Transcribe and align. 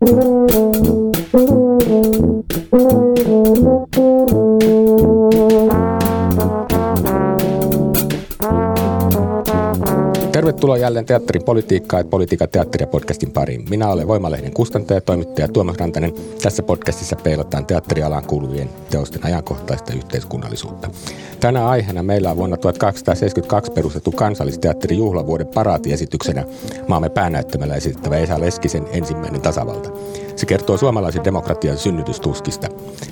thank 0.00 0.24
you 0.24 0.35
Tervetuloa 10.66 10.86
jälleen 10.86 11.06
teatterin 11.06 11.44
politiikkaa 11.44 12.00
ja 12.00 12.04
politiikan 12.04 12.48
teatteria 12.48 12.86
podcastin 12.86 13.32
pariin. 13.32 13.64
Minä 13.70 13.88
olen 13.88 14.08
Voimalehden 14.08 14.52
kustantaja 14.52 14.96
ja 14.96 15.00
toimittaja 15.00 15.48
Tuomas 15.48 15.76
Rantanen. 15.76 16.14
Tässä 16.42 16.62
podcastissa 16.62 17.16
peilataan 17.16 17.66
teatterialaan 17.66 18.26
kuuluvien 18.26 18.70
teosten 18.90 19.24
ajankohtaista 19.24 19.92
yhteiskunnallisuutta. 19.92 20.90
Tänä 21.40 21.68
aiheena 21.68 22.02
meillä 22.02 22.30
on 22.30 22.36
vuonna 22.36 22.56
1872 22.56 23.72
perustettu 23.72 24.12
kansallisteatterin 24.12 24.98
juhlavuoden 24.98 25.46
paraatiesityksenä 25.46 26.44
maamme 26.88 27.08
päänäyttämällä 27.08 27.74
esittävä 27.74 28.16
Esa 28.16 28.40
Leskisen 28.40 28.86
ensimmäinen 28.92 29.40
tasavalta. 29.40 29.90
Se 30.36 30.46
kertoo 30.46 30.76
suomalaisen 30.76 31.24
demokratian 31.24 31.78
synnytystuskista. 31.78 32.68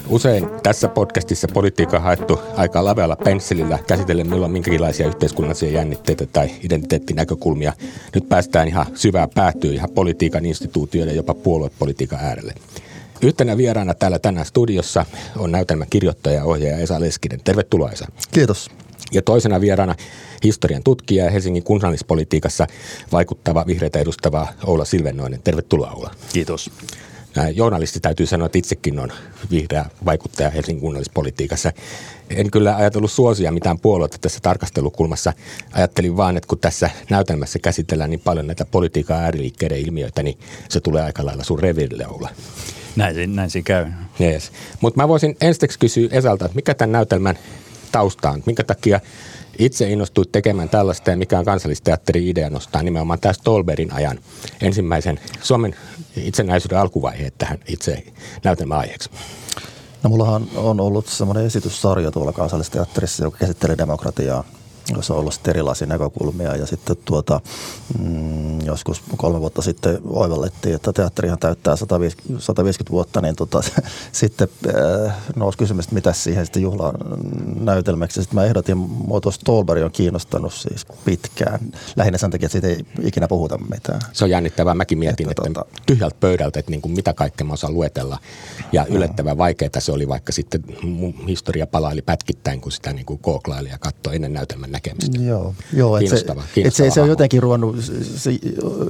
Usein 0.08 0.46
tässä 0.62 0.88
podcastissa 0.88 1.48
politiikka 1.54 2.00
haettu 2.00 2.40
aika 2.56 2.84
lavealla 2.84 3.16
pensselillä 3.16 3.78
käsitellen 3.86 4.28
milloin 4.30 4.52
minkälaisia 4.52 5.06
yhteiskunnallisia 5.06 5.70
jännitteitä 5.70 6.26
tai 6.26 6.50
identiteettinäkökulmia. 6.62 7.72
Nyt 8.14 8.28
päästään 8.28 8.68
ihan 8.68 8.86
syvään 8.94 9.28
päätyyn 9.34 9.74
ihan 9.74 9.90
politiikan 9.90 10.46
instituutioiden 10.46 11.16
jopa 11.16 11.34
puoluepolitiikan 11.34 12.18
äärelle. 12.22 12.54
Yhtenä 13.22 13.56
vieraana 13.56 13.94
täällä 13.94 14.18
tänään 14.18 14.46
studiossa 14.46 15.06
on 15.36 15.52
näytelmän 15.52 15.86
kirjoittaja 15.90 16.36
ja 16.36 16.44
ohjaaja 16.44 16.78
Esa 16.78 17.00
Leskinen. 17.00 17.40
Tervetuloa 17.44 17.90
Esa. 17.90 18.06
Kiitos. 18.32 18.70
Ja 19.12 19.22
toisena 19.22 19.60
vieraana 19.60 19.94
historian 20.44 20.82
tutkija 20.82 21.24
ja 21.24 21.30
Helsingin 21.30 21.62
kunnallispolitiikassa 21.62 22.66
vaikuttava 23.12 23.66
vihreitä 23.66 23.98
edustava 23.98 24.48
Oula 24.66 24.84
Silvennoinen. 24.84 25.40
Tervetuloa 25.44 25.90
Oula. 25.90 26.10
Kiitos. 26.32 26.70
Journalisti 27.54 28.00
täytyy 28.00 28.26
sanoa, 28.26 28.46
että 28.46 28.58
itsekin 28.58 28.98
on 28.98 29.12
vihreä 29.50 29.84
vaikuttaja 30.04 30.50
Helsingin 30.50 30.80
kunnallispolitiikassa. 30.80 31.72
En 32.30 32.50
kyllä 32.50 32.76
ajatellut 32.76 33.10
suosia 33.10 33.52
mitään 33.52 33.78
puolueita 33.78 34.18
tässä 34.20 34.38
tarkastelukulmassa. 34.42 35.32
Ajattelin 35.72 36.16
vaan, 36.16 36.36
että 36.36 36.46
kun 36.48 36.58
tässä 36.58 36.90
näytelmässä 37.10 37.58
käsitellään 37.58 38.10
niin 38.10 38.20
paljon 38.20 38.46
näitä 38.46 38.64
politiikan 38.64 39.20
ääriliikkeiden 39.20 39.78
ilmiöitä, 39.78 40.22
niin 40.22 40.38
se 40.68 40.80
tulee 40.80 41.02
aika 41.02 41.24
lailla 41.24 41.44
sun 41.44 41.58
revirille 41.58 42.06
olla. 42.06 42.28
Näin, 42.96 43.36
näin 43.36 43.50
siinä 43.50 43.64
käy. 43.64 43.86
Yes. 44.20 44.52
Mutta 44.80 45.00
mä 45.00 45.08
voisin 45.08 45.36
ensiksi 45.40 45.78
kysyä 45.78 46.08
Esalta, 46.12 46.44
että 46.44 46.56
mikä 46.56 46.74
tämän 46.74 46.92
näytelmän 46.92 47.38
tausta 47.92 48.30
on? 48.30 48.42
Minkä 48.46 48.64
takia 48.64 49.00
itse 49.58 49.90
innostuit 49.90 50.32
tekemään 50.32 50.68
tällaista 50.68 51.10
ja 51.10 51.16
mikä 51.16 51.38
on 51.38 51.44
kansallisteatterin 51.44 52.28
idea 52.28 52.50
nostaa 52.50 52.82
nimenomaan 52.82 53.20
tämä 53.20 53.32
Stolberin 53.32 53.92
ajan 53.92 54.18
ensimmäisen 54.62 55.20
Suomen 55.42 55.76
itsenäisyyden 56.16 56.78
alkuvaiheet 56.78 57.34
tähän 57.38 57.58
itse 57.68 58.04
näytelmän 58.44 58.78
aiheeksi? 58.78 59.10
No 60.02 60.10
mullahan 60.10 60.46
on 60.56 60.80
ollut 60.80 61.06
semmoinen 61.06 61.46
esityssarja 61.46 62.10
tuolla 62.10 62.32
kansallisteatterissa, 62.32 63.24
joka 63.24 63.38
käsittelee 63.38 63.78
demokratiaa 63.78 64.44
jossa 64.88 65.14
on 65.14 65.20
ollut 65.20 65.34
sitten 65.34 65.50
erilaisia 65.50 65.86
näkökulmia 65.86 66.56
ja 66.56 66.66
sitten 66.66 66.96
tuota, 67.04 67.40
mm, 67.98 68.60
joskus 68.60 69.02
kolme 69.16 69.40
vuotta 69.40 69.62
sitten 69.62 69.98
oivallettiin, 70.04 70.74
että 70.74 70.92
teatterihan 70.92 71.38
täyttää 71.38 71.76
150, 71.76 72.44
150 72.44 72.90
vuotta, 72.90 73.20
niin 73.20 73.36
tota, 73.36 73.62
sitten 74.12 74.48
äh, 75.06 75.14
nousi 75.36 75.58
kysymys, 75.58 75.84
että 75.84 75.94
mitä 75.94 76.12
siihen 76.12 76.46
sitten 76.46 76.62
juhlanäytelmäksi. 76.62 78.22
Sitten 78.22 78.34
mä 78.34 78.44
ehdotin, 78.44 78.76
muoto 78.76 79.30
Stolberg 79.30 79.82
on 79.82 79.90
kiinnostanut 79.90 80.54
siis 80.54 80.86
pitkään, 81.04 81.60
lähinnä 81.96 82.18
sen 82.18 82.30
takia, 82.30 82.46
että 82.46 82.52
siitä 82.52 82.68
ei 82.68 82.86
ikinä 83.02 83.28
puhuta 83.28 83.58
mitään. 83.58 84.00
Se 84.12 84.24
on 84.24 84.30
jännittävää. 84.30 84.74
Mäkin 84.74 84.98
mietin, 84.98 85.30
että, 85.30 85.42
että 85.46 85.60
tota, 85.60 85.80
tyhjältä 85.86 86.16
pöydältä, 86.20 86.58
että 86.58 86.70
niin 86.70 86.82
kuin 86.82 86.92
mitä 86.92 87.12
kaikkea 87.12 87.46
mä 87.46 87.52
osaan 87.52 87.74
luetella. 87.74 88.18
Ja 88.72 88.86
yllättävän 88.86 89.38
vaikeaa 89.38 89.70
se 89.78 89.92
oli, 89.92 90.08
vaikka 90.08 90.32
sitten 90.32 90.64
mun 90.82 91.14
historia 91.28 91.66
palaili 91.66 92.02
pätkittäin, 92.02 92.60
kun 92.60 92.72
sitä 92.72 92.92
niin 92.92 93.06
kuin 93.06 93.18
kooklaili 93.18 93.68
ja 93.68 93.78
katsoi 93.78 94.14
ennen 94.14 94.32
näytelmän 94.32 94.73
näkemistä. 94.74 95.22
Joo, 95.22 95.54
joo 95.72 95.96
että 95.96 96.16
se, 96.16 96.26
et 96.64 96.74
se, 96.74 96.90
se 96.90 97.00
on 97.00 97.08
jotenkin 97.08 97.42
ruvennut, 97.42 97.76
se 98.16 98.30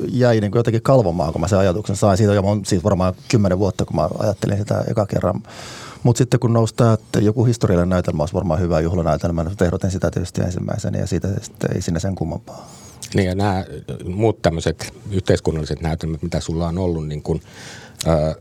jäi 0.09 0.41
niin 0.41 0.50
kuin 0.50 0.59
jotenkin 0.59 0.83
kalvomaan, 0.83 1.33
kun 1.33 1.41
mä 1.41 1.49
sen 1.49 1.59
ajatuksen 1.59 1.97
sain. 1.97 2.17
Siitä 2.17 2.41
on 2.41 2.65
siis 2.65 2.84
varmaan 2.84 3.15
kymmenen 3.28 3.59
vuotta, 3.59 3.84
kun 3.84 3.97
mä 3.97 4.09
ajattelin 4.19 4.59
sitä 4.59 4.84
eka 4.91 5.06
kerran. 5.06 5.43
Mutta 6.03 6.19
sitten 6.19 6.41
kun 6.41 6.53
nousi 6.53 6.75
tämä, 6.75 6.93
että 6.93 7.21
joku 7.21 7.45
historiallinen 7.45 7.89
näytelmä 7.89 8.22
olisi 8.22 8.34
varmaan 8.34 8.61
hyvä 8.61 8.81
juhlanäytelmä, 8.81 9.45
niin 9.45 9.65
ehdotin 9.65 9.91
sitä 9.91 10.11
tietysti 10.11 10.41
ensimmäisenä 10.41 10.99
ja 10.99 11.06
siitä 11.06 11.28
sitten 11.43 11.71
ei 11.75 11.83
sinne 11.83 12.01
sen 12.01 12.15
kummempaa. 12.15 12.71
Niin 13.15 13.27
ja 13.27 13.34
nämä 13.34 13.65
muut 14.05 14.43
tämmöiset 14.43 14.95
yhteiskunnalliset 15.11 15.81
näytelmät, 15.81 16.22
mitä 16.22 16.41
sulla 16.41 16.69
on 16.69 16.78
ollut, 16.78 17.09
niin 17.09 17.22
kuin– 17.22 17.43
äh, 18.09 18.37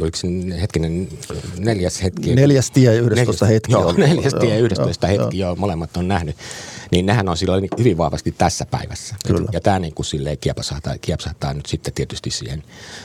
oliko 0.00 0.16
se 0.16 0.28
hetkinen 0.60 1.08
neljäs 1.58 2.02
hetki? 2.02 2.34
Neljäs 2.34 2.70
tie 2.70 2.96
11 2.96 3.46
hetki. 3.46 3.72
Joo, 3.72 3.92
neljäs 3.92 4.34
tie 4.40 4.58
11 4.58 5.06
joo, 5.06 5.12
hetki, 5.12 5.38
joo. 5.38 5.48
joo, 5.48 5.56
molemmat 5.56 5.96
on 5.96 6.08
nähnyt. 6.08 6.36
Niin 6.90 7.06
nehän 7.06 7.28
on 7.28 7.36
silloin 7.36 7.68
hyvin 7.78 7.98
vahvasti 7.98 8.34
tässä 8.38 8.66
päivässä. 8.70 9.14
Kyllä. 9.26 9.48
Ja 9.52 9.60
tämä 9.60 9.78
niin 9.78 9.94
kuin 9.94 10.06
silleen 10.06 10.38
kiepsahtaa, 10.38 10.98
kiepsahtaa 10.98 11.54
nyt 11.54 11.66
sitten 11.66 11.94
tietysti 11.94 12.30
siihen 12.30 12.62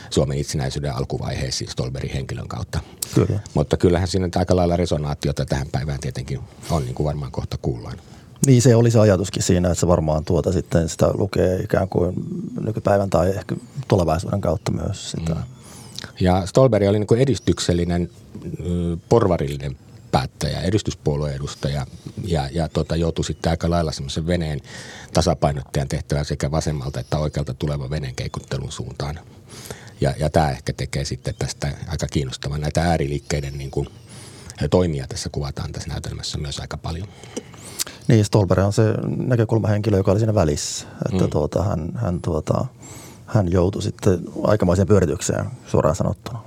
Suomen 0.09 0.37
itsenäisyyden 0.37 0.95
alkuvaiheeseen 0.95 1.71
Stolberin 1.71 2.13
henkilön 2.13 2.47
kautta. 2.47 2.79
Kyllä. 3.15 3.39
Mutta 3.53 3.77
kyllähän 3.77 4.07
siinä 4.07 4.29
aika 4.35 4.55
lailla 4.55 4.77
resonaatiota 4.77 5.45
tähän 5.45 5.67
päivään 5.71 5.99
tietenkin 5.99 6.39
on, 6.69 6.85
niin 6.85 6.95
kuin 6.95 7.05
varmaan 7.05 7.31
kohta 7.31 7.57
kuullaan. 7.61 7.97
Niin 8.45 8.61
se 8.61 8.75
oli 8.75 8.91
se 8.91 8.99
ajatuskin 8.99 9.43
siinä, 9.43 9.67
että 9.67 9.79
se 9.79 9.87
varmaan 9.87 10.25
tuota 10.25 10.51
sitten 10.51 10.89
sitä 10.89 11.11
lukee 11.13 11.59
ikään 11.59 11.89
kuin 11.89 12.13
nykypäivän 12.61 13.09
tai 13.09 13.29
ehkä 13.29 13.55
tulevaisuuden 13.87 14.41
kautta 14.41 14.71
myös 14.71 15.11
sitä. 15.11 15.33
Mm. 15.33 15.43
Ja 16.19 16.45
Stolberg 16.45 16.87
oli 16.87 16.99
niin 16.99 17.19
edistyksellinen 17.19 18.09
porvarillinen 19.09 19.77
päättäjä, 20.11 20.61
edistyspuolueen 20.61 21.35
edustaja 21.35 21.85
ja, 22.25 22.49
ja 22.53 22.69
tota, 22.69 22.95
joutui 22.95 23.25
sitten 23.25 23.49
aika 23.49 23.69
lailla 23.69 23.91
semmoisen 23.91 24.27
veneen 24.27 24.61
tasapainottajan 25.13 25.87
tehtävän 25.87 26.25
sekä 26.25 26.51
vasemmalta 26.51 26.99
että 26.99 27.17
oikealta 27.17 27.53
tulevan 27.53 27.89
veneen 27.89 28.15
keikuttelun 28.15 28.71
suuntaan. 28.71 29.19
Ja, 30.01 30.13
ja 30.19 30.29
tämä 30.29 30.51
ehkä 30.51 30.73
tekee 30.73 31.05
sitten 31.05 31.35
tästä 31.39 31.71
aika 31.87 32.07
kiinnostavan. 32.07 32.61
Näitä 32.61 32.83
ääriliikkeiden 32.83 33.57
niin 33.57 33.71
kuin, 33.71 33.87
toimia 34.69 35.07
tässä 35.07 35.29
kuvataan 35.31 35.71
tässä 35.71 35.89
näytelmässä 35.89 36.37
myös 36.37 36.59
aika 36.59 36.77
paljon. 36.77 37.07
Niin, 38.07 38.25
Stolberg 38.25 38.65
on 38.65 38.73
se 38.73 38.83
näkökulmahenkilö, 39.17 39.97
joka 39.97 40.11
oli 40.11 40.19
siinä 40.19 40.35
välissä. 40.35 40.87
Että 41.11 41.23
mm. 41.23 41.29
tuota, 41.29 41.63
hän, 41.63 41.89
hän, 41.95 42.21
tuota, 42.21 42.65
hän 43.25 43.51
joutui 43.51 43.81
sitten 43.81 44.19
aikamoiseen 44.43 44.87
pyöritykseen 44.87 45.45
suoraan 45.67 45.95
sanottuna. 45.95 46.39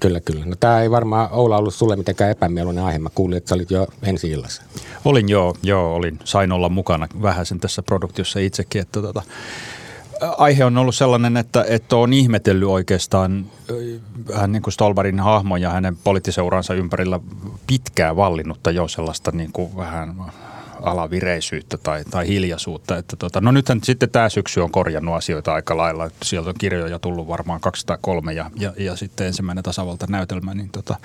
Kyllä, 0.00 0.20
kyllä. 0.20 0.44
No 0.44 0.56
tämä 0.60 0.80
ei 0.80 0.90
varmaan 0.90 1.28
Oula 1.32 1.56
ollut 1.56 1.74
sulle 1.74 1.96
mitenkään 1.96 2.30
epämieluinen 2.30 2.84
aihe. 2.84 2.98
Mä 2.98 3.08
kuulin, 3.14 3.36
että 3.36 3.48
sä 3.48 3.54
olit 3.54 3.70
jo 3.70 3.86
ensi 4.02 4.30
illassa. 4.30 4.62
Olin 5.04 5.28
joo, 5.28 5.56
joo, 5.62 5.94
olin. 5.94 6.18
Sain 6.24 6.52
olla 6.52 6.68
mukana 6.68 7.08
vähän 7.22 7.46
sen 7.46 7.60
tässä 7.60 7.82
produktiossa 7.82 8.38
itsekin. 8.38 8.82
Että 8.82 9.02
tota, 9.02 9.22
aihe 10.38 10.64
on 10.64 10.78
ollut 10.78 10.94
sellainen, 10.94 11.36
että, 11.36 11.64
että 11.68 11.96
on 11.96 12.12
ihmetellyt 12.12 12.68
oikeastaan 12.68 13.46
hän 14.34 14.52
niin 14.52 14.62
kuin 14.62 14.72
Stolberin 14.72 15.20
hahmo 15.20 15.56
ja 15.56 15.70
hänen 15.70 15.96
poliittiseuransa 15.96 16.74
ympärillä 16.74 17.20
pitkään 17.66 18.16
vallinnutta 18.16 18.70
jo 18.70 18.88
sellaista 18.88 19.30
niin 19.30 19.52
kuin 19.52 19.76
vähän 19.76 20.16
alavireisyyttä 20.82 21.78
tai, 21.78 22.04
tai 22.10 22.28
hiljaisuutta. 22.28 22.96
Että 22.96 23.16
tota, 23.16 23.40
no 23.40 23.52
nythän 23.52 23.80
sitten 23.82 24.10
tämä 24.10 24.28
syksy 24.28 24.60
on 24.60 24.70
korjannut 24.70 25.14
asioita 25.14 25.54
aika 25.54 25.76
lailla. 25.76 26.10
Sieltä 26.22 26.48
on 26.48 26.54
kirjoja 26.58 26.98
tullut 26.98 27.28
varmaan 27.28 27.60
203 27.60 28.32
ja, 28.32 28.50
ja, 28.56 28.72
ja 28.76 28.96
sitten 28.96 29.26
ensimmäinen 29.26 29.64
tasavalta 29.64 30.06
näytelmä, 30.08 30.54
niin 30.54 30.70
tota, 30.70 30.96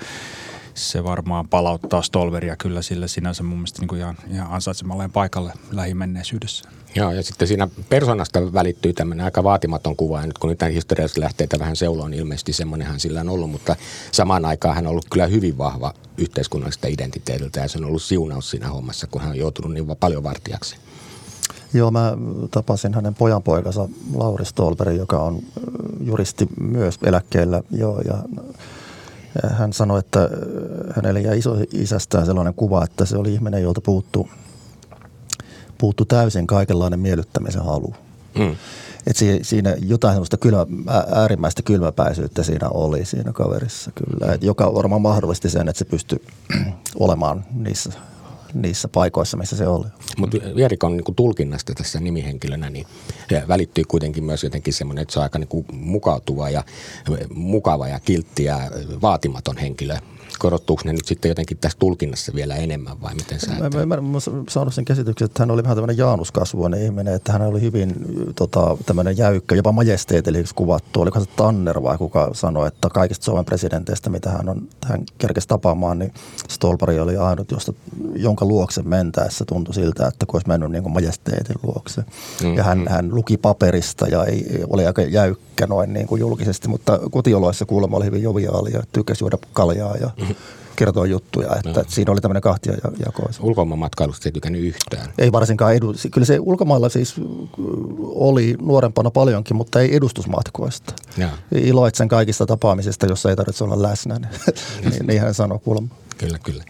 se 0.78 1.04
varmaan 1.04 1.48
palauttaa 1.48 2.02
Stolveria 2.02 2.56
kyllä 2.56 2.82
sille 2.82 3.08
sinänsä 3.08 3.42
mun 3.42 3.58
mielestä 3.58 3.80
niin 3.80 3.88
kuin 3.88 4.00
ihan, 4.00 4.16
ihan 4.30 4.50
ansaitsemalleen 4.50 5.12
paikalle 5.12 5.52
lähimenneisyydessä. 5.70 6.68
Joo, 6.94 7.12
ja 7.12 7.22
sitten 7.22 7.48
siinä 7.48 7.68
persoonasta 7.88 8.52
välittyy 8.52 8.92
tämmöinen 8.92 9.24
aika 9.24 9.44
vaatimaton 9.44 9.96
kuva, 9.96 10.20
ja 10.20 10.26
nyt 10.26 10.38
kun 10.38 10.50
nyt 10.50 10.60
historiallista 10.74 11.20
lähteitä 11.20 11.58
vähän 11.58 11.76
seuloon, 11.76 12.10
niin 12.10 12.18
ilmeisesti 12.20 12.52
semmoinenhan 12.52 13.00
sillä 13.00 13.20
on 13.20 13.28
ollut, 13.28 13.50
mutta 13.50 13.76
samaan 14.12 14.44
aikaan 14.44 14.74
hän 14.74 14.86
on 14.86 14.90
ollut 14.90 15.06
kyllä 15.10 15.26
hyvin 15.26 15.58
vahva 15.58 15.94
yhteiskunnallista 16.18 16.88
identiteetiltä, 16.88 17.60
ja 17.60 17.68
se 17.68 17.78
on 17.78 17.84
ollut 17.84 18.02
siunaus 18.02 18.50
siinä 18.50 18.68
hommassa, 18.68 19.06
kun 19.06 19.20
hän 19.20 19.30
on 19.30 19.38
joutunut 19.38 19.72
niin 19.72 19.96
paljon 20.00 20.22
vartijaksi. 20.22 20.76
Joo, 21.74 21.90
mä 21.90 22.16
tapasin 22.50 22.94
hänen 22.94 23.14
pojanpoikansa 23.14 23.88
Lauri 24.14 24.44
Stolberin, 24.44 24.96
joka 24.96 25.22
on 25.22 25.42
juristi 26.00 26.48
myös 26.60 26.98
eläkkeellä. 27.06 27.62
Joo, 27.70 28.00
ja 28.00 28.22
hän 29.46 29.72
sanoi, 29.72 29.98
että 29.98 30.30
hänelle 30.96 31.20
jäi 31.20 31.38
iso 31.38 31.56
isästään 31.72 32.26
sellainen 32.26 32.54
kuva, 32.54 32.84
että 32.84 33.04
se 33.04 33.16
oli 33.16 33.34
ihminen, 33.34 33.62
jolta 33.62 33.80
puuttu, 33.80 34.28
puuttu 35.78 36.04
täysin 36.04 36.46
kaikenlainen 36.46 37.00
miellyttämisen 37.00 37.64
halu. 37.64 37.94
Mm. 38.38 38.56
Et 39.06 39.16
siinä 39.42 39.76
jotain 39.80 40.14
sellaista 40.14 40.36
kylmä, 40.36 40.66
äärimmäistä 41.14 41.62
kylmäpäisyyttä 41.62 42.42
siinä 42.42 42.68
oli 42.68 43.04
siinä 43.04 43.32
kaverissa 43.32 43.90
kyllä, 43.94 44.34
et 44.34 44.42
joka 44.42 44.74
varmaan 44.74 45.02
mahdollisti 45.02 45.50
sen, 45.50 45.68
että 45.68 45.78
se 45.78 45.84
pystyi 45.84 46.22
olemaan 46.98 47.44
niissä 47.54 47.92
niissä 48.54 48.88
paikoissa, 48.88 49.36
missä 49.36 49.56
se 49.56 49.66
oli. 49.66 49.86
Mutta 50.16 50.36
Vierikon 50.56 50.96
niin 50.96 51.14
tulkinnasta 51.16 51.74
tässä 51.74 52.00
nimihenkilönä 52.00 52.70
niin 52.70 52.86
välittyy 53.48 53.84
kuitenkin 53.84 54.24
myös 54.24 54.44
jotenkin 54.44 54.74
semmoinen, 54.74 55.02
että 55.02 55.12
se 55.12 55.18
on 55.18 55.22
aika 55.22 55.38
niin 55.38 55.66
mukautuva 55.72 56.50
ja 56.50 56.64
mukava 57.34 57.88
ja 57.88 58.00
kiltti 58.00 58.44
ja 58.44 58.60
vaatimaton 59.02 59.56
henkilö 59.56 59.96
korottuuko 60.38 60.82
ne 60.84 60.92
nyt 60.92 61.04
sitten 61.04 61.28
jotenkin 61.28 61.58
tässä 61.58 61.78
tulkinnassa 61.78 62.32
vielä 62.34 62.56
enemmän 62.56 63.02
vai 63.02 63.14
miten 63.14 63.40
sä? 63.40 63.46
Mä, 63.46 63.86
mä, 63.86 63.96
mä, 63.96 64.18
saanut 64.48 64.74
sen 64.74 64.84
käsityksen, 64.84 65.26
että 65.26 65.42
hän 65.42 65.50
oli 65.50 65.62
vähän 65.62 65.76
tämmöinen 65.76 65.98
jaanuskasvuinen 65.98 66.82
ihminen, 66.82 67.14
että 67.14 67.32
hän 67.32 67.42
oli 67.42 67.60
hyvin 67.60 67.94
tota, 68.36 68.76
tämmöinen 68.86 69.18
jäykkä, 69.18 69.54
jopa 69.54 69.72
majesteetilliseksi 69.72 70.54
kuvattu. 70.54 71.00
Oliko 71.00 71.20
se 71.20 71.26
Tanner 71.36 71.82
vai 71.82 71.98
kuka 71.98 72.30
sanoi, 72.32 72.68
että 72.68 72.88
kaikista 72.88 73.24
Suomen 73.24 73.44
presidenteistä, 73.44 74.10
mitä 74.10 74.30
hän, 74.30 74.48
on, 74.48 74.68
hän 74.84 75.04
kerkesi 75.18 75.48
tapaamaan, 75.48 75.98
niin 75.98 76.12
Stolpari 76.48 77.00
oli 77.00 77.16
ainut, 77.16 77.50
josta, 77.50 77.72
jonka 78.38 78.54
luokse 78.54 78.82
mentäessä 78.82 79.44
tuntui 79.44 79.74
siltä, 79.74 80.06
että 80.06 80.26
kun 80.26 80.36
olisi 80.36 80.48
mennyt 80.48 80.70
niin 80.70 80.82
kuin 80.82 80.92
majesteetin 80.92 81.56
luokse. 81.62 82.00
Mm-hmm. 82.00 82.56
Ja 82.56 82.62
hän, 82.62 82.86
hän 82.88 83.14
luki 83.14 83.36
paperista 83.36 84.06
ja 84.06 84.24
ei, 84.24 84.64
oli 84.70 84.86
aika 84.86 85.02
jäykkä 85.02 85.66
noin 85.66 85.92
niin 85.92 86.06
kuin 86.06 86.20
julkisesti, 86.20 86.68
mutta 86.68 86.98
kotioloissa 87.10 87.66
kuulemma 87.66 87.96
oli 87.96 88.04
hyvin 88.04 88.22
joviaali 88.22 88.72
ja 88.72 88.82
tykkäsi 88.92 89.24
juoda 89.24 89.38
kaljaa 89.52 89.96
ja 89.96 90.10
mm-hmm 90.18 90.34
kertoa 90.76 91.06
juttuja, 91.06 91.56
että, 91.56 91.70
no. 91.70 91.80
että 91.80 91.94
siinä 91.94 92.12
oli 92.12 92.20
tämmöinen 92.20 92.42
kahtia 92.42 92.72
jako. 93.06 93.22
Ulkomaanmatkailusta 93.40 94.28
ei 94.28 94.32
tykännyt 94.32 94.62
yhtään. 94.62 95.12
Ei 95.18 95.32
varsinkaan 95.32 95.74
edu. 95.74 95.94
Kyllä 96.12 96.24
se 96.24 96.38
ulkomailla 96.40 96.88
siis 96.88 97.14
oli 98.00 98.56
nuorempana 98.62 99.10
paljonkin, 99.10 99.56
mutta 99.56 99.80
ei 99.80 99.96
edustusmatkoista. 99.96 100.94
Ja. 101.16 101.28
Iloitsen 101.52 102.08
kaikista 102.08 102.46
tapaamisista, 102.46 103.06
jossa 103.06 103.30
ei 103.30 103.36
tarvitse 103.36 103.64
olla 103.64 103.82
läsnä. 103.82 104.14
niin, 104.90 105.06
niin 105.06 105.20
hän 105.20 105.34
sanoi 105.34 105.58
kuulemma. 105.58 105.88
Kyllä, 106.18 106.38
kyllä. 106.38 106.64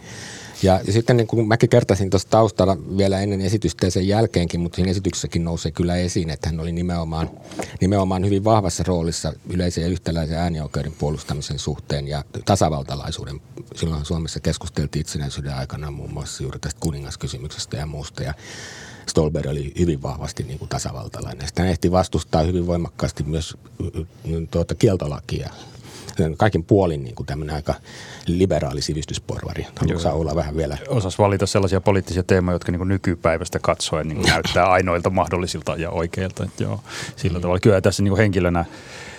Ja, 0.63 0.81
ja 0.87 0.93
sitten 0.93 1.17
niin 1.17 1.27
kuin 1.27 1.47
mäkin 1.47 1.69
kertasin 1.69 2.09
tuossa 2.09 2.29
taustalla 2.29 2.77
vielä 2.97 3.19
ennen 3.19 3.41
esitystä 3.41 3.85
ja 3.85 3.91
sen 3.91 4.07
jälkeenkin, 4.07 4.59
mutta 4.59 4.75
siinä 4.75 4.91
esityksessäkin 4.91 5.43
nousee 5.43 5.71
kyllä 5.71 5.95
esiin, 5.95 6.29
että 6.29 6.49
hän 6.49 6.59
oli 6.59 6.71
nimenomaan, 6.71 7.29
nimenomaan 7.81 8.25
hyvin 8.25 8.43
vahvassa 8.43 8.83
roolissa 8.87 9.33
yleisen 9.49 9.81
ja 9.81 9.87
yhtäläisen 9.87 10.37
äänioikeuden 10.37 10.93
puolustamisen 10.99 11.59
suhteen 11.59 12.07
ja 12.07 12.23
tasavaltalaisuuden. 12.45 13.41
Silloin 13.75 14.05
Suomessa 14.05 14.39
keskusteltiin 14.39 15.01
itsenäisyyden 15.01 15.55
aikana 15.55 15.91
muun 15.91 16.13
muassa 16.13 16.43
juuri 16.43 16.59
tästä 16.59 16.79
kuningaskysymyksestä 16.79 17.77
ja 17.77 17.85
muusta. 17.85 18.23
Ja 18.23 18.33
Stolberg 19.07 19.47
oli 19.47 19.73
hyvin 19.79 20.01
vahvasti 20.01 20.43
niin 20.43 20.59
kuin 20.59 20.69
tasavaltalainen. 20.69 21.47
Sitten 21.47 21.63
hän 21.63 21.71
ehti 21.71 21.91
vastustaa 21.91 22.41
hyvin 22.41 22.67
voimakkaasti 22.67 23.23
myös 23.23 23.57
tuota, 24.51 24.75
kieltolakia 24.75 25.49
kaikin 26.37 26.63
puolin 26.63 27.03
niin 27.03 27.15
kuin 27.15 27.27
tämmöinen 27.27 27.55
aika 27.55 27.73
liberaali 28.27 28.81
sivistysporvari. 28.81 29.67
Haluatko 29.79 30.09
olla 30.09 30.35
vähän 30.35 30.57
vielä? 30.57 30.77
Osas 30.87 31.19
valita 31.19 31.45
sellaisia 31.45 31.81
poliittisia 31.81 32.23
teemoja, 32.23 32.55
jotka 32.55 32.71
niin 32.71 32.79
kuin 32.79 32.87
nykypäivästä 32.87 33.59
katsoen 33.59 34.07
niin 34.07 34.21
näyttää 34.21 34.69
ainoilta 34.69 35.09
mahdollisilta 35.09 35.75
ja 35.75 35.89
oikeilta. 35.89 36.43
Että 36.43 36.63
joo, 36.63 36.79
sillä 37.15 37.37
mm. 37.37 37.41
tavalla. 37.41 37.59
Kyllä 37.59 37.81
tässä 37.81 38.03
niin 38.03 38.11
kuin 38.11 38.19
henkilönä 38.19 38.65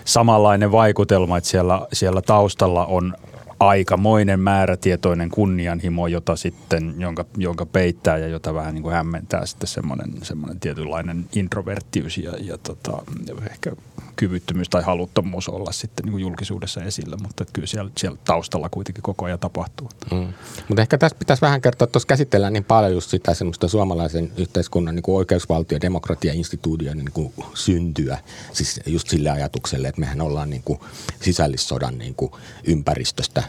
samanlainen 0.05 0.73
vaikutelma, 0.73 1.39
että 1.39 1.51
siellä, 1.51 1.87
siellä 1.93 2.23
taustalla 2.23 2.87
on 2.87 3.15
aikamoinen 3.61 4.41
määrätietoinen 4.41 5.31
kunnianhimo, 5.31 6.07
jota 6.07 6.37
sitten, 6.37 6.95
jonka, 6.99 7.25
jonka 7.37 7.67
peittää 7.67 8.19
ja 8.19 8.29
jota 8.29 8.55
vähän 8.55 8.75
niin 8.75 8.83
kuin 8.83 8.95
hämmentää 8.95 9.47
sitten 9.47 9.69
semmoinen, 9.69 10.13
semmoinen 10.23 10.61
tietynlainen 10.61 11.25
introverttius 11.35 12.19
ja, 12.19 12.33
ja 12.41 12.59
tota, 12.59 13.03
ehkä 13.51 13.73
kyvyttömyys 14.21 14.69
tai 14.69 14.83
haluttomuus 14.83 15.49
olla 15.49 15.73
sitten 15.73 16.05
niin 16.05 16.11
kuin 16.11 16.21
julkisuudessa 16.23 16.83
esillä, 16.83 17.17
mutta 17.23 17.45
kyllä 17.53 17.67
siellä, 17.67 17.91
siellä 17.99 18.19
taustalla 18.25 18.69
kuitenkin 18.69 19.03
koko 19.03 19.25
ajan 19.25 19.39
tapahtuu. 19.39 19.89
Mm. 20.13 20.33
Mutta 20.69 20.83
ehkä 20.83 20.99
tässä 20.99 21.17
pitäisi 21.19 21.43
vähän 21.43 21.61
kertoa, 21.61 21.85
että 21.85 21.93
tuossa 21.93 22.07
käsitellään 22.07 22.53
niin 22.53 22.65
paljon 22.65 22.93
just 22.93 23.11
sitä 23.11 23.35
semmoista 23.35 23.69
suomalaisen 23.69 24.33
yhteiskunnan 24.37 24.95
niin 24.95 25.03
kuin 25.03 25.17
oikeusvaltio- 25.17 25.77
ja 25.77 25.81
demokratia-instituution 25.81 26.99
niin 26.99 27.13
kuin 27.13 27.33
syntyä, 27.55 28.19
siis 28.53 28.81
just 28.87 29.09
sille 29.09 29.31
ajatukselle, 29.31 29.89
että 29.89 30.01
mehän 30.01 30.21
ollaan 30.21 30.51
niin 30.51 30.63
kuin 30.63 30.81
sisällissodan 31.21 31.99
niin 31.99 32.15
kuin 32.15 32.33
ympäristöstä 32.65 33.43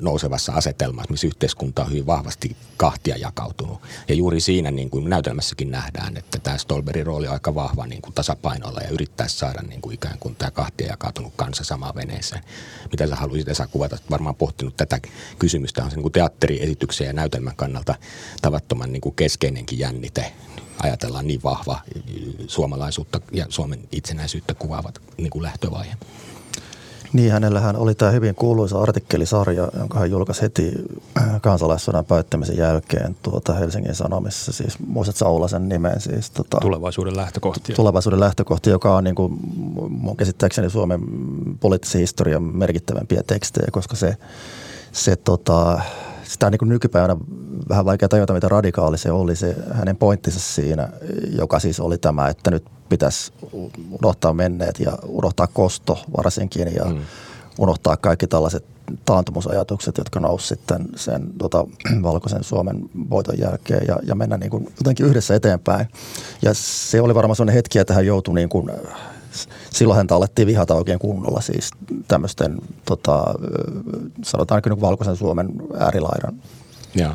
nousevassa 0.00 0.52
asetelmassa, 0.52 1.10
missä 1.10 1.26
yhteiskunta 1.26 1.82
on 1.82 1.90
hyvin 1.90 2.06
vahvasti 2.06 2.56
kahtia 2.76 3.16
jakautunut. 3.16 3.80
Ja 4.08 4.14
juuri 4.14 4.40
siinä 4.40 4.70
niin 4.70 4.90
kuin 4.90 5.10
näytelmässäkin 5.10 5.70
nähdään, 5.70 6.16
että 6.16 6.38
tämä 6.38 6.58
Stolberin 6.58 7.06
rooli 7.06 7.26
on 7.26 7.32
aika 7.32 7.54
vahva 7.54 7.86
niin 7.86 8.02
kuin 8.02 8.14
tasapainolla 8.14 8.80
ja 8.80 8.88
yrittää 8.88 9.28
saada 9.28 9.61
niin 9.68 9.80
kuin 9.80 9.94
ikään 9.94 10.18
kuin 10.18 10.36
tämä 10.36 10.50
kahtia 10.50 10.86
jakautunut 10.86 11.32
kansa 11.36 11.64
samaan 11.64 11.94
veneeseen. 11.94 12.44
Mitä 12.90 13.06
sä 13.06 13.16
haluaisit 13.16 13.48
Esa 13.48 13.66
kuvata? 13.66 13.98
Varmaan 14.10 14.34
pohtinut 14.34 14.76
tätä 14.76 15.00
kysymystä. 15.38 15.84
On 15.84 15.90
se 15.90 15.96
niin 15.96 16.02
kuin 16.02 16.12
teatteriesityksen 16.12 17.06
ja 17.06 17.12
näytelmän 17.12 17.56
kannalta 17.56 17.94
tavattoman 18.42 18.92
niin 18.92 19.00
kuin 19.00 19.14
keskeinenkin 19.14 19.78
jännite 19.78 20.32
ajatellaan 20.82 21.26
niin 21.26 21.42
vahva 21.42 21.80
suomalaisuutta 22.46 23.20
ja 23.32 23.46
Suomen 23.48 23.88
itsenäisyyttä 23.92 24.54
kuvaavat 24.54 25.02
niin 25.16 25.30
kuin 25.30 25.42
lähtövaihe. 25.42 25.96
Niin, 27.12 27.32
hänellähän 27.32 27.76
oli 27.76 27.94
tämä 27.94 28.10
hyvin 28.10 28.34
kuuluisa 28.34 28.80
artikkelisarja, 28.82 29.68
jonka 29.78 29.98
hän 29.98 30.10
julkaisi 30.10 30.42
heti 30.42 30.72
äh, 31.18 31.40
kansalaissodan 31.40 32.04
päättämisen 32.04 32.56
jälkeen 32.56 33.16
tuota 33.22 33.54
Helsingin 33.54 33.94
Sanomissa. 33.94 34.52
Siis 34.52 34.78
muistat 34.86 35.16
Saulasen 35.16 35.68
nimen? 35.68 36.00
Siis, 36.00 36.30
tota, 36.30 36.58
tulevaisuuden 36.60 37.16
lähtökohtia. 37.16 37.76
Tulevaisuuden 37.76 38.20
lähtökohti, 38.20 38.70
joka 38.70 38.96
on 38.96 39.04
niin 39.04 39.14
kuin, 39.14 39.38
mun 39.88 40.16
käsittääkseni 40.16 40.70
Suomen 40.70 41.00
poliittisen 41.60 42.00
historian 42.00 42.42
merkittävämpiä 42.42 43.22
tekstejä, 43.26 43.68
koska 43.72 43.96
se, 43.96 44.16
se 44.92 45.16
tota, 45.16 45.80
sitä 46.32 46.46
on 46.46 46.52
niin 46.52 46.68
nykypäivänä 46.68 47.16
vähän 47.68 47.84
vaikea 47.84 48.08
tajuta, 48.08 48.32
mitä 48.32 48.48
radikaali 48.48 48.98
se 48.98 49.12
oli 49.12 49.36
se 49.36 49.56
hänen 49.72 49.96
pointtinsa 49.96 50.40
siinä, 50.40 50.88
joka 51.38 51.58
siis 51.58 51.80
oli 51.80 51.98
tämä, 51.98 52.28
että 52.28 52.50
nyt 52.50 52.64
pitäisi 52.88 53.32
unohtaa 54.02 54.32
menneet 54.32 54.80
ja 54.80 54.92
unohtaa 55.06 55.46
kosto 55.46 55.98
varsinkin 56.16 56.74
ja 56.74 56.84
mm. 56.84 57.00
unohtaa 57.58 57.96
kaikki 57.96 58.26
tällaiset 58.26 58.64
taantumusajatukset, 59.04 59.98
jotka 59.98 60.20
nousi 60.20 60.46
sitten 60.46 60.88
sen 60.96 61.30
tota, 61.38 61.66
valkoisen 62.02 62.44
Suomen 62.44 62.90
voiton 63.10 63.38
jälkeen 63.38 63.86
ja, 63.88 63.96
ja 64.02 64.14
mennä 64.14 64.36
niin 64.36 64.50
kuin 64.50 64.64
jotenkin 64.64 65.06
yhdessä 65.06 65.34
eteenpäin. 65.34 65.86
Ja 66.42 66.54
se 66.54 67.00
oli 67.00 67.14
varmaan 67.14 67.36
sellainen 67.36 67.54
hetki, 67.54 67.78
että 67.78 67.94
hän 67.94 68.06
joutui 68.06 68.34
niin 68.34 68.48
kuin, 68.48 68.70
silloin 69.70 69.96
häntä 69.96 70.14
alettiin 70.14 70.48
vihata 70.48 70.74
oikein 70.74 70.98
kunnolla 70.98 71.40
siis 71.40 71.70
tämmöisten 72.08 72.58
tota, 72.84 73.24
sanotaan 74.24 74.62
niin 74.66 74.80
valkoisen 74.80 75.16
Suomen 75.16 75.48
äärilaidan 75.78 76.34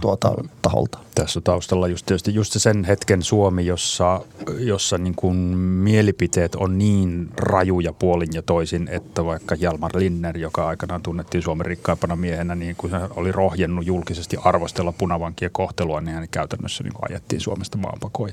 tuota, 0.01 0.33
taholta. 0.61 0.97
Tässä 1.15 1.41
taustalla 1.41 1.87
just 1.87 2.05
tietysti 2.05 2.33
just 2.33 2.53
sen 2.57 2.83
hetken 2.83 3.23
Suomi, 3.23 3.65
jossa, 3.65 4.21
jossa 4.59 4.97
niin 4.97 5.15
kuin 5.15 5.35
mielipiteet 5.57 6.55
on 6.55 6.77
niin 6.77 7.29
rajuja 7.37 7.93
puolin 7.93 8.29
ja 8.33 8.41
toisin, 8.41 8.87
että 8.91 9.25
vaikka 9.25 9.55
Jalmar 9.59 9.91
Linner, 9.95 10.37
joka 10.37 10.67
aikanaan 10.67 11.01
tunnettiin 11.01 11.41
Suomen 11.41 11.65
rikkaimpana 11.65 12.15
miehenä, 12.15 12.55
niin 12.55 12.75
kun 12.75 12.91
hän 12.91 13.09
oli 13.15 13.31
rohjennut 13.31 13.85
julkisesti 13.85 14.37
arvostella 14.43 14.91
punavankien 14.91 15.51
kohtelua, 15.51 16.01
niin 16.01 16.15
hän 16.15 16.27
käytännössä 16.31 16.83
niin 16.83 16.93
kuin 16.93 17.11
ajettiin 17.11 17.41
Suomesta 17.41 17.77
maanpakoon 17.77 18.29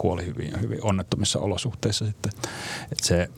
kuoli 0.00 0.26
hyvin, 0.26 0.60
hyvin 0.60 0.78
onnettomissa 0.82 1.38
olosuhteissa 1.38 2.06
sitten. 2.06 2.32
Et 2.92 2.98
se, 3.02 3.28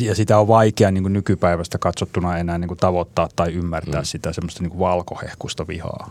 ja 0.00 0.14
sitä 0.14 0.38
on 0.38 0.48
vaikea 0.48 0.90
niin 0.90 1.04
kuin 1.04 1.12
nykypäivästä 1.12 1.78
katsottuna 1.78 2.38
enää 2.38 2.58
niin 2.58 2.68
kuin 2.68 2.78
tavoittaa 2.78 3.28
tai 3.36 3.52
ymmärtää 3.52 4.00
mm. 4.00 4.04
sitä 4.04 4.32
semmoista 4.32 4.62
niin 4.62 4.70
kuin 4.70 4.80
valkohehkusta 4.80 5.66
vihaa. 5.66 6.10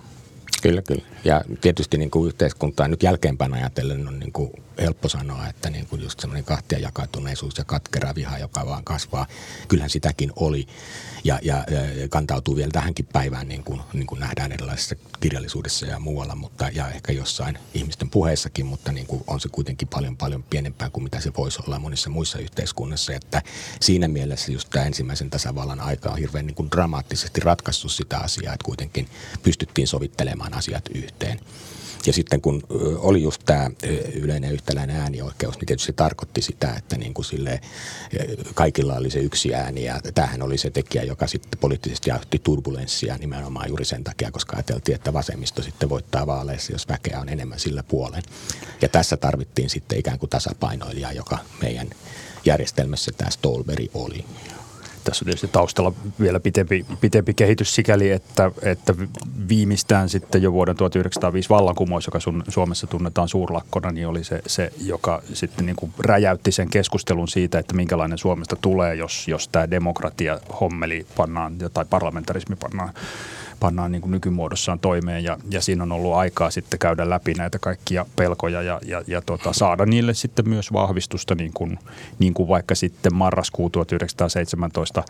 Kyllä, 0.62 0.82
kyllä. 0.82 1.04
Ja 1.24 1.42
tietysti 1.62 1.98
niin 1.98 2.12
kuin 2.12 2.28
yhteiskuntaa 2.28 2.88
nyt 2.88 3.04
jälkeenpäin 3.04 3.54
ajatellen 3.54 4.08
on 4.08 4.20
niin 4.20 4.32
kuin 4.32 4.52
helppo 4.82 5.10
sanoa, 5.10 5.48
että 5.48 5.70
niin 5.70 5.88
kuin 5.88 6.02
just 6.02 6.20
semmoinen 6.20 6.44
kahtia 6.44 6.80
jakautuneisuus 6.80 7.58
ja 7.58 7.64
katkera 7.64 8.16
viha, 8.16 8.38
joka 8.38 8.66
vaan 8.66 8.84
kasvaa. 8.84 9.28
Kyllähän 9.68 9.90
sitäkin 9.90 10.32
oli 10.36 10.68
ja, 11.24 11.40
ja, 11.42 11.66
ja 11.72 12.08
kantautuu 12.10 12.56
vielä 12.56 12.72
tähänkin 12.72 13.06
päivään, 13.14 13.48
niin 13.48 13.64
kuin, 13.64 13.82
niin 13.94 14.08
kuin 14.08 14.20
nähdään 14.20 14.52
erilaisissa 14.52 14.96
kirjallisuudessa 15.20 15.86
ja 15.86 16.00
muualla, 16.00 16.36
mutta, 16.36 16.70
ja 16.74 16.90
ehkä 16.90 17.12
jossain 17.12 17.58
ihmisten 17.74 18.10
puheissakin, 18.10 18.66
mutta 18.66 18.92
niin 18.92 19.08
kuin 19.08 19.24
on 19.28 19.40
se 19.40 19.50
kuitenkin 19.50 19.88
paljon 19.88 20.18
paljon 20.18 20.44
pienempää 20.44 20.90
kuin 20.90 21.04
mitä 21.04 21.20
se 21.20 21.32
voisi 21.38 21.60
olla 21.68 21.80
monissa 21.80 22.10
muissa 22.10 22.40
yhteiskunnissa. 22.40 23.14
Että 23.14 23.42
siinä 23.82 24.08
mielessä 24.08 24.52
just 24.52 24.70
tämä 24.70 24.86
ensimmäisen 24.86 25.30
tasavallan 25.30 25.80
aika 25.80 26.10
on 26.10 26.18
hirveän 26.18 26.46
niin 26.46 26.56
kuin 26.56 26.72
dramaattisesti 26.72 27.42
ratkaissut 27.42 27.92
sitä 27.92 28.18
asiaa, 28.18 28.54
että 28.54 28.66
kuitenkin 28.66 29.10
pystyttiin 29.44 29.88
sovittelemaan 29.88 30.47
asiat 30.54 30.84
yhteen. 30.96 31.39
Ja 32.08 32.13
sitten 32.13 32.42
kun 32.42 32.63
oli 32.98 33.22
just 33.22 33.42
tämä 33.46 33.72
yleinen 34.13 34.51
yhtäläinen 34.51 34.96
äänioikeus, 34.96 35.56
niin 35.56 35.66
tietysti 35.66 35.86
se 35.86 35.94
tarkoitti 35.94 36.42
sitä, 36.42 36.74
että 36.77 36.98
niin 36.98 37.13
kuin 37.13 37.25
sille, 37.25 37.62
kaikilla 38.54 38.96
oli 38.96 39.10
se 39.10 39.20
yksi 39.20 39.56
ääni 39.56 39.84
ja 39.84 40.01
tämähän 40.16 40.42
oli 40.42 40.58
se 40.58 40.70
tekijä, 40.70 41.04
joka 41.04 41.27
sitten 41.27 41.60
poliittisesti 41.60 42.12
aiheutti 42.12 42.39
turbulenssia 42.44 43.18
nimenomaan 43.18 43.68
juuri 43.68 43.86
sen 43.86 44.04
takia, 44.04 44.32
koska 44.32 44.56
ajateltiin, 44.56 44.96
että 44.96 45.13
vasemmisto 45.13 45.62
sitten 45.62 45.89
voittaa 45.89 46.27
vaaleissa, 46.27 46.72
jos 46.72 46.88
väkeä 46.88 47.20
on 47.20 47.30
enemmän 47.30 47.60
sillä 47.60 47.84
puolen. 47.84 48.24
Ja 48.82 48.89
tässä 48.89 49.18
tarvittiin 49.18 49.70
sitten 49.70 50.00
ikään 50.00 50.20
kuin 50.20 50.30
tasapainoilija, 50.30 51.12
joka 51.12 51.38
meidän 51.62 51.88
järjestelmässä 52.46 53.12
tämä 53.18 53.32
Stolberi 53.32 53.92
oli 53.94 54.25
tässä 55.08 55.24
on 55.24 55.26
tietysti 55.26 55.48
taustalla 55.48 55.94
vielä 56.20 56.40
pitempi, 56.40 56.86
pitempi 57.02 57.34
kehitys 57.34 57.76
sikäli, 57.76 58.12
että, 58.12 58.52
että 58.62 58.96
viimeistään 59.50 60.10
sitten 60.10 60.42
jo 60.42 60.54
vuoden 60.54 60.76
1905 60.76 61.50
vallankumous, 61.50 62.06
joka 62.06 62.20
sun, 62.20 62.44
Suomessa 62.48 62.88
tunnetaan 62.88 63.30
suurlakkona, 63.30 63.92
niin 63.92 64.08
oli 64.08 64.24
se, 64.24 64.42
se 64.48 64.72
joka 64.82 65.22
sitten 65.34 65.66
niin 65.66 65.76
kuin 65.76 65.94
räjäytti 66.00 66.52
sen 66.52 66.70
keskustelun 66.70 67.28
siitä, 67.28 67.60
että 67.60 67.74
minkälainen 67.74 68.18
Suomesta 68.18 68.56
tulee, 68.56 68.96
jos, 68.96 69.28
jos 69.28 69.48
tämä 69.48 69.72
demokratia 69.72 70.40
hommeli 70.62 71.08
pannaan 71.18 71.58
tai 71.74 71.86
parlamentarismi 71.90 72.56
pannaan 72.56 72.94
pannaan 73.60 73.92
niin 73.92 74.02
kuin 74.02 74.12
nykymuodossaan 74.12 74.80
toimeen 74.80 75.24
ja, 75.24 75.38
ja 75.52 75.62
siinä 75.62 75.84
on 75.84 75.92
ollut 75.92 76.14
aikaa 76.14 76.52
sitten 76.52 76.80
käydä 76.80 77.10
läpi 77.10 77.34
näitä 77.34 77.60
kaikkia 77.60 78.06
pelkoja 78.16 78.62
ja, 78.62 78.80
ja, 78.86 79.04
ja 79.08 79.22
tota, 79.22 79.54
saada 79.54 79.86
niille 79.86 80.14
sitten 80.14 80.50
myös 80.50 80.74
vahvistusta 80.74 81.36
niin 81.36 81.52
kuin, 81.54 81.80
niin 82.20 82.34
kuin 82.34 82.50
vaikka 82.50 82.76
sitten 82.76 83.16
marraskuu 83.16 83.70
1917 83.70 85.04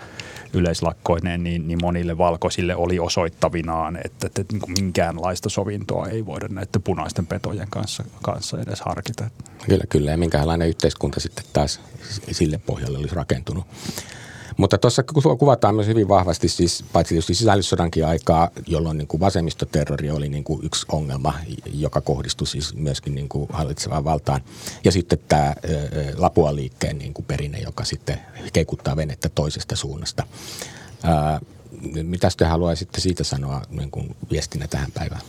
yleislakkoineen, 0.54 1.44
niin, 1.44 1.68
niin 1.68 1.80
monille 1.82 2.18
valkoisille 2.18 2.76
oli 2.76 3.00
osoittavinaan, 3.00 4.00
että, 4.06 4.28
että 4.28 4.44
niin 4.52 4.62
kuin 4.62 4.72
minkäänlaista 4.72 5.50
sovintoa 5.50 6.08
ei 6.08 6.26
voida 6.26 6.48
näiden 6.48 6.82
punaisten 6.84 7.28
petojen 7.28 7.68
kanssa, 7.70 8.04
kanssa 8.22 8.62
edes 8.62 8.82
harkita. 8.82 9.30
Kyllä, 9.66 9.84
kyllä 9.90 10.12
ja 10.12 10.18
minkälainen 10.18 10.68
yhteiskunta 10.68 11.20
sitten 11.20 11.46
taas 11.54 11.82
sille 12.32 12.60
pohjalle 12.66 12.98
olisi 12.98 13.16
rakentunut. 13.16 13.66
Mutta 14.58 14.78
tuossa 14.78 15.04
kuvataan 15.40 15.76
myös 15.76 15.88
hyvin 15.88 16.08
vahvasti 16.08 16.48
siis 16.48 16.84
paitsi 16.94 17.14
tietysti 17.14 17.34
sisällissodankin 17.34 18.06
aikaa, 18.06 18.50
jolloin 18.68 18.98
niin 18.98 19.08
kuin 19.08 19.20
vasemmistoterrori 19.20 20.12
oli 20.12 20.30
niin 20.30 20.44
kuin 20.44 20.66
yksi 20.66 20.86
ongelma, 20.92 21.34
joka 21.74 22.02
kohdistui 22.02 22.48
siis 22.48 22.76
myöskin 22.76 23.16
niin 23.16 23.30
kuin 23.30 23.48
hallitsevaan 23.54 24.04
valtaan. 24.04 24.42
Ja 24.84 24.92
sitten 24.92 25.20
tämä 25.28 25.54
Lapua 26.18 26.56
liikkeen 26.56 26.98
niin 26.98 27.14
kuin 27.14 27.26
perinne, 27.26 27.60
joka 27.60 27.84
sitten 27.84 28.20
keikuttaa 28.54 28.96
venettä 28.96 29.30
toisesta 29.30 29.76
suunnasta. 29.76 30.24
mitä 32.04 32.30
te 32.38 32.46
haluaisitte 32.46 33.02
siitä 33.02 33.24
sanoa 33.24 33.62
niin 33.70 33.92
kuin 33.92 34.16
viestinä 34.32 34.68
tähän 34.68 34.92
päivään? 34.94 35.22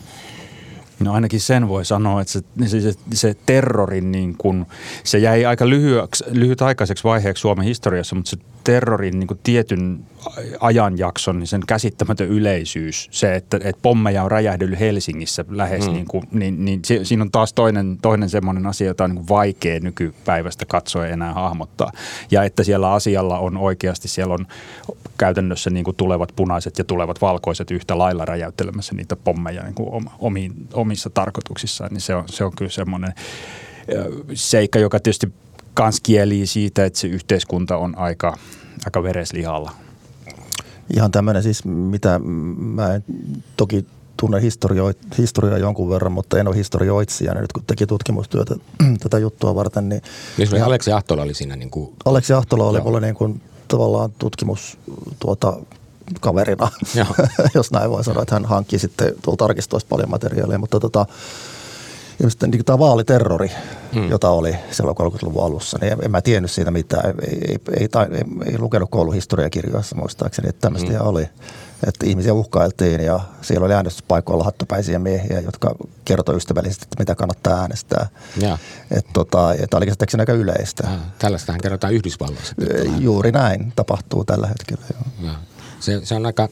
No 1.00 1.12
ainakin 1.12 1.40
sen 1.40 1.68
voi 1.68 1.84
sanoa, 1.84 2.20
että 2.20 2.32
se, 2.32 2.42
se, 2.66 2.94
se 3.14 3.36
terrorin 3.46 4.12
niin 4.12 4.36
kuin, 4.38 4.66
se 5.04 5.18
jäi 5.18 5.44
aika 5.44 5.68
lyhyeksi, 5.68 6.24
lyhytaikaiseksi 6.28 7.04
vaiheeksi 7.04 7.40
Suomen 7.40 7.64
historiassa, 7.64 8.16
mutta 8.16 8.30
se 8.30 8.36
terrorin 8.68 9.18
niin 9.18 9.26
kuin 9.26 9.40
tietyn 9.42 10.00
ajanjakson, 10.60 11.38
niin 11.38 11.46
sen 11.46 11.62
käsittämätön 11.66 12.28
yleisyys, 12.28 13.08
se, 13.10 13.34
että, 13.34 13.56
että 13.56 13.82
pommeja 13.82 14.22
on 14.22 14.30
räjähdellyt 14.30 14.80
Helsingissä 14.80 15.44
lähes, 15.48 15.86
mm. 15.86 15.92
niin, 15.92 16.06
kuin, 16.06 16.24
niin, 16.32 16.64
niin 16.64 16.82
siinä 17.02 17.22
on 17.22 17.30
taas 17.30 17.52
toinen, 17.52 17.98
toinen 18.02 18.28
semmoinen 18.28 18.66
asia, 18.66 18.86
jota 18.86 19.04
on 19.04 19.14
niin 19.14 19.28
vaikea 19.28 19.80
nykypäivästä 19.80 20.66
katsoa 20.66 21.06
enää 21.06 21.34
hahmottaa. 21.34 21.92
Ja 22.30 22.44
että 22.44 22.64
siellä 22.64 22.92
asialla 22.92 23.38
on 23.38 23.56
oikeasti, 23.56 24.08
siellä 24.08 24.34
on 24.34 24.46
käytännössä 25.18 25.70
niin 25.70 25.84
kuin 25.84 25.96
tulevat 25.96 26.32
punaiset 26.36 26.78
ja 26.78 26.84
tulevat 26.84 27.20
valkoiset 27.20 27.70
yhtä 27.70 27.98
lailla 27.98 28.24
räjäyttelemässä 28.24 28.94
niitä 28.94 29.16
pommeja 29.16 29.62
niin 29.62 29.74
kuin 29.74 30.08
omiin, 30.18 30.52
omissa 30.72 31.10
tarkoituksissaan, 31.10 31.90
niin 31.92 32.00
se 32.00 32.14
on, 32.14 32.24
se 32.26 32.44
on 32.44 32.52
kyllä 32.56 32.70
semmoinen 32.70 33.12
seikka, 34.34 34.78
joka 34.78 35.00
tietysti 35.00 35.32
kans 35.78 36.00
kielii 36.00 36.46
siitä, 36.46 36.84
että 36.84 36.98
se 36.98 37.08
yhteiskunta 37.08 37.76
on 37.76 37.98
aika, 37.98 38.38
aika 38.84 39.02
vereslihalla. 39.02 39.70
Ihan 40.96 41.10
tämmöinen 41.10 41.42
siis, 41.42 41.64
mitä 41.64 42.20
mä 42.58 42.94
en 42.94 43.04
toki 43.56 43.86
tunnen 44.16 44.42
historio, 44.42 44.92
historiaa 45.18 45.58
jonkun 45.58 45.90
verran, 45.90 46.12
mutta 46.12 46.38
en 46.38 46.48
ole 46.48 46.56
historioitsija. 46.56 47.34
Nyt 47.34 47.52
kun 47.52 47.62
teki 47.66 47.86
tutkimustyötä 47.86 48.54
tätä 49.02 49.18
juttua 49.18 49.54
varten, 49.54 49.88
niin... 49.88 50.02
Niin 50.38 50.48
ja, 50.56 50.66
Aleksi 50.66 50.92
Ahtola 50.92 51.22
oli 51.22 51.34
siinä 51.34 51.56
niin 51.56 51.70
kuin... 51.70 51.96
Aleksi 52.04 52.32
Ahtola 52.32 52.64
oli 52.64 52.80
mulle 52.80 53.00
niin 53.00 53.14
kuin 53.14 53.42
tavallaan 53.68 54.12
tutkimus 54.18 54.78
tuota, 55.18 55.56
kaverina, 56.20 56.70
jos 57.54 57.70
näin 57.70 57.90
voi 57.90 58.04
sanoa, 58.04 58.22
että 58.22 58.34
hän 58.34 58.44
hankki 58.44 58.78
sitten 58.78 59.14
tuolla 59.22 59.44
arkistoista 59.44 59.88
paljon 59.88 60.10
materiaalia, 60.10 60.58
mutta 60.58 60.80
tota, 60.80 61.06
ja 62.22 62.30
sitten 62.30 62.50
niin 62.50 62.64
tämä 62.64 62.78
vaaliterrori, 62.78 63.50
hmm. 63.94 64.08
jota 64.08 64.30
oli 64.30 64.56
silloin 64.70 64.96
30-luvun 64.96 65.44
alussa, 65.44 65.78
niin 65.80 65.92
en, 65.92 65.98
en 66.02 66.10
mä 66.10 66.20
tiennyt 66.20 66.50
siitä 66.50 66.70
mitään. 66.70 67.14
Ei, 67.28 67.38
ei, 67.48 67.58
ei, 67.76 67.88
ei, 68.12 68.52
ei 68.52 68.58
lukenut 68.58 68.90
kouluhistoriakirjoissa 68.90 69.96
muistaakseni, 69.96 70.48
että 70.48 70.60
tämmöistä 70.60 70.98
hmm. 70.98 71.06
oli. 71.06 71.28
Että 71.86 72.06
ihmisiä 72.06 72.32
uhkailtiin 72.32 73.00
ja 73.00 73.20
siellä 73.42 73.64
oli 73.64 73.74
äänestyspaikoilla 73.74 74.44
hattupäisiä 74.44 74.98
miehiä, 74.98 75.40
jotka 75.40 75.74
kertoi 76.04 76.36
ystävällisesti, 76.36 76.84
että 76.84 76.96
mitä 76.98 77.14
kannattaa 77.14 77.60
äänestää. 77.60 78.06
Ja. 78.40 78.58
Että 78.90 79.10
tota, 79.12 79.54
että 79.54 79.76
oli 79.76 79.86
käsittääkseni 79.86 80.22
aika 80.22 80.32
yleistä. 80.32 80.88
Ja, 80.90 80.98
tällaistähän 81.18 81.60
kerrotaan 81.60 81.94
Yhdysvalloissa. 81.94 82.54
Juuri 82.98 83.32
näin 83.32 83.72
tapahtuu 83.76 84.24
tällä 84.24 84.46
hetkellä. 84.46 84.84
Joo. 84.94 85.30
Ja. 85.32 85.38
Se, 85.80 86.00
se 86.04 86.14
on 86.14 86.26
aika, 86.26 86.48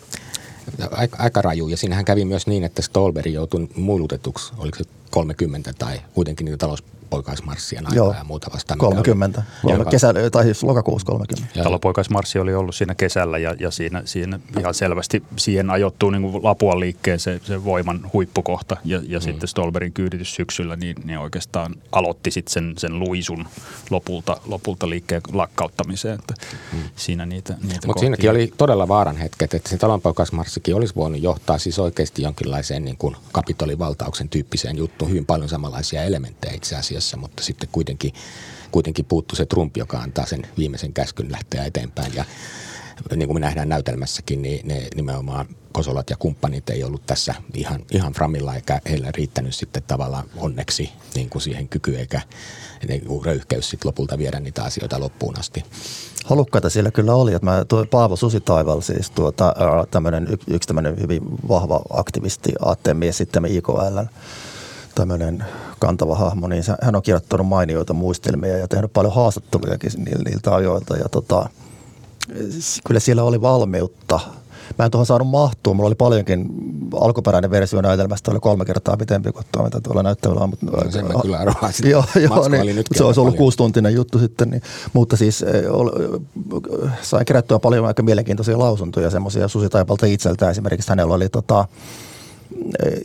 aika, 0.91 1.17
aika 1.21 1.43
raju 1.43 1.69
ja 1.69 1.77
siinähän 1.77 2.05
kävi 2.05 2.25
myös 2.25 2.47
niin, 2.47 2.65
että 2.65 2.83
Stolberg 2.83 3.27
joutui 3.27 3.69
muilutetuksi, 3.77 4.53
oliko 4.59 4.79
se 4.79 4.85
30 5.11 5.73
tai 5.79 6.01
kuitenkin 6.15 6.45
niitä 6.45 6.57
talous 6.57 6.85
talonpoikaismarssien 7.11 7.87
aikaa 7.87 7.97
Joo, 7.97 8.15
ja 8.19 8.25
muuta 8.25 8.51
vastaan. 8.55 8.79
30. 8.79 9.43
Oli, 9.65 9.85
kesällä, 9.91 10.31
tai 10.31 10.45
siis 10.45 10.63
lokakuussa 10.63 11.07
30. 11.07 11.63
Talonpoikaismarssi 11.63 12.39
oli 12.39 12.55
ollut 12.55 12.75
siinä 12.75 12.95
kesällä 12.95 13.39
ja, 13.39 13.55
ja 13.59 13.71
siinä, 13.71 14.03
siinä 14.05 14.41
ihan 14.59 14.75
selvästi 14.75 15.23
siihen 15.37 15.71
ajoittuu 15.71 16.11
niin 16.11 16.23
kuin 16.23 16.45
Lapuan 16.45 16.81
liikkeen 16.81 17.21
se, 17.21 17.41
se 17.45 17.65
voiman 17.65 18.11
huippukohta 18.13 18.77
ja, 18.85 19.01
ja 19.09 19.19
mm. 19.19 19.23
sitten 19.23 19.49
Stolberin 19.49 19.93
kyyditys 19.93 20.35
syksyllä, 20.35 20.77
niin, 20.77 20.97
niin 21.05 21.19
oikeastaan 21.19 21.75
aloitti 21.93 22.31
sitten 22.31 22.53
sen, 22.53 22.75
sen 22.79 22.99
luisun 22.99 23.47
lopulta, 23.91 24.37
lopulta 24.47 24.91
liikkeen 24.91 25.23
lakkauttamiseen. 25.33 26.15
Että 26.15 26.35
mm. 26.73 26.79
siinä 26.97 27.27
niitä, 27.27 27.55
niitä 27.63 27.87
Mutta 27.87 28.01
siinäkin 28.01 28.31
oli 28.31 28.53
todella 28.57 28.89
vaaran 28.89 29.17
hetket, 29.17 29.55
että 29.55 29.71
se 29.71 29.77
talonpoikaismarssikin 29.77 30.75
olisi 30.75 30.95
voinut 30.97 31.23
johtaa 31.23 31.59
siis 31.59 31.79
oikeasti 31.79 32.23
jonkinlaiseen 32.23 32.85
niin 32.85 32.97
kuin 32.97 33.17
kapitolivaltauksen 33.33 34.29
tyyppiseen 34.29 34.77
juttuun, 34.77 35.11
hyvin 35.11 35.27
paljon 35.27 35.49
samanlaisia 35.49 36.03
elementtejä 36.03 36.55
itse 36.55 36.77
asiassa 36.77 36.96
asiassa, 36.99 37.17
mutta 37.17 37.43
sitten 37.43 37.69
kuitenkin, 37.73 38.13
kuitenkin 38.73 39.05
puuttu 39.05 39.37
se 39.37 39.47
Trump, 39.47 39.77
joka 39.77 39.99
antaa 39.99 40.27
sen 40.27 40.47
viimeisen 40.59 40.93
käskyn 40.93 41.33
lähteä 41.33 41.65
eteenpäin. 41.65 42.15
Ja 42.15 42.25
niin 43.17 43.29
kuin 43.29 43.37
me 43.37 43.41
nähdään 43.41 43.69
näytelmässäkin, 43.69 44.43
niin 44.43 44.69
ne 44.69 44.89
nimenomaan 44.95 45.47
Kosolat 45.73 46.11
ja 46.11 46.17
kumppanit 46.17 46.71
ei 46.71 46.85
ollut 46.85 47.07
tässä 47.07 47.35
ihan, 47.55 47.83
ihan 47.91 48.13
framilla, 48.13 48.55
eikä 48.55 48.81
heillä 48.89 49.13
riittänyt 49.13 49.55
sitten 49.55 49.83
tavallaan 49.83 50.25
onneksi 50.37 50.93
niin 51.15 51.31
kuin 51.31 51.43
siihen 51.43 51.69
kyky 51.69 51.97
eikä 51.97 52.21
niin 52.89 53.03
röyhkeys 53.25 53.71
sitten 53.71 53.89
lopulta 53.89 54.19
viedä 54.19 54.41
niitä 54.41 54.65
asioita 54.65 55.01
loppuun 55.01 55.39
asti. 55.39 55.65
Halukkaita 56.25 56.71
siellä 56.71 56.91
kyllä 56.91 57.15
oli. 57.15 57.35
Että 57.35 57.45
mä, 57.47 57.65
tuo 57.65 57.87
Paavo 57.91 58.17
Susitaival, 58.17 58.81
siis 58.81 59.11
tuota, 59.11 59.55
tämmönen, 59.91 60.29
yksi 60.47 60.67
tämmöinen 60.67 61.01
hyvin 61.01 61.23
vahva 61.49 61.81
aktivisti, 61.91 62.53
aattemies 62.65 63.17
sitten 63.17 63.45
IKL 63.45 63.99
tämmöinen 64.97 65.45
kantava 65.79 66.15
hahmo, 66.15 66.49
niin 66.49 66.63
hän 66.83 66.97
on 66.97 67.03
kirjoittanut 67.03 67.47
mainioita 67.47 67.93
muistelmia 67.93 68.57
ja 68.57 68.69
tehnyt 68.69 68.93
paljon 68.93 69.15
haastattelujakin 69.15 69.91
niiltä 70.25 70.55
ajoilta. 70.55 70.97
Ja 70.97 71.09
tota, 71.09 71.49
kyllä 72.87 73.01
siellä 73.01 73.23
oli 73.23 73.41
valmiutta. 73.41 74.21
Mä 74.79 74.85
en 74.85 74.91
tuohon 74.91 75.07
saanut 75.07 75.29
mahtua. 75.29 75.75
Mulla 75.75 75.87
oli 75.87 75.95
paljonkin 75.95 76.49
alkuperäinen 77.01 77.51
versio 77.51 77.81
näytelmästä, 77.81 78.31
oli 78.31 78.41
kolme 78.41 78.65
kertaa 78.65 78.97
pitempi 78.97 79.33
kuin 79.33 79.45
tuo, 79.53 79.65
mitä 79.65 79.81
tuolla 79.81 80.03
näyttämällä 80.03 80.43
on. 80.43 80.51
Mutta, 80.51 80.67
no, 80.67 80.91
sen 80.91 81.07
mä 81.07 81.23
kyllä 81.23 81.39
arvaan. 81.39 81.73
Joo, 81.85 82.05
joo 82.23 82.49
niin, 82.49 82.85
se 82.95 83.05
olisi 83.05 83.21
ollut 83.21 83.37
kuustuntinen 83.37 83.95
juttu 83.95 84.19
sitten. 84.19 84.51
Niin, 84.51 84.63
mutta 84.93 85.17
siis 85.17 85.45
sain 87.03 87.27
kerättyä 87.27 87.59
paljon 87.59 87.87
aika 87.87 88.03
mielenkiintoisia 88.03 88.59
lausuntoja, 88.59 89.11
semmoisia 89.11 89.49
Susi 89.49 89.69
Taipalta 89.69 90.07
itseltä 90.07 90.51
esimerkiksi. 90.51 90.89
Hänellä 90.89 91.15
oli 91.15 91.29
tota, 91.29 91.69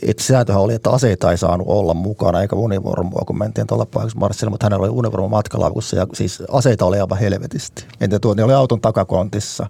että 0.02 0.22
sääntöhän 0.22 0.62
oli, 0.62 0.74
että 0.74 0.90
aseita 0.90 1.30
ei 1.30 1.38
saanut 1.38 1.66
olla 1.68 1.94
mukana 1.94 2.42
eikä 2.42 2.56
univormua, 2.56 3.22
kun 3.26 3.38
mentiin 3.38 3.66
tuolla 3.66 3.86
marssilla, 4.16 4.50
mutta 4.50 4.66
hänellä 4.66 4.84
oli 4.84 4.92
univormu 4.92 5.28
matkalaukussa 5.28 5.96
ja 5.96 6.06
siis 6.14 6.42
aseita 6.52 6.84
oli 6.84 7.00
aivan 7.00 7.18
helvetisti. 7.18 7.84
Entä 8.00 8.18
tuo, 8.18 8.34
ne 8.34 8.44
oli 8.44 8.52
auton 8.52 8.80
takakontissa. 8.80 9.66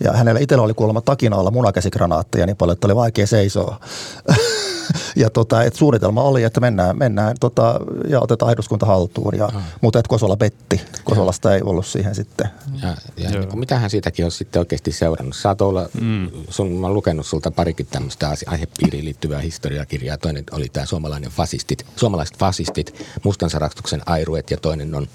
Ja 0.00 0.12
hänellä 0.12 0.40
itsellä 0.40 0.64
oli 0.64 0.74
kuulemma 0.74 1.00
takina 1.00 1.36
alla 1.36 1.50
munakäsikranaatteja 1.50 2.46
niin 2.46 2.56
paljon, 2.56 2.72
että 2.72 2.86
oli 2.86 2.96
vaikea 2.96 3.26
seisoa. 3.26 3.80
ja 5.16 5.30
tota, 5.30 5.62
et 5.62 5.74
suunnitelma 5.74 6.22
oli, 6.22 6.42
että 6.42 6.60
mennään, 6.60 6.98
mennään 6.98 7.36
tota, 7.40 7.80
ja 8.08 8.20
otetaan 8.20 8.52
eduskunta 8.52 8.86
haltuun, 8.86 9.32
ja, 9.36 9.48
mutta 9.80 9.98
et 9.98 10.08
Kosola 10.08 10.36
petti. 10.36 10.80
Kosolasta 11.04 11.54
ei 11.54 11.62
ollut 11.62 11.86
siihen 11.86 12.14
sitten. 12.14 12.48
Ja, 12.82 12.96
ja 13.16 13.30
niin 13.30 13.48
kuin, 13.48 13.58
mitähän 13.58 13.90
siitäkin 13.90 14.24
on 14.24 14.30
sitten 14.30 14.60
oikeasti 14.60 14.92
seurannut? 14.92 15.36
Saat 15.36 15.60
olla, 15.60 15.88
mm. 16.00 16.30
sun, 16.50 16.72
mä 16.72 16.86
olen 16.86 16.94
lukenut 16.94 17.26
sulta 17.26 17.50
parikin 17.50 17.86
tämmöistä 17.86 18.36
aihepiiriin 18.46 19.04
liittyvää 19.04 19.40
historiakirjaa. 19.40 20.18
Toinen 20.18 20.44
oli 20.52 20.68
tämä 20.72 20.86
suomalainen 20.86 21.30
fasistit, 21.30 21.86
suomalaiset 21.96 22.38
fasistit, 22.38 23.06
mustansaraktuksen 23.24 24.02
airuet 24.06 24.50
ja 24.50 24.56
toinen 24.56 24.94
on 24.94 25.08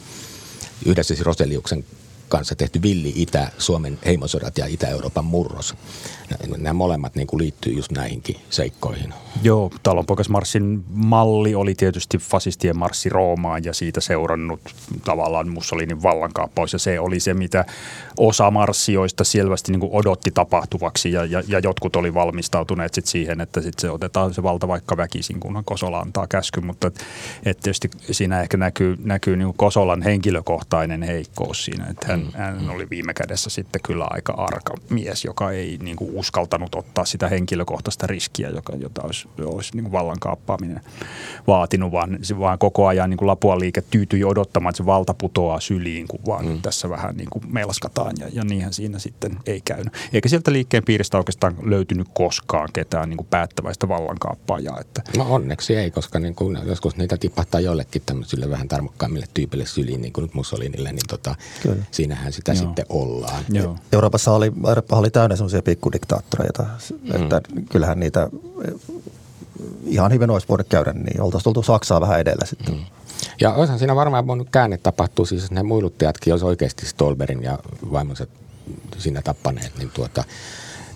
yhdessä 0.85 1.15
siis 1.15 1.25
Roseliuksen 1.25 1.85
kanssa 2.29 2.55
tehty 2.55 2.81
Villi 2.81 3.13
Itä, 3.15 3.51
Suomen 3.57 3.99
heimosodat 4.05 4.57
ja 4.57 4.65
Itä-Euroopan 4.65 5.25
murros. 5.25 5.75
Nämä 6.57 6.73
molemmat 6.73 7.15
niin 7.15 7.27
kuin 7.27 7.41
liittyy 7.41 7.73
just 7.73 7.91
näihinkin 7.91 8.35
seikkoihin. 8.49 9.13
Joo, 9.43 9.71
talonpoikasmarssin 9.83 10.83
malli 10.89 11.55
oli 11.55 11.75
tietysti 11.75 12.17
fasistien 12.17 12.77
marssi 12.77 13.09
Roomaan 13.09 13.63
ja 13.63 13.73
siitä 13.73 14.01
seurannut 14.01 14.59
tavallaan 15.05 15.49
Mussolinin 15.49 16.03
vallankaappaus. 16.03 16.73
Ja 16.73 16.79
se 16.79 16.99
oli 16.99 17.19
se, 17.19 17.33
mitä 17.33 17.65
osa 18.17 18.51
marssioista 18.51 19.23
selvästi 19.23 19.71
niin 19.71 19.79
kuin 19.79 19.93
odotti 19.93 20.31
tapahtuvaksi 20.31 21.11
ja, 21.11 21.25
ja, 21.25 21.43
ja 21.47 21.59
jotkut 21.59 21.95
oli 21.95 22.13
valmistautuneet 22.13 22.93
sit 22.93 23.05
siihen, 23.05 23.41
että 23.41 23.61
sit 23.61 23.79
se 23.79 23.89
otetaan 23.89 24.33
se 24.33 24.43
valta 24.43 24.67
vaikka 24.67 24.97
väkisin, 24.97 25.39
kunhan 25.39 25.65
Kosola 25.65 25.99
antaa 25.99 26.27
käsky. 26.27 26.61
Mutta 26.61 26.87
et, 26.87 27.05
et 27.45 27.59
tietysti 27.59 27.89
siinä 28.11 28.41
ehkä 28.41 28.57
näkyy, 28.57 28.97
näkyy 29.03 29.37
niin 29.37 29.45
kuin 29.45 29.57
Kosolan 29.57 30.01
henkilökohtainen 30.01 31.03
heikkous 31.03 31.65
siinä, 31.65 31.87
että 31.89 32.07
hän, 32.07 32.19
mm. 32.19 32.31
hän 32.33 32.69
oli 32.69 32.87
viime 32.89 33.13
kädessä 33.13 33.49
sitten 33.49 33.81
kyllä 33.81 34.07
aika 34.09 34.33
arka 34.33 34.73
mies, 34.89 35.25
joka 35.25 35.51
ei 35.51 35.77
niin 35.81 35.95
kuin 35.95 36.11
uskaltanut 36.19 36.75
ottaa 36.75 37.05
sitä 37.05 37.27
henkilökohtaista 37.27 38.07
riskiä, 38.07 38.49
joka, 38.49 38.75
jota 38.75 39.01
olisi, 39.01 39.27
olisi 39.45 39.71
niin 39.73 39.83
kuin 39.83 39.91
vallankaappaaminen 39.91 40.81
vaatinut, 41.47 41.91
vaan, 41.91 42.19
se 42.21 42.39
vaan 42.39 42.59
koko 42.59 42.87
ajan 42.87 43.09
niin 43.09 43.17
kuin 43.17 43.27
Lapua 43.27 43.59
liike 43.59 43.81
tyytyi 43.81 44.23
odottamaan, 44.23 44.71
että 44.71 44.77
se 44.77 44.85
valta 44.85 45.13
putoaa 45.13 45.59
syliin, 45.59 46.07
kun 46.07 46.19
vaan 46.27 46.45
mm. 46.45 46.61
tässä 46.61 46.89
vähän 46.89 47.17
niin 47.17 47.29
kuin 47.29 47.43
melskataan 47.47 48.13
ja, 48.19 48.27
ja 48.33 48.43
niinhän 48.43 48.73
siinä 48.73 48.99
sitten 48.99 49.39
ei 49.45 49.61
käynyt. 49.61 49.93
Eikä 50.13 50.29
sieltä 50.29 50.53
liikkeen 50.53 50.83
piiristä 50.83 51.17
oikeastaan 51.17 51.55
löytynyt 51.63 52.07
koskaan 52.13 52.69
ketään 52.73 53.09
niin 53.09 53.17
kuin 53.17 53.27
päättäväistä 53.29 53.87
vallankaappaajaa. 53.87 54.79
Että. 54.79 55.01
No 55.17 55.25
onneksi 55.29 55.75
ei, 55.75 55.91
koska 55.91 56.19
niin 56.19 56.35
kuin 56.35 56.57
joskus 56.65 56.97
niitä 56.97 57.17
tipahtaa 57.17 57.59
jollekin 57.59 58.01
tämmöisille 58.05 58.49
vähän 58.49 58.67
tarmokkaimmille 58.67 59.25
tyypille 59.33 59.65
syliin, 59.65 60.01
niin 60.01 60.13
kuin 60.13 60.23
nyt 60.23 60.33
Mussolinille, 60.33 60.91
niin 60.91 61.07
tota, 61.09 61.35
siinähän 61.91 62.33
sitä 62.33 62.51
Joo. 62.51 62.61
sitten 62.61 62.85
ollaan. 62.89 63.43
Joo. 63.49 63.75
Euroopassa 63.91 64.31
oli, 64.31 64.51
Eurooppa 64.67 64.95
oli 64.95 65.11
täynnä 65.11 65.35
semmoisia 65.35 65.61
pikkudiktaattoreita, 65.61 66.08
mm. 66.15 67.15
että 67.15 67.41
kyllähän 67.71 67.99
niitä 67.99 68.29
ihan 69.85 70.11
hyvin 70.11 70.29
olisi 70.29 70.47
voinut 70.49 70.67
käydä, 70.69 70.93
niin 70.93 71.21
oltaisiin 71.21 71.43
tultu 71.43 71.63
Saksaa 71.63 72.01
vähän 72.01 72.19
edellä 72.19 72.45
sitten. 72.45 72.73
Mm. 72.73 72.85
Ja 73.41 73.53
olisihan 73.53 73.79
siinä 73.79 73.95
varmaan 73.95 74.27
voinut 74.27 74.47
käänne 74.51 74.77
tapahtua, 74.77 75.25
siis 75.25 75.51
ne 75.51 75.63
muiluttajatkin 75.63 76.33
olisi 76.33 76.45
oikeasti 76.45 76.85
Stolberin 76.85 77.43
ja 77.43 77.59
vaimonsa 77.91 78.27
siinä 78.97 79.21
tappaneet, 79.21 79.77
niin 79.77 79.91
tuota, 79.93 80.23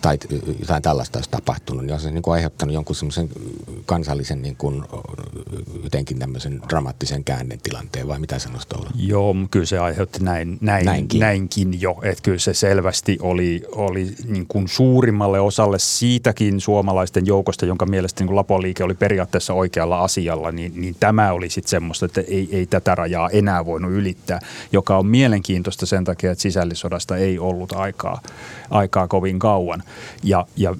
tai 0.03 0.17
jotain 0.59 0.83
tällaista 0.83 1.17
olisi 1.17 1.29
tapahtunut, 1.29 1.85
niin 1.85 1.93
olisi 1.93 2.11
niin 2.11 2.21
kuin 2.21 2.33
aiheuttanut 2.33 2.73
jonkun 2.73 2.95
semmoisen 2.95 3.29
kansallisen 3.85 4.41
niin 4.41 4.55
kuin, 4.55 4.83
jotenkin 5.83 6.19
tämmöisen 6.19 6.61
dramaattisen 6.69 7.23
käännetilanteen, 7.23 8.07
vai 8.07 8.19
mitä 8.19 8.39
sanoisi 8.39 8.67
tuolla? 8.67 8.89
Joo, 8.95 9.35
kyllä 9.51 9.65
se 9.65 9.79
aiheutti 9.79 10.23
näin, 10.23 10.57
näin, 10.61 10.85
näinkin. 10.85 11.19
näinkin 11.19 11.81
jo, 11.81 11.95
että 12.03 12.23
kyllä 12.23 12.39
se 12.39 12.53
selvästi 12.53 13.17
oli, 13.21 13.63
oli 13.71 14.15
niin 14.27 14.45
kuin 14.47 14.67
suurimmalle 14.67 15.39
osalle 15.39 15.79
siitäkin 15.79 16.61
suomalaisten 16.61 17.25
joukosta, 17.25 17.65
jonka 17.65 17.85
mielestä 17.85 18.21
niin 18.21 18.27
kuin 18.27 18.35
Lapoliike 18.35 18.83
oli 18.83 18.93
periaatteessa 18.93 19.53
oikealla 19.53 20.03
asialla, 20.03 20.51
niin, 20.51 20.71
niin 20.75 20.95
tämä 20.99 21.31
oli 21.31 21.49
sitten 21.49 21.69
semmoista, 21.69 22.05
että 22.05 22.21
ei, 22.21 22.49
ei 22.51 22.65
tätä 22.65 22.95
rajaa 22.95 23.29
enää 23.29 23.65
voinut 23.65 23.91
ylittää, 23.91 24.39
joka 24.71 24.97
on 24.97 25.05
mielenkiintoista 25.05 25.85
sen 25.85 26.03
takia, 26.03 26.31
että 26.31 26.41
sisällissodasta 26.41 27.17
ei 27.17 27.39
ollut 27.39 27.71
aikaa, 27.71 28.21
aikaa 28.69 29.07
kovin 29.07 29.39
kauan. 29.39 29.83
Ja, 30.23 30.47
ja, 30.55 30.75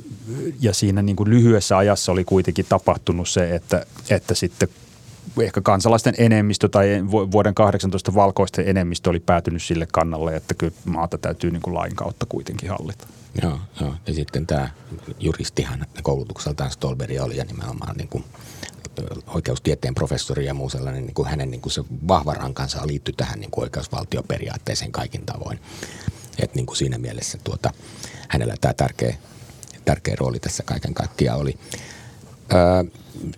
ja 0.60 0.74
siinä 0.74 1.02
niin 1.02 1.16
kuin 1.16 1.30
lyhyessä 1.30 1.78
ajassa 1.78 2.12
oli 2.12 2.24
kuitenkin 2.24 2.66
tapahtunut 2.70 3.30
se, 3.30 3.56
että, 3.56 3.86
että 4.10 4.34
sitten 4.34 4.70
ehkä 5.42 5.62
kansalaisten 5.62 6.14
enemmistö 6.18 6.70
tai 6.70 7.04
vuoden 7.12 7.54
18 7.54 8.14
valkoisten 8.14 8.68
enemmistö 8.68 9.10
oli 9.10 9.20
päätynyt 9.20 9.64
sille 9.64 9.88
kannalle, 9.92 10.36
että 10.36 10.54
kyllä 10.54 10.74
maata 10.86 11.18
täytyy 11.18 11.52
niin 11.52 11.62
kuin 11.62 11.74
lain 11.74 11.96
kautta 11.96 12.26
kuitenkin 12.26 12.70
hallita. 12.70 13.08
Joo, 13.42 13.60
joo. 13.82 13.96
ja 14.08 14.14
sitten 14.14 14.48
tämä 14.48 14.70
juristihan 15.20 15.86
koulutukseltaan 16.04 16.72
Stolberi 16.72 17.20
oli 17.20 17.38
ja 17.38 17.46
nimenomaan 17.46 17.96
niin 17.98 18.08
kuin 18.08 18.24
oikeustieteen 19.28 19.96
professori 19.96 20.46
ja 20.46 20.54
muu 20.54 20.70
sellainen, 20.70 21.06
niin 21.06 21.14
kuin 21.14 21.30
hänen 21.30 21.52
niin 21.52 21.62
kuin 21.62 21.74
se 21.74 21.84
vahva 22.08 22.34
rankansa 22.34 22.88
liittyi 22.88 23.14
tähän 23.18 23.40
niin 23.40 23.52
kuin 23.52 23.64
oikeusvaltioperiaatteeseen 23.64 24.92
kaikin 24.92 25.26
tavoin. 25.26 25.60
Et 26.40 26.56
niin 26.56 26.66
kuin 26.66 26.78
siinä 26.78 26.98
mielessä 26.98 27.38
tuota, 27.44 27.74
hänellä 28.30 28.56
tämä 28.62 28.74
tärkeä, 28.74 29.16
tärkeä 29.86 30.16
rooli 30.18 30.40
tässä 30.40 30.64
kaiken 30.64 30.94
kaikkiaan 30.94 31.40
oli. 31.40 31.58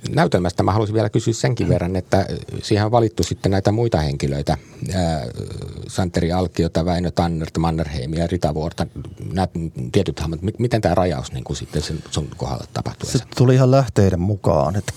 Näytelmästä 0.09 0.63
mä 0.63 0.71
haluaisin 0.71 0.93
vielä 0.93 1.09
kysyä 1.09 1.33
senkin 1.33 1.69
verran, 1.69 1.95
että 1.95 2.25
siihen 2.63 2.85
on 2.85 2.91
valittu 2.91 3.23
sitten 3.23 3.51
näitä 3.51 3.71
muita 3.71 3.97
henkilöitä, 3.97 4.57
Santeri 5.87 6.31
Alkiota, 6.31 6.85
Väinö 6.85 7.11
Tannert, 7.11 7.57
Mannerheim 7.57 8.13
ja 8.13 8.27
Rita 8.27 8.53
Vuorta, 8.53 8.87
nämä 9.33 9.47
tietyt 9.91 10.19
hahmot, 10.19 10.39
miten 10.59 10.81
tämä 10.81 10.95
rajaus 10.95 11.31
niin 11.31 11.43
kuin 11.43 11.57
sitten 11.57 11.81
sen 11.81 11.99
sun 12.11 12.27
kohdalla 12.37 12.65
tapahtui? 12.73 13.09
Se 13.09 13.19
tuli 13.37 13.55
ihan 13.55 13.71
lähteiden 13.71 14.19
mukaan, 14.19 14.75
että 14.75 14.93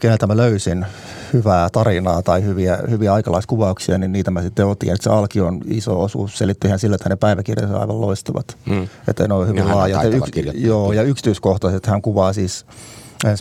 keneltä 0.00 0.26
mä 0.26 0.36
löysin 0.36 0.86
hyvää 1.32 1.70
tarinaa 1.70 2.22
tai 2.22 2.42
hyviä, 2.44 2.78
hyviä 2.90 3.14
aikalaiskuvauksia, 3.14 3.98
niin 3.98 4.12
niitä 4.12 4.30
mä 4.30 4.42
sitten 4.42 4.66
otin. 4.66 4.92
Että 4.92 5.04
se 5.04 5.10
Alkion 5.10 5.60
iso 5.66 6.00
osuus 6.00 6.38
selittyi 6.38 6.68
ihan 6.68 6.78
sillä, 6.78 6.94
että 6.94 7.04
hänen 7.04 7.18
päiväkirjansa 7.18 7.74
on 7.74 7.80
aivan 7.80 8.00
loistavat. 8.00 8.58
Hmm. 8.66 8.88
Että 9.08 9.28
ne 9.28 9.34
on 9.34 9.48
hyvin 9.48 9.68
laajat. 9.68 10.04
Ja, 10.04 10.10
yks, 10.10 10.30
joo, 10.54 10.92
ja 10.92 11.02
yksityiskohtaiset 11.02 11.86
hän 11.86 12.02
kuvaa 12.02 12.32
siis– 12.32 12.64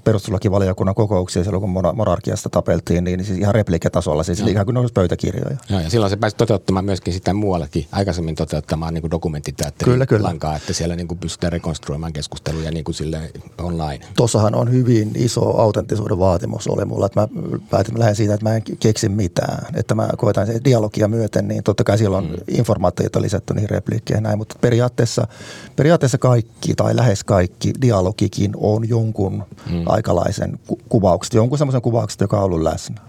perustuslakivaliokunnan 0.03 0.95
kokouksia 0.95 1.43
silloin, 1.43 1.61
kun 1.61 1.95
monarkiasta 1.95 2.49
tapeltiin, 2.49 3.03
niin 3.03 3.25
siis 3.25 3.39
ihan 3.39 3.55
repliketasolla, 3.55 4.23
siis 4.23 4.39
Joo. 4.39 4.47
ihan 4.47 4.65
kuin 4.65 4.73
ne 4.73 4.79
olisi 4.79 4.93
pöytäkirjoja. 4.93 5.57
Joo, 5.69 5.79
ja 5.79 5.89
silloin 5.89 6.09
se 6.09 6.17
pääsi 6.17 6.35
toteuttamaan 6.35 6.85
myöskin 6.85 7.13
sitä 7.13 7.33
muuallakin, 7.33 7.87
aikaisemmin 7.91 8.35
toteuttamaan 8.35 8.93
niin 8.93 9.11
dokumenttiteatterin 9.11 9.93
kyllä, 9.93 10.05
kyllä. 10.05 10.27
lankaa, 10.27 10.55
että 10.55 10.73
siellä 10.73 10.95
niin 10.95 11.07
kuin 11.07 11.17
pystytään 11.17 11.53
rekonstruoimaan 11.53 12.13
keskusteluja 12.13 12.71
niin 12.71 12.83
kuin 12.83 12.95
sille 12.95 13.31
online. 13.57 14.05
Tuossahan 14.17 14.55
on 14.55 14.71
hyvin 14.71 15.11
iso 15.15 15.61
autenttisuuden 15.61 16.19
vaatimus 16.19 16.67
oli 16.67 16.85
mulla, 16.85 17.05
että 17.05 17.21
mä 17.21 17.27
päätin, 17.69 17.93
mä 17.93 17.99
lähden 17.99 18.15
siitä, 18.15 18.33
että 18.33 18.45
mä 18.45 18.55
en 18.55 18.63
keksi 18.79 19.09
mitään, 19.09 19.65
että 19.75 19.95
mä 19.95 20.09
koetan 20.17 20.47
se 20.47 20.61
dialogia 20.63 21.07
myöten, 21.07 21.47
niin 21.47 21.63
totta 21.63 21.83
kai 21.83 21.97
silloin 21.97 22.25
mm. 22.25 22.35
informaatioita 22.47 23.21
lisätty 23.21 23.53
niihin 23.53 23.69
repliikkeihin 23.69 24.23
näin, 24.23 24.37
mutta 24.37 24.55
periaatteessa, 24.61 25.27
periaatteessa 25.75 26.17
kaikki 26.17 26.75
tai 26.75 26.95
lähes 26.95 27.23
kaikki 27.23 27.73
dialogikin 27.81 28.51
on 28.55 28.89
jonkun 28.89 29.43
mm. 29.71 29.74
Aikalaisen 29.85 30.59
ku- 30.67 30.79
kuvaukset, 30.89 31.33
jonkun 31.33 31.57
semmoisen 31.57 31.81
kuvaukset, 31.81 32.21
joka 32.21 32.37
on 32.37 32.43
ollut 32.43 32.61
läsnä. 32.61 33.01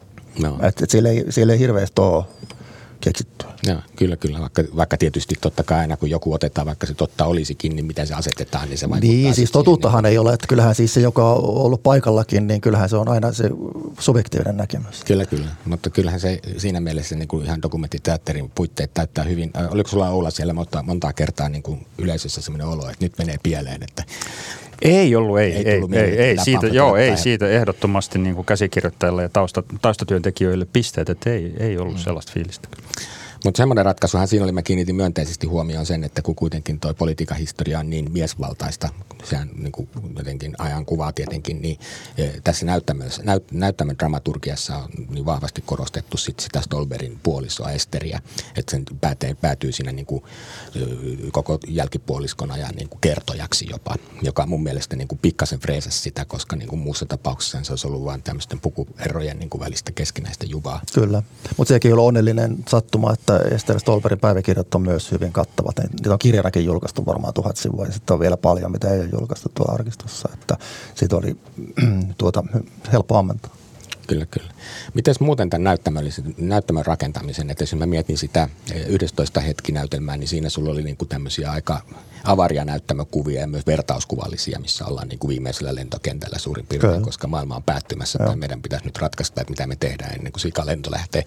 No. 0.43 0.59
Et, 0.63 0.83
et 0.83 0.91
siellä, 0.91 1.09
ei, 1.09 1.25
siellä 1.31 1.53
ei 1.53 1.59
hirveästi 1.59 2.01
ole 2.01 2.25
keksittyä. 3.01 3.51
Joo, 3.67 3.79
kyllä, 3.97 4.17
kyllä. 4.17 4.41
Vaikka, 4.41 4.63
vaikka 4.77 4.97
tietysti 4.97 5.35
totta 5.41 5.63
kai 5.63 5.79
aina 5.79 5.97
kun 5.97 6.11
joku 6.11 6.33
otetaan, 6.33 6.67
vaikka 6.67 6.87
se 6.87 6.95
totta 6.95 7.27
olisikin, 7.27 7.77
niin 7.77 7.87
miten 7.87 8.07
se 8.07 8.15
asetetaan, 8.15 8.69
niin 8.69 8.79
se 8.79 8.91
vaikuttaa. 8.91 9.11
Niin, 9.11 9.35
siis 9.35 9.51
totuuttahan 9.51 10.05
niin. 10.05 10.11
ei 10.11 10.19
ole, 10.19 10.33
että 10.33 10.47
kyllähän 10.47 10.75
siis 10.75 10.95
se, 10.95 11.01
joka 11.01 11.33
on 11.33 11.45
ollut 11.45 11.83
paikallakin, 11.83 12.47
niin 12.47 12.61
kyllähän 12.61 12.89
se 12.89 12.97
on 12.97 13.09
aina 13.09 13.33
se 13.33 13.51
subjektiivinen 13.99 14.57
näkemys. 14.57 15.05
Kyllä, 15.05 15.25
kyllä. 15.25 15.47
Mutta 15.65 15.91
kyllähän 15.91 16.21
se 16.21 16.41
siinä 16.57 16.81
mielessä 16.81 17.17
niin 17.17 17.29
kuin 17.29 17.45
ihan 17.45 17.63
dokumenttiteatterin 17.63 18.51
puitteet 18.55 18.95
täyttää 18.95 19.25
hyvin. 19.25 19.51
Oliko 19.71 19.91
sulla 19.91 20.11
olla 20.11 20.31
siellä 20.31 20.53
monta, 20.53 20.83
monta 20.83 21.13
kertaa 21.13 21.49
niin 21.49 21.63
kuin 21.63 21.87
yleisössä 21.99 22.41
sellainen 22.41 22.67
olo, 22.67 22.89
että 22.89 23.05
nyt 23.05 23.19
menee 23.19 23.37
pieleen, 23.43 23.83
että 23.83 24.05
ei 24.83 25.17
ollut, 25.17 25.39
ei, 25.39 25.53
ei, 25.53 25.67
ei, 25.67 25.83
ei, 25.93 26.19
ei 26.19 26.37
siitä, 26.39 26.67
joo, 26.67 26.97
ei 26.97 27.17
siitä 27.17 27.49
ehdottomasti 27.49 28.19
niin 28.19 28.35
kuin 28.35 28.45
käsikirjoittajille 28.45 29.23
ja 29.23 29.29
tausta, 29.29 29.63
taustatyöntekijöille 29.83 30.67
pisteet, 30.73 31.11
että 31.11 31.31
ei, 31.31 31.53
ei 31.59 31.79
ollut 31.79 31.95
mm. 31.95 32.01
sellaista 32.01 32.33
fiilistä. 32.33 32.69
Mutta 33.47 33.59
semmoinen 33.59 33.85
ratkaisuhan 33.85 34.29
siinä 34.29 34.45
oli, 34.45 34.53
mä 34.53 34.63
kiinnitin 34.63 34.97
myönteisesti 34.97 35.47
huomioon 35.47 35.87
sen, 35.87 36.05
että 36.05 36.23
kun 36.23 36.35
kuitenkin 36.35 36.81
toi 36.81 36.95
politiikan 36.95 37.37
historia 37.37 37.79
on 37.79 37.91
niin 37.91 38.13
miesvaltaista, 38.13 38.89
sehän 39.25 39.51
niin 39.55 39.73
kuin 39.73 39.89
jotenkin 40.19 40.55
ajan 40.59 40.87
kuvaa 40.87 41.13
tietenkin, 41.13 41.63
niin 41.63 41.79
e, 42.19 42.29
tässä 42.45 42.67
näyttämössä, 42.67 43.23
näyt, 43.23 43.53
näyttämön 43.53 43.99
dramaturgiassa 43.99 44.77
on 44.77 44.89
niin 45.11 45.25
vahvasti 45.27 45.63
korostettu 45.67 46.17
sit 46.17 46.41
sitä 46.41 46.61
Stolberin 46.61 47.19
puolisoa 47.23 47.71
Esteriä, 47.71 48.21
että 48.57 48.71
sen 48.71 48.85
päätyy, 49.01 49.35
päätyy 49.35 49.73
siinä 49.73 49.93
niin 49.93 50.07
kuin, 50.07 50.23
koko 51.33 51.59
jälkipuoliskon 51.69 52.51
ajan 52.51 52.75
niin 52.75 52.89
kuin 52.89 53.01
kertojaksi 53.01 53.67
jopa, 53.71 53.95
joka 54.23 54.47
mun 54.47 54.63
mielestä 54.63 54.97
niin 54.97 55.09
kuin 55.09 55.19
pikkasen 55.23 55.61
freesasi 55.61 56.01
sitä, 56.01 56.25
koska 56.25 56.57
niin 56.57 56.69
kuin 56.69 56.81
muussa 56.81 57.07
tapauksessa 57.07 57.65
se 57.65 57.73
olisi 57.73 57.87
ollut 57.87 58.05
vain 58.05 58.23
tämmöisten 58.23 58.61
pukuerojen 58.61 59.39
niin 59.39 59.51
kuin 59.51 59.61
välistä 59.61 59.93
keskinäistä 59.93 60.47
juvaa. 60.47 60.81
Kyllä, 60.95 61.23
mutta 61.57 61.75
sekin 61.75 61.93
on 61.93 61.99
onnellinen 61.99 62.57
sattuma, 62.69 63.13
että 63.13 63.36
että 63.37 63.55
Esther 63.55 63.81
Stolberin 63.81 64.19
päiväkirjat 64.19 64.75
on 64.75 64.83
myös 64.83 65.13
hyvin 65.13 65.33
kattavat. 65.33 65.79
Niitä 65.79 66.13
on 66.13 66.19
kirjanakin 66.19 66.65
julkaistu 66.65 67.07
varmaan 67.07 67.35
tuhat 67.35 67.57
sivua 67.57 67.87
ja 67.87 67.93
sitten 67.93 68.15
on 68.15 68.21
vielä 68.21 68.37
paljon, 68.37 68.73
mitä 68.73 68.91
ei 68.91 69.01
ole 69.01 69.09
julkaistu 69.13 69.49
tuolla 69.55 69.73
arkistossa. 69.73 70.29
Että 70.35 70.57
siitä 70.95 71.17
oli 71.17 71.37
tuota, 72.19 72.45
helppo 72.93 73.17
ammentaa. 73.17 73.66
Kyllä, 74.07 74.27
kyllä. 74.27 74.51
Miten 74.95 75.15
muuten 75.21 75.51
tämän 75.51 75.79
näyttämön 76.39 76.87
rakentamisen, 76.87 77.51
että 77.51 77.63
jos 77.63 77.75
mä 77.75 77.87
mietin 77.87 78.19
sitä 78.19 78.49
11 78.87 79.41
hetkinäytelmää, 79.41 80.17
niin 80.17 80.29
siinä 80.29 80.49
sulla 80.49 80.71
oli 80.71 80.83
niin 80.83 80.97
kuin 80.97 81.09
tämmöisiä 81.09 81.51
aika 81.51 81.81
avaria 82.27 82.65
näyttämökuvia 82.65 83.41
ja 83.41 83.47
myös 83.47 83.67
vertauskuvallisia, 83.67 84.59
missä 84.59 84.87
ollaan 84.87 85.09
niin 85.09 85.19
kuin 85.19 85.29
viimeisellä 85.29 85.75
lentokentällä 85.75 86.39
suurin 86.39 86.67
piirtein, 86.67 86.93
Kyllä. 86.93 87.05
koska 87.05 87.27
maailma 87.27 87.57
on 87.57 87.63
päättymässä 87.63 88.19
tai 88.19 88.37
meidän 88.37 88.63
pitäisi 88.63 88.85
nyt 88.85 88.99
ratkaista, 88.99 89.41
että 89.41 89.51
mitä 89.51 89.67
me 89.67 89.77
tehdään 89.77 90.15
ennen 90.15 90.33
kuin 90.33 90.41
sika 90.41 90.67
lento 90.67 90.91
lähtee. 90.91 91.25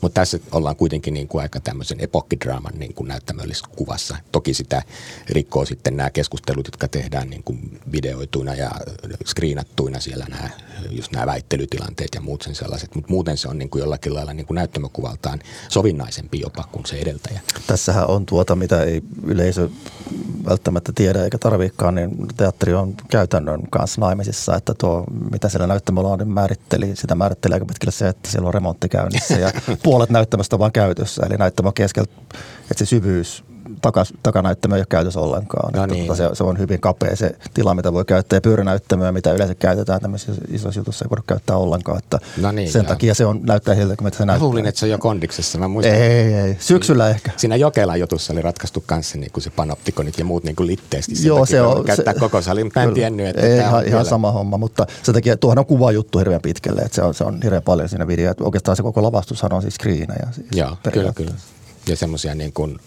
Mutta 0.00 0.20
tässä 0.20 0.38
ollaan 0.52 0.76
kuitenkin 0.76 1.14
niin 1.14 1.28
kuin 1.28 1.42
aika 1.42 1.60
tämmöisen 1.60 2.00
epokkidraaman 2.00 2.72
niin 2.78 2.94
kuin 2.94 3.08
näyttämöllisessä 3.08 3.66
kuvassa. 3.76 4.16
Toki 4.32 4.54
sitä 4.54 4.82
rikkoo 5.28 5.64
sitten 5.64 5.96
nämä 5.96 6.10
keskustelut, 6.10 6.66
jotka 6.66 6.88
tehdään 6.88 7.30
niin 7.30 7.42
kuin 7.42 7.80
videoituina 7.92 8.54
ja 8.54 8.70
screenattuina 9.26 10.00
siellä 10.00 10.26
nämä, 10.28 10.50
just 10.90 11.12
nämä 11.12 11.26
väittelytilanteet 11.26 11.99
ja 12.14 12.20
muut 12.20 12.42
sen 12.42 12.54
sellaiset. 12.54 12.94
Mutta 12.94 13.10
muuten 13.12 13.36
se 13.36 13.48
on 13.48 13.58
niin 13.58 13.70
kuin 13.70 13.80
jollakin 13.80 14.14
lailla 14.14 14.32
niin 14.32 14.46
kuin 14.46 14.54
näyttämökuvaltaan 14.54 15.38
sovinnaisempi 15.68 16.40
jopa 16.40 16.64
kuin 16.72 16.86
se 16.86 16.98
edeltäjä. 16.98 17.40
Tässähän 17.66 18.10
on 18.10 18.26
tuota, 18.26 18.56
mitä 18.56 18.82
ei 18.82 19.02
yleisö 19.26 19.68
välttämättä 20.48 20.92
tiedä 20.94 21.24
eikä 21.24 21.38
tarvikaan, 21.38 21.94
niin 21.94 22.28
teatteri 22.36 22.74
on 22.74 22.94
käytännön 23.10 23.60
kanssa 23.70 24.00
naimisissa, 24.00 24.56
että 24.56 24.74
tuo, 24.74 25.04
mitä 25.32 25.48
siellä 25.48 25.66
näyttämöllä 25.66 26.08
on, 26.08 26.18
niin 26.18 26.28
määritteli, 26.28 26.96
sitä 26.96 27.14
määritteli 27.14 27.54
aika 27.54 27.66
pitkälle 27.66 27.92
se, 27.92 28.08
että 28.08 28.30
siellä 28.30 28.46
on 28.46 28.54
remontti 28.54 28.88
käynnissä 28.88 29.34
ja 29.34 29.52
puolet 29.82 30.10
näyttämästä 30.10 30.56
on 30.56 30.60
vain 30.60 30.72
käytössä, 30.72 31.22
eli 31.26 31.36
näyttämö 31.36 31.72
keskellä, 31.72 32.12
että 32.70 32.84
se 32.84 32.86
syvyys 32.86 33.44
takas, 33.82 34.12
takanäyttämö 34.22 34.74
ei 34.74 34.80
ole 34.80 34.86
käytössä 34.88 35.20
ollenkaan. 35.20 35.72
No 35.72 35.86
niin. 35.86 36.16
se, 36.16 36.30
se, 36.32 36.44
on 36.44 36.58
hyvin 36.58 36.80
kapea 36.80 37.16
se 37.16 37.36
tila, 37.54 37.74
mitä 37.74 37.92
voi 37.92 38.04
käyttää. 38.04 38.36
Ja 38.36 38.40
pyöränäyttämöä, 38.40 39.12
mitä 39.12 39.32
yleensä 39.32 39.54
käytetään 39.54 40.00
tämmöisissä 40.00 40.42
isoissa 40.48 40.80
jutuissa, 40.80 41.04
ei 41.04 41.10
voida 41.10 41.22
käyttää 41.26 41.56
ollenkaan. 41.56 41.98
Että 41.98 42.18
no 42.40 42.52
niin, 42.52 42.72
sen 42.72 42.82
joo. 42.82 42.88
takia 42.88 43.14
se 43.14 43.26
on, 43.26 43.40
näyttää 43.42 43.74
siltä, 43.74 43.96
kun 43.96 44.10
se 44.12 44.24
näyttää. 44.24 44.46
Luulin, 44.46 44.66
että 44.66 44.78
se 44.78 44.86
on 44.86 44.90
jo 44.90 44.98
kondiksessa. 44.98 45.58
Mä 45.58 45.68
muistan, 45.68 45.94
ei, 45.94 46.02
ei, 46.02 46.34
ei. 46.34 46.56
Syksyllä 46.60 47.04
siinä, 47.04 47.14
ehkä. 47.16 47.30
Siinä 47.36 47.56
Jokelan 47.56 48.00
jutussa 48.00 48.32
oli 48.32 48.42
ratkaistu 48.42 48.82
kanssa 48.86 49.18
niin 49.18 49.32
kuin 49.32 49.44
se 49.44 49.50
panoptikonit 49.50 50.18
ja 50.18 50.24
muut 50.24 50.44
niin 50.44 50.56
kuin 50.56 50.66
litteesti. 50.66 51.14
Sen 51.14 51.26
joo, 51.26 51.46
se 51.46 51.62
on. 51.62 51.84
Käyttää 51.84 52.14
se, 52.14 52.20
koko 52.20 52.42
sali, 52.42 52.64
mutta 52.64 52.80
mä 52.80 52.84
en 52.84 52.94
tiennyt, 52.94 53.26
että 53.26 53.46
ei, 53.46 53.58
ihan, 53.58 53.86
ihan 53.86 54.04
sama 54.04 54.32
homma, 54.32 54.58
mutta 54.58 54.86
sen 55.02 55.14
takia 55.14 55.36
tuohon 55.36 55.58
on 55.58 55.66
kuva 55.66 55.92
juttu 55.92 56.18
hirveän 56.18 56.42
pitkälle, 56.42 56.80
että 56.80 56.94
se 56.94 57.02
on, 57.02 57.14
se 57.14 57.24
on 57.24 57.40
hirveän 57.44 57.62
paljon 57.62 57.88
siinä 57.88 58.06
videossa. 58.06 58.44
Oikeastaan 58.44 58.76
se 58.76 58.82
koko 58.82 59.02
lavastushan 59.02 59.52
on 59.52 59.62
siis 59.62 59.74
screenejä. 59.74 60.28
Siis 60.32 60.46
joo, 60.52 60.76
kyllä, 60.92 61.12
kyllä 61.12 61.32
ja 61.90 61.96
semmoisia 61.96 62.34
niin 62.34 62.52
kuin 62.52 62.78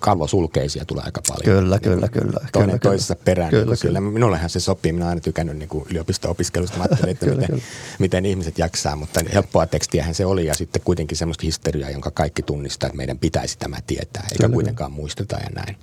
kalvosulkeisia 0.00 0.84
tulee 0.84 1.04
aika 1.04 1.20
paljon. 1.28 1.44
Kyllä, 1.44 1.76
niin 1.76 1.82
kyllä, 1.82 2.08
kyllä. 2.08 2.48
Toinen 2.52 2.70
kyllä, 2.80 2.90
toisessa 2.92 3.16
perään. 3.16 3.50
Kyllä, 3.50 3.64
niin 3.64 3.78
kyllä. 3.82 4.00
Minullehan 4.00 4.50
se 4.50 4.60
sopii. 4.60 4.92
Minä 4.92 5.04
olen 5.04 5.10
aina 5.10 5.20
tykännyt 5.20 5.56
niin 5.56 5.68
kuin 5.68 5.84
yliopisto-opiskelusta. 5.90 6.76
Mä 6.78 6.84
ajattelin, 6.84 7.12
että 7.12 7.26
kyllä, 7.26 7.40
miten, 7.40 7.50
kyllä. 7.56 7.66
miten 7.98 8.26
ihmiset 8.26 8.58
jaksaa, 8.58 8.96
mutta 8.96 9.20
helppoa 9.34 9.66
tekstiähän 9.66 10.14
se 10.14 10.26
oli 10.26 10.46
ja 10.46 10.54
sitten 10.54 10.82
kuitenkin 10.84 11.18
semmoista 11.18 11.46
historiaa, 11.46 11.90
jonka 11.90 12.10
kaikki 12.10 12.42
tunnistaa, 12.42 12.86
että 12.86 12.96
meidän 12.96 13.18
pitäisi 13.18 13.58
tämä 13.58 13.76
tietää, 13.86 14.22
eikä 14.22 14.36
kyllä, 14.36 14.54
kuitenkaan 14.54 14.90
kyllä. 14.90 15.00
muisteta 15.00 15.36
ja 15.36 15.48
näin. 15.54 15.76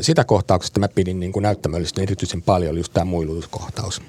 Sitä 0.00 0.24
kohtauksesta 0.24 0.80
mä 0.80 0.88
pidin 0.88 1.20
niin 1.20 1.32
kuin 1.32 1.42
näyttämöllisesti 1.42 2.02
erityisen 2.02 2.42
paljon 2.42 2.76
just 2.76 2.92
tämä 2.92 3.04
muilutuskohtaus 3.04 4.02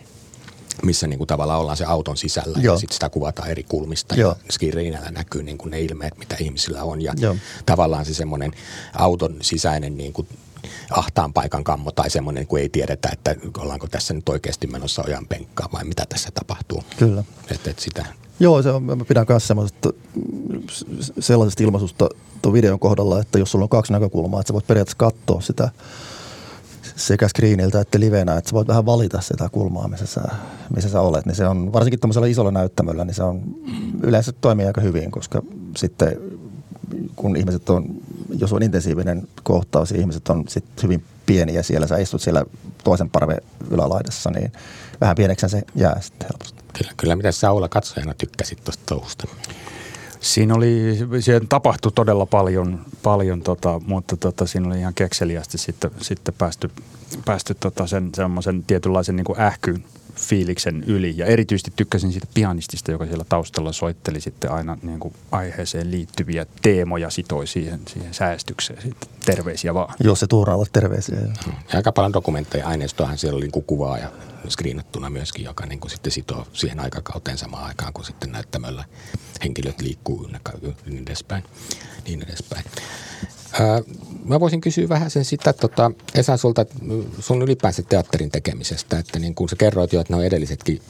missä 0.84 1.08
niin 1.08 1.18
kuin 1.18 1.28
tavallaan 1.28 1.60
ollaan 1.60 1.78
se 1.78 1.86
auton 1.86 2.18
sisällä 2.18 2.60
Joo. 2.62 2.74
ja 2.74 2.80
sitten 2.80 2.94
sitä 2.94 3.10
kuvataan 3.10 3.50
eri 3.50 3.64
kulmista 3.64 4.16
Joo. 4.16 4.36
ja 4.46 4.54
skiriinällä 4.54 5.12
näkyy 5.12 5.44
niin 5.44 5.58
kuin 5.58 5.72
ne 5.72 5.82
ilmeet, 5.82 6.18
mitä 6.18 6.36
ihmisillä 6.40 6.84
on 6.84 7.02
ja 7.02 7.14
Joo. 7.18 7.36
tavallaan 7.66 8.06
se 8.06 8.14
semmoinen 8.14 8.52
auton 8.94 9.38
sisäinen 9.42 9.98
niin 9.98 10.14
kuin 10.14 10.28
ahtaan 10.92 11.34
paikan 11.34 11.64
kammo 11.64 11.92
tai 11.92 12.10
semmoinen, 12.10 12.48
kun 12.48 12.60
ei 12.60 12.70
tiedetä, 12.70 13.10
että 13.12 13.36
ollaanko 13.58 13.88
tässä 13.88 14.14
nyt 14.14 14.30
oikeasti 14.30 14.68
menossa 14.68 15.04
ojan 15.08 15.28
penkkaan 15.28 15.70
vai 15.74 15.84
mitä 15.84 16.06
tässä 16.10 16.30
tapahtuu. 16.34 16.84
Kyllä. 16.98 17.24
Et, 17.52 17.68
et 17.68 17.80
sitä. 17.80 18.06
Joo, 18.40 18.62
se 18.62 18.70
on, 18.70 18.84
mä 18.84 19.06
pidän 19.06 19.26
myös 19.30 20.86
sellaisesta 21.20 21.64
ilmaisusta 21.64 22.10
tuon 22.42 22.54
videon 22.54 22.80
kohdalla, 22.80 23.20
että 23.20 23.40
jos 23.40 23.52
sulla 23.52 23.66
on 23.66 23.70
kaksi 23.70 23.94
näkökulmaa, 23.94 24.40
että 24.40 24.48
sä 24.48 24.54
voit 24.54 24.68
periaatteessa 24.68 24.98
katsoa 24.98 25.42
sitä 25.42 25.70
sekä 26.96 27.28
screeniltä 27.28 27.82
että 27.82 28.00
livenä, 28.00 28.38
että 28.38 28.50
sä 28.50 28.54
voit 28.54 28.68
vähän 28.68 28.86
valita 28.86 29.22
sitä 29.22 29.50
kulmaa, 29.50 29.88
missä 29.88 30.06
sä, 30.06 30.22
missä 30.76 30.90
sä 30.90 31.02
olet. 31.02 31.26
Niin 31.26 31.36
se 31.36 31.48
on, 31.48 31.74
varsinkin 31.74 32.00
tämmöisellä 32.00 32.28
isolla 32.28 32.52
näyttämöllä, 32.52 33.06
niin 33.06 33.16
se 33.16 33.24
on 33.24 33.42
yleensä 34.04 34.32
toimii 34.32 34.66
aika 34.66 34.82
hyvin, 34.82 35.12
koska 35.12 35.42
sitten 35.78 36.18
kun 37.16 37.36
ihmiset 37.36 37.70
on, 37.70 37.86
jos 38.40 38.54
on 38.54 38.64
intensiivinen 38.64 39.28
kohtaus 39.44 39.92
ja 39.92 40.00
ihmiset 40.00 40.30
on 40.30 40.44
sit 40.48 40.66
hyvin 40.84 41.04
pieniä 41.26 41.64
siellä, 41.64 41.88
sä 41.88 41.98
istut 41.98 42.22
siellä 42.22 42.46
toisen 42.84 43.10
parven 43.10 43.42
ylälaidassa, 43.72 44.32
niin 44.32 44.52
vähän 45.02 45.16
pieneksi 45.16 45.50
se 45.50 45.64
jää 45.76 46.02
sitten 46.02 46.28
helposti. 46.32 46.64
Kyllä, 46.74 46.92
kyllä 46.98 47.16
mitä 47.16 47.32
sä 47.32 47.52
olla 47.52 47.70
katsojana 47.70 48.14
tykkäsit 48.14 48.64
tuosta 48.64 48.84
touhusta? 48.86 49.28
Siinä 50.24 50.56
oli, 50.56 50.98
siihen 51.20 51.48
tapahtui 51.48 51.92
todella 51.92 52.26
paljon, 52.26 52.82
paljon 53.04 53.42
tota, 53.42 53.82
mutta 53.86 54.18
tota, 54.18 54.46
siinä 54.46 54.68
oli 54.68 54.80
ihan 54.80 54.94
kekseliästi 54.94 55.58
sitten, 55.58 55.92
sitten 56.02 56.34
päästy, 56.38 56.72
päästy 57.26 57.56
tota 57.60 57.88
sen 57.88 58.10
semmoisen 58.16 58.64
tietynlaisen 58.64 59.16
niin 59.16 59.26
kuin 59.26 59.40
ähkyn 59.40 59.84
fiiliksen 60.16 60.84
yli. 60.84 61.14
Ja 61.18 61.26
erityisesti 61.26 61.74
tykkäsin 61.76 62.12
siitä 62.12 62.28
pianistista, 62.34 62.92
joka 62.92 63.06
siellä 63.06 63.26
taustalla 63.30 63.72
soitteli 63.72 64.22
sitten 64.22 64.52
aina 64.52 64.78
niin 64.82 65.00
kuin 65.00 65.14
aiheeseen 65.32 65.92
liittyviä 65.92 66.46
teemoja, 66.62 67.10
sitoi 67.10 67.48
siihen, 67.48 67.80
siihen 67.88 68.14
säästykseen. 68.14 68.82
Sitten 68.82 69.10
terveisiä 69.26 69.74
vaan. 69.74 69.96
Joo, 70.04 70.16
se 70.16 70.28
tuuraavat 70.28 70.70
terveisiä. 70.74 71.18
Ja 71.20 71.54
aika 71.74 71.92
paljon 71.92 72.14
dokumentteja, 72.14 72.68
aineistoahan 72.68 73.18
siellä 73.18 73.38
oli 73.38 73.48
niin 73.48 73.64
kuvaa 73.64 73.98
ja 73.98 74.12
screenattuna 74.50 75.10
myöskin, 75.10 75.46
joka 75.46 75.66
niin 75.66 75.80
kuin 75.80 75.92
sitten 75.92 76.12
sitoo 76.12 76.48
siihen 76.54 76.80
aikakauteen 76.80 77.38
samaan 77.38 77.66
aikaan, 77.66 77.94
kun 77.94 78.06
sitten 78.06 78.32
näyttämällä 78.32 78.84
henkilöt 79.44 79.82
liikkuu 79.82 80.30
niin 80.86 81.02
edespäin. 81.02 81.44
Niin 82.06 82.24
edespäin. 82.24 82.66
Mä 84.26 84.40
voisin 84.40 84.62
kysyä 84.62 84.90
vähän 84.90 85.12
sen 85.12 85.26
sitä, 85.26 85.54
tota, 85.54 85.92
Esa, 86.16 86.38
sulta 86.38 86.66
sun 87.20 87.42
ylipäänsä 87.42 87.84
teatterin 87.84 88.32
tekemisestä, 88.32 89.00
että 89.00 89.20
niin 89.20 89.36
kuin 89.36 89.50
sä 89.50 89.56
kerroit 89.56 89.94
jo, 89.94 90.02
että 90.02 90.14
nuo 90.14 90.24
edellisetkin 90.24 90.82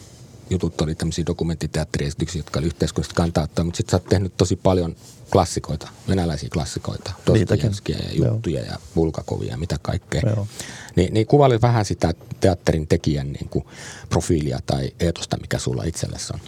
jutut 0.50 0.82
oli 0.82 0.96
tämmöisiä 0.96 1.26
dokumenttiteatteriesityksiä, 1.26 2.40
jotka 2.40 2.60
oli 2.60 2.68
yhteiskunnasta 2.68 3.16
kantaa 3.16 3.48
mutta 3.64 3.78
sitten 3.78 3.92
sä 3.92 3.98
oot 3.98 4.10
tehnyt 4.10 4.38
tosi 4.38 4.56
paljon 4.56 4.96
klassikoita, 5.32 5.90
venäläisiä 6.08 6.50
klassikoita, 6.54 7.12
Dostojevskia 7.28 7.98
ja 7.98 8.12
juttuja 8.14 8.60
Joo. 8.60 8.72
ja 8.72 8.80
Bulgakovia 8.96 9.52
ja 9.52 9.58
mitä 9.58 9.76
kaikkea. 9.82 10.22
Joo. 10.26 10.48
Ni, 10.96 11.10
niin 11.12 11.28
kuvaili 11.28 11.62
vähän 11.62 11.86
sitä 11.86 12.14
teatterin 12.40 12.88
tekijän 12.88 13.32
niin 13.32 13.50
kuin 13.50 13.66
profiilia 14.10 14.60
tai 14.66 14.92
eetosta, 15.00 15.38
mikä 15.38 15.60
sulla 15.60 15.84
itsellesi 15.84 16.34
on. 16.34 16.40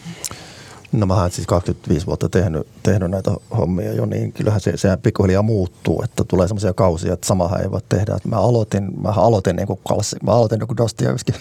No 0.96 1.06
mä 1.06 1.22
oon 1.22 1.32
siis 1.32 1.48
25 1.48 2.06
vuotta 2.06 2.30
tehnyt, 2.30 2.68
tehnyt 2.84 3.12
näitä 3.12 3.32
hommia 3.58 3.94
jo, 3.94 4.06
niin 4.06 4.34
kyllähän 4.34 4.62
se, 4.62 4.78
se 4.78 4.98
pikkuhiljaa 4.98 5.42
muuttuu, 5.42 6.02
että 6.04 6.24
tulee 6.24 6.48
semmoisia 6.48 6.74
kausia, 6.74 7.14
että 7.14 7.28
samahan 7.28 7.62
ei 7.62 7.72
voi 7.72 7.82
tehdä. 7.90 8.16
Että 8.16 8.30
mä 8.30 8.36
aloitin, 8.36 9.02
mä 9.02 9.10
aloitin 9.10 9.56
niin 9.56 9.68
kuin 9.68 9.80
klassi, 9.88 10.16
mä 10.24 10.32
aloitin 10.32 10.60
niin 10.60 10.68
kuin 10.68 10.78
Dostoevski. 10.78 11.32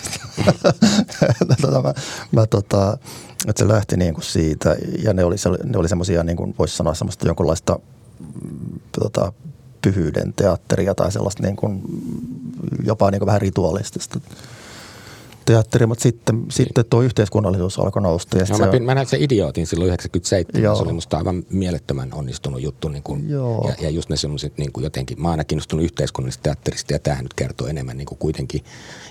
tota, 1.60 1.82
mä, 1.82 1.94
mä 2.32 2.46
tota, 2.46 2.98
että 3.48 3.58
se 3.58 3.68
lähti 3.68 3.96
niin 3.96 4.14
kuin 4.14 4.24
siitä 4.24 4.76
ja 5.02 5.12
ne 5.12 5.24
oli, 5.24 5.36
ne 5.64 5.78
oli 5.78 5.88
semmoisia, 5.88 6.24
niin 6.24 6.36
kuin 6.36 6.54
voisi 6.58 6.76
sanoa 6.76 6.94
semmoista 6.94 7.26
jonkunlaista 7.26 7.78
mm, 8.20 8.80
tota, 9.00 9.32
pyhyyden 9.82 10.32
teatteria 10.32 10.94
tai 10.94 11.12
sellaista 11.12 11.42
niin 11.42 11.56
kuin, 11.56 11.82
jopa 12.84 13.10
niin 13.10 13.18
kuin 13.18 13.26
vähän 13.26 13.40
rituaalistista 13.40 14.20
teatteri, 15.44 15.86
mutta 15.86 16.02
sitten, 16.02 16.36
niin. 16.36 16.50
sitten 16.50 16.84
tuo 16.90 17.02
yhteiskunnallisuus 17.02 17.78
alkoi 17.78 18.02
nousta. 18.02 18.38
Ja 18.38 18.44
no, 18.50 18.58
mä, 18.58 18.80
mä 18.80 18.94
näin 18.94 19.06
sen 19.06 19.22
idiootin 19.22 19.66
silloin 19.66 19.88
97. 19.88 20.62
Joo. 20.62 20.76
Se 20.76 20.82
oli 20.82 20.92
musta 20.92 21.16
aivan 21.16 21.42
mielettömän 21.50 22.12
onnistunut 22.12 22.62
juttu. 22.62 22.88
Niin 22.88 23.02
kuin, 23.02 23.28
Joo. 23.28 23.68
Ja, 23.68 23.84
ja 23.84 23.90
just 23.90 24.08
ne 24.08 24.16
sellaiset 24.16 24.58
niin 24.58 24.72
kuin 24.72 24.84
jotenkin, 24.84 25.22
mä 25.22 25.30
aina 25.30 25.44
kiinnostunut 25.44 25.84
yhteiskunnallisesta 25.84 26.42
teatterista 26.42 26.92
ja 26.92 26.98
tämähän 26.98 27.24
nyt 27.24 27.34
kertoo 27.34 27.66
enemmän 27.66 27.96
niin 27.96 28.06
kuin 28.06 28.18
kuitenkin 28.18 28.64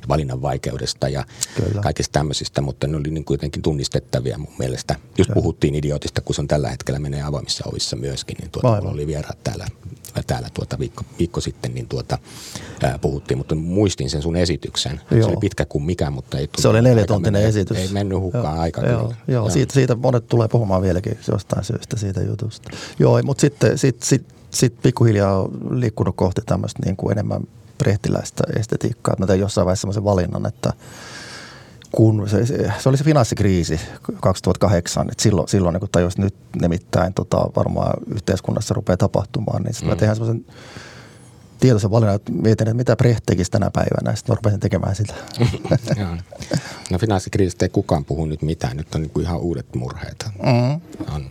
valinnan 0.10 0.42
vaikeudesta 0.42 1.10
ja 1.10 1.26
Kyllä. 1.56 1.82
kaikista 1.82 2.20
tämmöisistä, 2.20 2.62
mutta 2.62 2.88
ne 2.88 2.98
oli 2.98 3.10
niin 3.10 3.26
kuitenkin 3.26 3.62
tunnistettavia 3.62 4.38
mun 4.38 4.54
mielestä. 4.60 4.96
Just 5.18 5.28
Kyllä. 5.28 5.42
puhuttiin 5.42 5.76
idiootista, 5.76 6.22
kun 6.22 6.36
se 6.36 6.42
on 6.42 6.48
tällä 6.48 6.70
hetkellä 6.70 7.00
menee 7.00 7.22
avoimissa 7.22 7.64
ovissa 7.70 7.96
myöskin, 7.96 8.38
niin 8.40 8.52
tuota, 8.52 8.90
oli 8.90 9.08
vieraat 9.08 9.44
täällä, 9.44 9.68
täällä 10.28 10.50
tuota 10.54 10.80
viikko, 10.80 11.04
viikko 11.20 11.42
sitten, 11.42 11.74
niin 11.74 11.88
tuota, 11.88 12.18
ää, 12.84 13.00
puhuttiin, 13.00 13.38
mutta 13.38 13.56
muistin 13.56 14.10
sen 14.10 14.22
sun 14.22 14.36
esityksen. 14.36 15.02
Joo. 15.12 15.22
Se 15.22 15.28
oli 15.28 15.38
pitkä 15.38 15.66
kuin 15.66 15.84
mikään, 15.84 16.14
mutta 16.14 16.38
ei 16.38 16.50
Se 16.58 16.68
oli 16.68 16.82
neljätuntinen 16.82 17.44
esitys. 17.44 17.78
Ei 17.78 17.88
mennyt 17.88 18.20
hukkaan 18.20 18.60
aika 18.60 18.82
joo, 18.82 18.92
joo, 18.92 19.14
joo. 19.28 19.50
Siitä, 19.50 19.74
siitä 19.74 19.96
monet 19.96 20.28
tulee 20.28 20.48
puhumaan 20.48 20.82
vieläkin 20.82 21.18
jostain 21.32 21.64
syystä 21.64 21.98
siitä 21.98 22.22
jutusta. 22.22 22.70
Joo, 23.00 23.22
mutta 23.24 23.42
sitten 23.42 23.78
sit, 23.78 24.04
sit, 24.04 24.26
sit 24.50 24.82
pikkuhiljaa 24.82 25.42
on 25.42 25.80
liikkunut 25.80 26.16
kohti 26.16 26.42
tämmöistä 26.46 26.80
niin 26.86 26.96
kuin 26.96 27.12
enemmän 27.12 27.42
brehtiläistä 27.78 28.44
estetiikkaa. 28.60 29.16
Mä 29.20 29.28
tein 29.28 29.40
jossain 29.40 29.66
vaiheessa 29.66 29.82
semmoisen 29.82 30.04
valinnan, 30.04 30.46
että 30.46 30.74
kun 31.96 32.30
se, 32.30 32.46
se, 32.46 32.90
oli 32.90 32.98
se 32.98 33.04
finanssikriisi 33.04 33.80
2008, 34.22 35.10
että 35.12 35.24
silloin, 35.24 35.48
silloin 35.48 35.74
niin 35.74 35.90
tajus 35.92 36.18
nyt 36.18 36.36
nimittäin 36.62 37.14
tota, 37.14 37.38
varmaan 37.56 37.94
yhteiskunnassa 38.08 38.74
rupeaa 38.74 38.98
tapahtumaan, 38.98 39.64
niin 39.64 39.74
sitten 39.74 39.90
mm. 39.90 39.92
mä 39.92 39.96
tehdään 39.96 40.16
semmoisen 40.16 40.46
tietoisen 41.64 41.92
valinnan, 41.92 42.16
että 42.16 42.32
mietin, 42.32 42.68
että 42.68 42.74
mitä 42.74 42.96
Brecht 42.96 43.24
tekisi 43.26 43.52
tänä 43.52 43.72
päivänä, 43.72 44.16
sitten 44.16 44.34
mä 44.34 44.36
rupesin 44.36 44.60
tekemään 44.60 44.96
sitä. 44.96 45.14
no 46.92 46.98
finanssikriisistä 47.00 47.66
ei 47.66 47.70
kukaan 47.70 48.06
puhu 48.06 48.26
nyt 48.26 48.42
mitään, 48.42 48.78
nyt 48.78 48.96
on 48.96 49.02
niin 49.02 49.10
kuin 49.10 49.24
ihan 49.24 49.40
uudet 49.40 49.76
murheet. 49.76 50.26
Mm. 50.44 50.82
On 51.16 51.30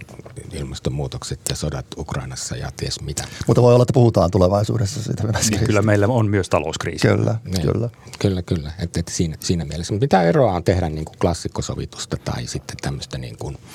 ilmastonmuutokset 0.52 1.40
ja 1.48 1.56
sodat 1.56 1.86
Ukrainassa 1.96 2.56
ja 2.56 2.70
ties 2.76 3.00
mitä. 3.00 3.24
Mutta 3.46 3.62
voi 3.62 3.74
olla, 3.74 3.82
että 3.82 3.92
puhutaan 3.92 4.30
tulevaisuudessa 4.30 5.02
siitä 5.02 5.22
niin 5.50 5.64
kyllä 5.66 5.82
meillä 5.82 6.06
on 6.06 6.28
myös 6.28 6.48
talouskriisi. 6.48 7.08
Kyllä, 7.08 7.34
niin, 7.44 7.72
kyllä. 7.72 7.88
Kyllä, 8.18 8.42
kyllä. 8.42 8.72
Että, 8.78 9.00
että 9.00 9.12
siinä, 9.12 9.36
siinä 9.40 9.64
mielessä. 9.64 9.92
Mutta 9.92 10.04
mitä 10.04 10.22
eroa 10.22 10.52
on 10.52 10.64
tehdä 10.64 10.88
niin 10.88 11.04
kuin 11.04 11.18
klassikkosovitusta 11.18 12.16
tai 12.24 12.46
sitten 12.46 12.76
tämmöistä 12.82 13.18
niin 13.18 13.36
kuin– 13.38 13.58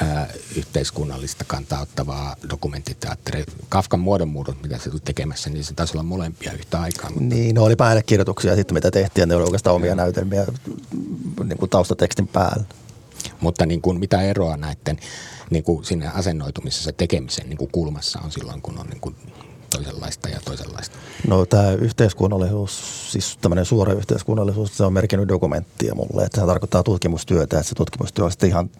ää, 0.00 0.28
yhteiskunnallista 0.56 1.44
kantaa 1.44 1.80
ottavaa 1.80 2.36
dokumenttiteatteria. 2.50 3.44
Kafkan 3.68 4.00
muodonmuodot, 4.00 4.62
mitä 4.62 4.78
se 4.78 4.90
tuli 4.90 5.00
tekemässä, 5.04 5.50
niin 5.50 5.64
se 5.64 5.74
taisi 5.74 5.92
olla 5.96 6.02
molempia 6.02 6.52
yhtä 6.52 6.80
aikaa. 6.80 7.10
Mutta... 7.10 7.34
Niin, 7.34 7.54
ne 7.54 7.60
oli 7.60 7.76
päällekirjoituksia 7.76 8.56
sitten, 8.56 8.74
mitä 8.74 8.90
tehtiin, 8.90 9.22
ja 9.22 9.26
ne 9.26 9.34
oli 9.34 9.44
oikeastaan 9.44 9.76
omia 9.76 9.94
näytelmiä 9.94 10.46
niin 11.44 11.58
kuin 11.58 11.70
taustatekstin 11.70 12.28
päällä. 12.28 12.64
Mutta 13.40 13.66
niin 13.66 13.82
kuin, 13.82 14.00
mitä 14.00 14.22
eroa 14.22 14.56
näiden 14.56 14.98
niin 15.50 15.64
kuin 15.64 15.84
sinne 15.84 16.08
asennoitumisessa 16.08 16.92
tekemisen 16.92 17.48
niin 17.48 17.58
kuin 17.58 17.70
kulmassa 17.70 18.20
on 18.24 18.32
silloin, 18.32 18.62
kun 18.62 18.78
on 18.78 18.86
niin 18.86 19.00
kuin 19.00 19.16
toisenlaista 19.76 20.28
ja 20.28 20.40
toisenlaista? 20.44 20.96
No 21.28 21.46
tämä 21.46 21.72
yhteiskunnallisuus, 21.72 23.12
siis 23.12 23.38
tämmöinen 23.40 23.64
suora 23.64 23.92
yhteiskunnallisuus, 23.92 24.76
se 24.76 24.84
on 24.84 24.92
merkinnyt 24.92 25.28
dokumenttia 25.28 25.94
mulle, 25.94 26.24
että 26.24 26.40
se 26.40 26.46
tarkoittaa 26.46 26.82
tutkimustyötä, 26.82 27.58
että 27.58 27.68
se 27.68 27.74
tutkimustyö 27.74 28.24
on 28.24 28.30
sitten 28.30 28.48
ihan 28.48 28.70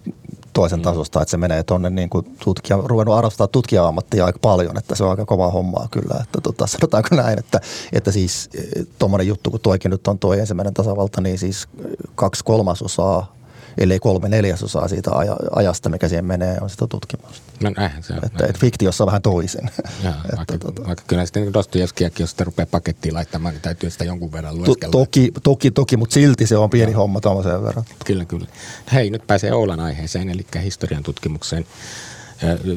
toisen 0.52 0.78
mm. 0.78 0.82
tasosta, 0.82 1.22
että 1.22 1.30
se 1.30 1.37
menee 1.37 1.62
tuonne 1.62 1.90
niin 1.90 2.11
kuin 2.11 2.37
tutkija, 2.44 2.78
ruvennut 2.85 3.16
arvostaa 3.16 3.48
tutkija-ammattia 3.48 4.24
aika 4.24 4.38
paljon, 4.42 4.78
että 4.78 4.94
se 4.94 5.04
on 5.04 5.11
aika 5.11 5.26
kova 5.26 5.50
hommaa 5.50 5.88
kyllä, 5.90 6.20
että 6.22 6.40
tota, 6.42 6.66
sanotaanko 6.66 7.16
näin, 7.16 7.38
että, 7.38 7.61
että 7.92 8.12
siis 8.12 8.50
eh, 8.54 8.87
tuommoinen 8.98 9.26
juttu, 9.26 9.50
kun 9.50 9.61
toikin 9.61 9.90
nyt 9.90 10.09
on 10.09 10.18
tuo 10.18 10.35
ensimmäinen 10.35 10.74
tasavalta, 10.74 11.20
niin 11.20 11.38
siis 11.38 11.68
kaksi 12.14 12.44
kolmasosaa 12.44 13.36
ellei 13.79 13.99
kolme 13.99 14.29
neljäsosaa 14.29 14.89
siitä 14.89 15.11
ajasta, 15.55 15.89
mikä 15.89 16.09
siihen 16.09 16.25
menee, 16.25 16.59
on 16.61 16.71
sitä 16.71 16.87
tutkimusta. 16.87 17.43
No 17.62 17.73
näinhän 17.77 18.03
se 18.03 18.12
on. 18.12 18.25
Että, 18.27 18.47
että 18.47 18.59
fiktiossa 18.61 19.05
on 19.05 19.07
vähän 19.07 19.23
toisin. 19.23 19.71
Joo, 20.05 20.15
että, 20.25 20.37
vaikka, 20.37 20.59
tota. 20.59 20.87
vaikka 20.87 21.05
kyllä 21.07 21.27
sitten 21.27 21.53
Dostojevskiakin, 21.53 22.25
jos 22.25 22.31
sitä 22.31 22.45
rupeaa 22.45 22.67
pakettiin 22.71 23.15
laittamaan, 23.15 23.55
niin 23.55 23.62
täytyy 23.62 23.91
sitä 23.91 24.05
jonkun 24.05 24.33
verran 24.33 24.57
lueskella. 24.57 24.93
To, 24.93 24.99
toki, 24.99 25.33
toki, 25.43 25.71
toki, 25.71 25.97
mutta 25.97 26.15
silti 26.15 26.47
se 26.47 26.57
on 26.57 26.71
pieni 26.71 26.93
Joo. 26.93 27.01
homma 27.01 27.21
tuollaisen 27.21 27.65
verran. 27.65 27.85
Kyllä, 28.05 28.25
kyllä. 28.25 28.47
Hei, 28.93 29.11
nyt 29.11 29.27
pääsee 29.27 29.53
Oulan 29.53 29.81
aiheeseen, 29.81 30.29
eli 30.31 30.47
historian 30.62 31.03
tutkimukseen. 31.03 31.67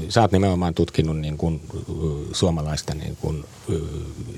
Sä 0.09 0.21
oot 0.21 0.31
nimenomaan 0.31 0.73
tutkinut 0.73 1.17
niin 1.17 1.37
kuin, 1.37 1.61
suomalaista, 2.31 2.93
niin 2.93 3.17
kuin, 3.21 3.45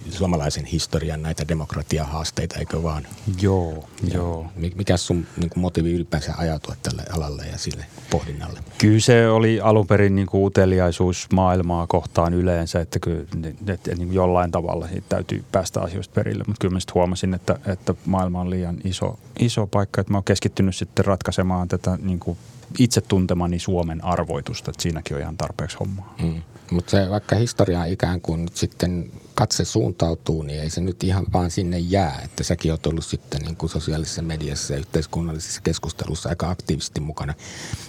suomalaisen 0.09 0.65
historian 0.65 1.21
näitä 1.21 1.47
demokratiahaasteita, 1.47 2.59
eikö 2.59 2.83
vaan? 2.83 3.07
Joo, 3.41 3.87
ja 4.03 4.13
joo. 4.13 4.45
Mikä 4.75 4.97
sun 4.97 5.25
niin 5.37 5.49
kuin 5.49 5.61
motiivi 5.61 5.91
ylipäänsä 5.91 6.33
ajatua 6.37 6.75
tälle 6.83 7.03
alalle 7.13 7.45
ja 7.51 7.57
sille 7.57 7.85
pohdinnalle? 8.09 8.59
Kyllä 8.77 8.99
se 8.99 9.29
oli 9.29 9.61
alun 9.61 9.87
perin 9.87 10.15
niin 10.15 10.27
kuin 10.27 10.45
uteliaisuus 10.45 11.27
maailmaa 11.33 11.87
kohtaan 11.87 12.33
yleensä, 12.33 12.79
että, 12.79 12.99
kyllä, 12.99 13.21
että, 13.43 13.73
että 13.73 13.95
niin 13.95 14.07
kuin 14.07 14.15
jollain 14.15 14.51
tavalla 14.51 14.87
siitä 14.87 15.05
täytyy 15.09 15.43
päästä 15.51 15.81
asioista 15.81 16.13
perille, 16.13 16.43
mutta 16.47 16.61
kyllä 16.61 16.73
mä 16.73 16.79
sitten 16.79 16.95
huomasin, 16.95 17.33
että, 17.33 17.59
että 17.65 17.95
maailma 18.05 18.41
on 18.41 18.49
liian 18.49 18.77
iso, 18.83 19.19
iso 19.39 19.67
paikka, 19.67 20.01
että 20.01 20.13
mä 20.13 20.17
oon 20.17 20.23
keskittynyt 20.23 20.75
sitten 20.75 21.05
ratkaisemaan 21.05 21.67
tätä 21.67 21.97
niin 22.01 22.19
kuin 22.19 22.37
itse 22.79 23.01
tuntemani 23.01 23.59
Suomen 23.59 24.03
arvoitusta, 24.03 24.71
että 24.71 24.83
siinäkin 24.83 25.15
on 25.15 25.21
ihan 25.21 25.37
tarpeeksi 25.37 25.77
hommaa. 25.79 26.15
Mm. 26.21 26.41
Mutta 26.71 26.91
se 26.91 27.09
vaikka 27.09 27.35
historia 27.35 27.85
ikään 27.85 28.21
kuin 28.21 28.47
sitten 28.53 29.11
katse 29.35 29.65
suuntautuu, 29.65 30.41
niin 30.41 30.61
ei 30.61 30.69
se 30.69 30.81
nyt 30.81 31.03
ihan 31.03 31.25
vaan 31.33 31.51
sinne 31.51 31.79
jää. 31.79 32.21
Että 32.25 32.43
säkin 32.43 32.71
oot 32.71 32.85
ollut 32.85 33.05
sitten 33.05 33.41
niin 33.41 33.55
kuin 33.55 33.69
sosiaalisessa 33.69 34.21
mediassa 34.21 34.73
ja 34.73 34.79
yhteiskunnallisessa 34.79 35.61
keskustelussa 35.61 36.29
aika 36.29 36.49
aktiivisesti 36.49 37.01
mukana. 37.01 37.33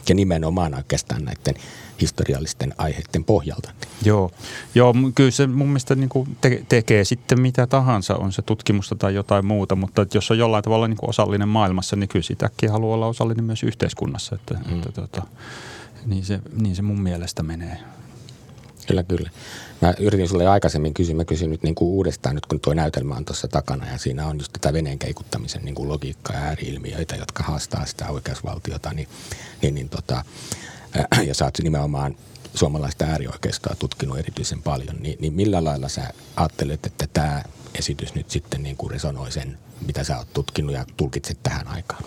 Ja 0.09 0.15
nimenomaan 0.15 0.75
oikeastaan 0.75 1.25
näiden 1.25 1.55
historiallisten 2.01 2.75
aiheiden 2.79 3.25
pohjalta. 3.25 3.71
Joo, 4.05 4.31
Joo 4.75 4.95
kyllä 5.15 5.31
se 5.31 5.47
mun 5.47 5.67
mielestä 5.67 5.95
niin 5.95 6.09
kuin 6.09 6.37
te- 6.41 6.65
tekee 6.69 7.05
sitten 7.05 7.41
mitä 7.41 7.67
tahansa, 7.67 8.17
on 8.17 8.33
se 8.33 8.43
tutkimusta 8.43 8.95
tai 8.95 9.15
jotain 9.15 9.47
muuta, 9.47 9.77
mutta 9.77 10.07
jos 10.15 10.31
on 10.31 10.39
jollain 10.39 10.65
tavalla 10.65 10.89
niin 10.89 10.97
kuin 10.97 11.11
osallinen 11.11 11.49
maailmassa, 11.49 11.97
niin 11.97 12.09
kyllä 12.09 12.23
sitäkin 12.23 12.71
haluaa 12.71 12.95
olla 12.95 13.07
osallinen 13.07 13.45
myös 13.45 13.63
yhteiskunnassa. 13.63 14.35
Että, 14.35 14.55
mm. 14.55 14.77
että, 14.77 14.93
tota, 14.93 15.23
niin, 16.07 16.25
se, 16.25 16.41
niin 16.63 16.77
se 16.77 16.83
mun 16.83 17.01
mielestä 17.01 17.43
menee. 17.43 17.79
Kyllä, 18.87 19.03
kyllä. 19.03 19.31
Mä 19.81 19.95
yritin 19.99 20.29
sulle 20.29 20.49
aikaisemmin 20.49 20.95
kysyä, 20.95 21.15
mä 21.15 21.25
kysyn 21.25 21.51
nyt 21.51 21.63
niin 21.63 21.75
kuin 21.75 21.89
uudestaan 21.89 22.35
nyt 22.35 22.47
kun 22.47 22.61
tuo 22.61 22.75
näytelmä 22.75 23.15
on 23.15 23.25
tuossa 23.25 23.49
takana 23.49 23.87
ja 23.93 23.99
siinä 23.99 24.27
on 24.27 24.39
just 24.39 24.53
tätä 24.53 24.73
veneen 24.73 24.99
keikuttamisen 24.99 25.65
niin 25.65 25.75
kuin 25.75 25.89
logiikkaa 25.89 26.37
ja 26.37 26.43
ääriilmiöitä, 26.43 27.17
jotka 27.17 27.43
haastaa 27.43 27.87
sitä 27.87 28.09
oikeusvaltiota, 28.09 28.93
niin, 28.93 29.09
niin, 29.63 29.75
niin 29.75 29.89
tota, 29.89 30.25
äh, 30.97 31.27
ja 31.27 31.35
sä 31.35 31.45
oot 31.45 31.59
nimenomaan 31.63 32.17
suomalaista 32.55 33.05
äärioikeistoa 33.05 33.77
tutkinut 33.79 34.19
erityisen 34.19 34.63
paljon, 34.63 34.97
niin, 35.01 35.19
niin 35.21 35.33
millä 35.33 35.65
lailla 35.65 35.89
sä 35.89 36.13
ajattelet, 36.37 36.87
että 36.87 37.07
tämä 37.13 37.43
esitys 37.75 38.15
nyt 38.15 38.31
sitten 38.31 38.63
niin 38.63 38.77
kuin 38.77 38.91
resonoi 38.91 39.33
sen, 39.33 39.59
mitä 39.87 40.05
sä 40.05 40.19
oot 40.19 40.33
tutkinut 40.33 40.75
ja 40.75 40.85
tulkitset 40.97 41.39
tähän 41.43 41.69
aikaan? 41.69 42.05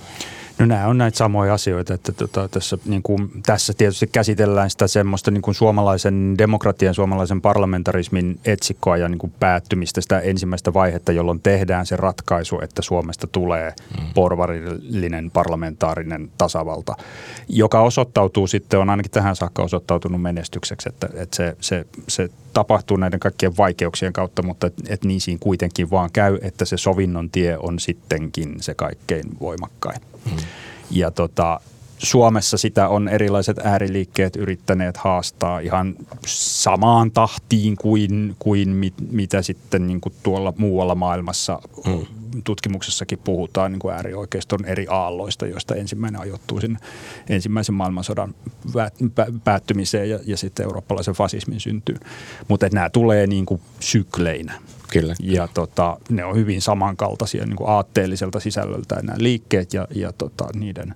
No 0.60 0.66
nämä 0.66 0.88
on 0.88 0.98
näitä 0.98 1.18
samoja 1.18 1.54
asioita, 1.54 1.94
että 1.94 2.12
tota, 2.12 2.48
tässä, 2.48 2.78
niin 2.86 3.04
kuin, 3.04 3.32
tässä 3.46 3.74
tietysti 3.78 4.08
käsitellään 4.08 4.70
sitä 4.70 4.88
semmoista 4.88 5.32
niin 5.32 5.42
kuin 5.42 5.56
suomalaisen 5.56 6.36
demokratian, 6.38 6.94
suomalaisen 6.94 7.42
parlamentarismin 7.42 8.40
etsikkoa 8.46 8.98
ja 8.98 9.10
niin 9.10 9.20
kuin 9.20 9.34
päättymistä, 9.40 10.02
sitä 10.02 10.20
ensimmäistä 10.20 10.74
vaihetta, 10.74 11.12
jolloin 11.12 11.40
tehdään 11.40 11.86
se 11.86 11.96
ratkaisu, 11.96 12.60
että 12.62 12.82
Suomesta 12.82 13.28
tulee 13.28 13.74
mm. 14.00 14.06
porvarillinen 14.14 15.32
parlamentaarinen 15.32 16.30
tasavalta, 16.38 16.96
joka 17.50 17.82
osoittautuu 17.82 18.48
sitten, 18.48 18.80
on 18.80 18.90
ainakin 18.90 19.12
tähän 19.12 19.36
saakka 19.36 19.64
osoittautunut 19.64 20.22
menestykseksi, 20.22 20.90
että, 20.90 21.10
että 21.14 21.36
se, 21.36 21.58
se, 21.60 21.86
se 22.08 22.30
tapahtuu 22.54 22.98
näiden 22.98 23.20
kaikkien 23.20 23.58
vaikeuksien 23.58 24.14
kautta, 24.14 24.44
mutta 24.44 24.68
et, 24.68 24.74
et 24.90 25.04
niin 25.04 25.22
siinä 25.22 25.40
kuitenkin 25.42 25.92
vaan 25.92 26.10
käy, 26.14 26.38
että 26.42 26.66
se 26.66 26.78
sovinnon 26.78 27.30
tie 27.30 27.58
on 27.58 27.80
sittenkin 27.80 28.56
se 28.60 28.74
kaikkein 28.74 29.26
voimakkain. 29.40 30.02
Mm. 30.26 30.38
Ja 30.92 31.12
tota, 31.12 31.60
Suomessa 31.98 32.58
sitä 32.58 32.88
on 32.88 33.08
erilaiset 33.08 33.58
ääriliikkeet 33.64 34.36
yrittäneet 34.36 34.98
haastaa 34.98 35.60
ihan 35.60 35.96
samaan 36.28 37.12
tahtiin 37.12 37.76
kuin, 37.76 38.36
kuin 38.40 38.70
mit, 38.70 38.94
mitä 39.12 39.42
sitten 39.42 39.88
niin 39.88 40.02
kuin 40.02 40.14
tuolla 40.24 40.54
muualla 40.58 40.96
maailmassa 40.96 41.60
mm. 41.86 42.06
tutkimuksessakin 42.44 43.20
puhutaan 43.24 43.72
niin 43.72 43.80
kuin 43.80 43.94
äärioikeiston 43.94 44.66
eri 44.66 44.86
aalloista, 44.90 45.48
joista 45.48 45.76
ensimmäinen 45.76 46.22
ajoittuu 46.22 46.62
sinne 46.62 46.80
ensimmäisen 47.30 47.76
maailmansodan 47.76 48.36
päättymiseen 49.44 50.10
ja, 50.10 50.20
ja 50.26 50.38
sitten 50.38 50.64
eurooppalaisen 50.64 51.14
fasismin 51.14 51.60
syntyyn. 51.60 52.00
Mutta 52.48 52.70
nämä 52.72 52.90
tulee 52.90 53.28
niin 53.28 53.46
kuin 53.46 53.62
sykleinä. 53.80 54.60
Kyllä. 54.92 55.16
Ja 55.20 55.48
tota, 55.48 55.98
ne 56.10 56.26
on 56.26 56.36
hyvin 56.36 56.62
samankaltaisia 56.62 57.46
niin 57.46 57.56
kuin 57.56 57.70
aatteelliselta 57.70 58.40
sisällöltään 58.40 59.06
nämä 59.06 59.18
liikkeet 59.20 59.74
ja, 59.74 59.88
ja 59.96 60.14
tota, 60.14 60.48
niiden 60.54 60.96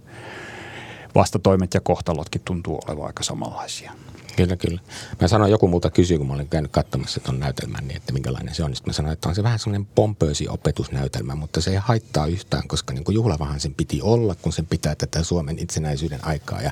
vastatoimet 1.16 1.74
ja 1.74 1.82
kohtalotkin 1.82 2.42
tuntuu 2.46 2.80
olevan 2.88 3.08
aika 3.08 3.24
samanlaisia. 3.24 3.92
Kyllä, 4.36 4.56
kyllä. 4.56 4.82
Mä 5.22 5.28
sanoin, 5.28 5.52
joku 5.52 5.68
multa 5.68 5.90
kysyi, 5.90 6.18
kun 6.18 6.28
mä 6.28 6.34
olin 6.34 6.50
käynyt 6.50 6.72
katsomassa 6.72 7.20
tuon 7.20 7.40
näytelmän, 7.40 7.88
niin 7.88 7.98
että 7.98 8.14
minkälainen 8.14 8.56
se 8.56 8.64
on. 8.64 8.76
Sitten 8.76 8.90
mä 8.90 8.94
sanoin, 8.94 9.14
että 9.14 9.30
on 9.30 9.36
se 9.36 9.44
vähän 9.44 9.60
semmoinen 9.60 9.88
pompöösi 9.96 10.48
opetusnäytelmä, 10.48 11.36
mutta 11.36 11.62
se 11.62 11.72
ei 11.72 11.78
haittaa 11.78 12.28
yhtään, 12.28 12.68
koska 12.68 12.94
niin 12.94 13.04
kuin 13.04 13.16
juhlavahan 13.16 13.60
sen 13.60 13.74
piti 13.74 14.02
olla, 14.02 14.36
kun 14.36 14.54
sen 14.54 14.66
pitää 14.66 14.96
tätä 14.96 15.24
Suomen 15.24 15.60
itsenäisyyden 15.60 16.26
aikaa 16.26 16.62
ja 16.62 16.72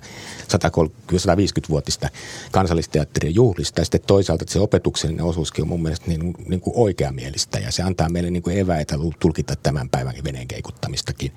150-vuotista 0.54 2.10
kansallisteatterin 2.52 3.36
juhlista. 3.36 3.82
Ja 3.82 3.86
sitten 3.86 4.02
toisaalta 4.08 4.44
että 4.44 4.54
se 4.54 4.60
opetuksellinen 4.60 5.26
osuuskin 5.26 5.62
on 5.62 5.68
mun 5.68 5.82
mielestä 5.82 6.08
niin, 6.08 6.34
niin 6.48 6.62
kuin 6.62 6.74
oikeamielistä 6.76 7.60
ja 7.60 7.72
se 7.72 7.84
antaa 7.84 8.10
meille 8.10 8.30
niin 8.32 8.44
kuin 8.44 8.58
eväitä 8.58 8.96
tulkita 9.20 9.56
tämän 9.56 9.90
päivän 9.90 10.14
veneen 10.24 10.48
keikuttamistakin. 10.48 11.32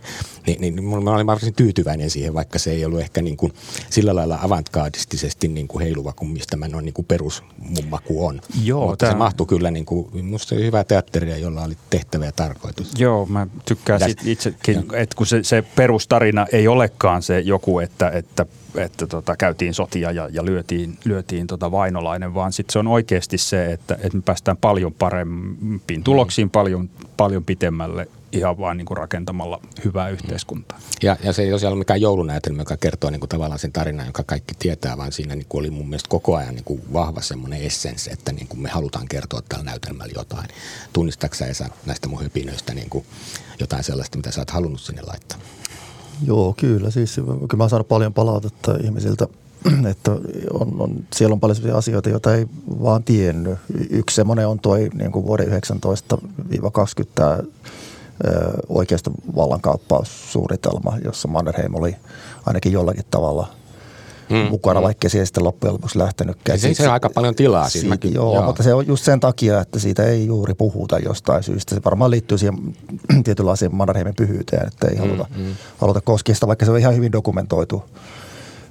Ni, 0.46 0.56
niin 0.60 0.84
mä 0.84 1.10
olin 1.10 1.26
varsin 1.26 1.54
tyytyväinen 1.54 2.10
siihen, 2.10 2.34
vaikka 2.34 2.58
se 2.58 2.70
ei 2.70 2.84
ollut 2.84 3.00
ehkä 3.00 3.22
niin 3.22 3.36
kuin 3.36 3.52
sillä 3.90 4.14
lailla 4.14 4.38
avantgardistisesti 4.42 5.48
niin 5.48 5.68
kuin 5.68 5.82
heiluva 5.82 6.09
kuin 6.16 6.30
mistä 6.30 6.56
mä 6.56 6.68
noin 6.68 6.84
niin 6.84 6.94
kuin 6.94 7.06
perusmummaku 7.06 8.26
on. 8.26 8.40
Joo, 8.64 8.86
Mutta 8.86 8.96
tämä... 8.96 9.12
se 9.12 9.18
mahtui 9.18 9.46
kyllä, 9.46 9.70
niin 9.70 9.84
kuin, 9.84 10.24
musta 10.24 10.54
oli 10.54 10.64
hyvä 10.64 10.84
teatteria, 10.84 11.36
jolla 11.36 11.62
oli 11.62 11.76
tehtävä 11.90 12.24
ja 12.24 12.32
tarkoitus. 12.32 12.92
Joo, 12.98 13.26
mä 13.26 13.46
tykkään 13.64 14.00
sit 14.00 14.26
itsekin, 14.26 14.84
että 14.92 15.16
kun 15.16 15.26
se, 15.26 15.44
se 15.44 15.62
perustarina 15.76 16.46
ei 16.52 16.68
olekaan 16.68 17.22
se 17.22 17.40
joku, 17.40 17.78
että, 17.78 18.10
että 18.10 18.46
että 18.74 19.06
tota, 19.06 19.36
käytiin 19.36 19.74
sotia 19.74 20.10
ja, 20.10 20.28
ja 20.32 20.44
lyötiin, 20.44 20.98
lyötiin 21.04 21.46
tota 21.46 21.70
vainolainen, 21.70 22.34
vaan 22.34 22.52
sitten 22.52 22.72
se 22.72 22.78
on 22.78 22.86
oikeasti 22.86 23.38
se, 23.38 23.72
että, 23.72 23.94
että 23.94 24.18
me 24.18 24.22
päästään 24.22 24.56
paljon 24.56 24.92
parempiin 24.94 26.04
tuloksiin, 26.04 26.46
mm. 26.46 26.50
paljon, 26.50 26.90
paljon 27.16 27.44
pitemmälle 27.44 28.08
ihan 28.32 28.58
vaan 28.58 28.76
niin 28.76 28.86
kuin 28.86 28.96
rakentamalla 28.96 29.60
hyvää 29.84 30.08
yhteiskuntaa. 30.08 30.78
Ja, 31.02 31.16
ja 31.24 31.32
se 31.32 31.42
ei 31.42 31.50
tosiaan 31.50 31.72
ole 31.72 31.78
mikään 31.78 32.00
joulunäytelmä, 32.00 32.62
joka 32.62 32.76
kertoo 32.76 33.10
niin 33.10 33.20
kuin 33.20 33.28
tavallaan 33.28 33.58
sen 33.58 33.72
tarinan, 33.72 34.06
jonka 34.06 34.22
kaikki 34.26 34.54
tietää, 34.58 34.96
vaan 34.96 35.12
siinä 35.12 35.34
niin 35.34 35.46
kuin 35.48 35.60
oli 35.60 35.70
mun 35.70 35.88
mielestä 35.88 36.08
koko 36.08 36.36
ajan 36.36 36.54
niin 36.54 36.64
kuin 36.64 36.82
vahva 36.92 37.20
semmoinen 37.20 37.62
essenssi, 37.62 38.12
että 38.12 38.32
niin 38.32 38.48
kuin 38.48 38.60
me 38.60 38.68
halutaan 38.68 39.08
kertoa 39.08 39.42
tällä 39.48 39.64
näytelmällä 39.64 40.12
jotain. 40.16 40.48
Tunnistatko 40.92 41.44
Esa 41.44 41.68
näistä 41.86 42.08
mun 42.08 42.22
höpinöistä 42.22 42.74
niin 42.74 42.90
kuin 42.90 43.04
jotain 43.60 43.84
sellaista, 43.84 44.18
mitä 44.18 44.30
sä 44.30 44.40
oot 44.40 44.50
halunnut 44.50 44.80
sinne 44.80 45.02
laittaa? 45.02 45.38
Joo, 46.26 46.54
kyllä. 46.56 46.90
Siis, 46.90 47.14
kyllä 47.14 47.56
mä 47.56 47.62
oon 47.62 47.70
saanut 47.70 47.88
paljon 47.88 48.14
palautetta 48.14 48.76
ihmisiltä, 48.84 49.26
että 49.90 50.10
on, 50.52 50.74
on, 50.78 51.04
siellä 51.14 51.32
on 51.32 51.40
paljon 51.40 51.56
sellaisia 51.56 51.78
asioita, 51.78 52.08
joita 52.08 52.34
ei 52.34 52.46
vaan 52.82 53.04
tiennyt. 53.04 53.58
Yksi 53.90 54.16
semmoinen 54.16 54.48
on 54.48 54.58
tuo 54.58 54.76
niin 54.76 55.12
kuin 55.12 55.26
vuoden 55.26 55.48
19-20 55.48 57.46
oikeasta 58.68 59.10
vallankaappaussuunnitelma, 59.36 60.98
jossa 61.04 61.28
Mannerheim 61.28 61.74
oli 61.74 61.96
ainakin 62.46 62.72
jollakin 62.72 63.04
tavalla 63.10 63.48
mm, 64.30 64.36
mukana, 64.36 64.80
mm. 64.80 64.84
vaikka 64.84 65.08
ei 65.14 65.26
sitten 65.26 65.44
loppujen 65.44 65.74
lopuksi 65.74 65.98
lähtenytkään. 65.98 66.58
Se, 66.58 66.74
se 66.74 66.86
on 66.86 66.92
aika 66.92 67.10
paljon 67.10 67.34
tilaa. 67.34 67.62
Siis 67.62 67.72
siitä, 67.72 67.88
mäkin, 67.88 68.14
joo, 68.14 68.34
joo, 68.34 68.44
mutta 68.44 68.62
se 68.62 68.74
on 68.74 68.86
just 68.86 69.04
sen 69.04 69.20
takia, 69.20 69.60
että 69.60 69.78
siitä 69.78 70.04
ei 70.04 70.26
juuri 70.26 70.54
puhuta 70.54 70.98
jostain 70.98 71.42
syystä. 71.42 71.74
Se 71.74 71.80
varmaan 71.84 72.10
liittyy 72.10 72.38
siihen 72.38 72.76
tietynlaiseen 73.24 73.74
Mannerheimin 73.74 74.14
pyhyyteen, 74.14 74.66
että 74.66 74.88
ei 74.88 74.94
mm, 74.94 75.00
haluta, 75.00 75.26
mm. 75.36 75.54
haluta 75.78 76.00
koskea 76.00 76.34
sitä, 76.34 76.46
vaikka 76.46 76.64
se 76.64 76.70
on 76.70 76.78
ihan 76.78 76.96
hyvin 76.96 77.12
dokumentoitu 77.12 77.84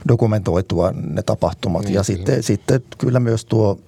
dokumentoitua 0.08 0.94
ne 0.96 1.22
tapahtumat. 1.22 1.84
Niin, 1.84 1.94
ja 1.94 2.04
sitten, 2.04 2.44
sitten 2.44 2.82
kyllä 2.98 3.20
myös 3.20 3.46
tuo 3.46 3.80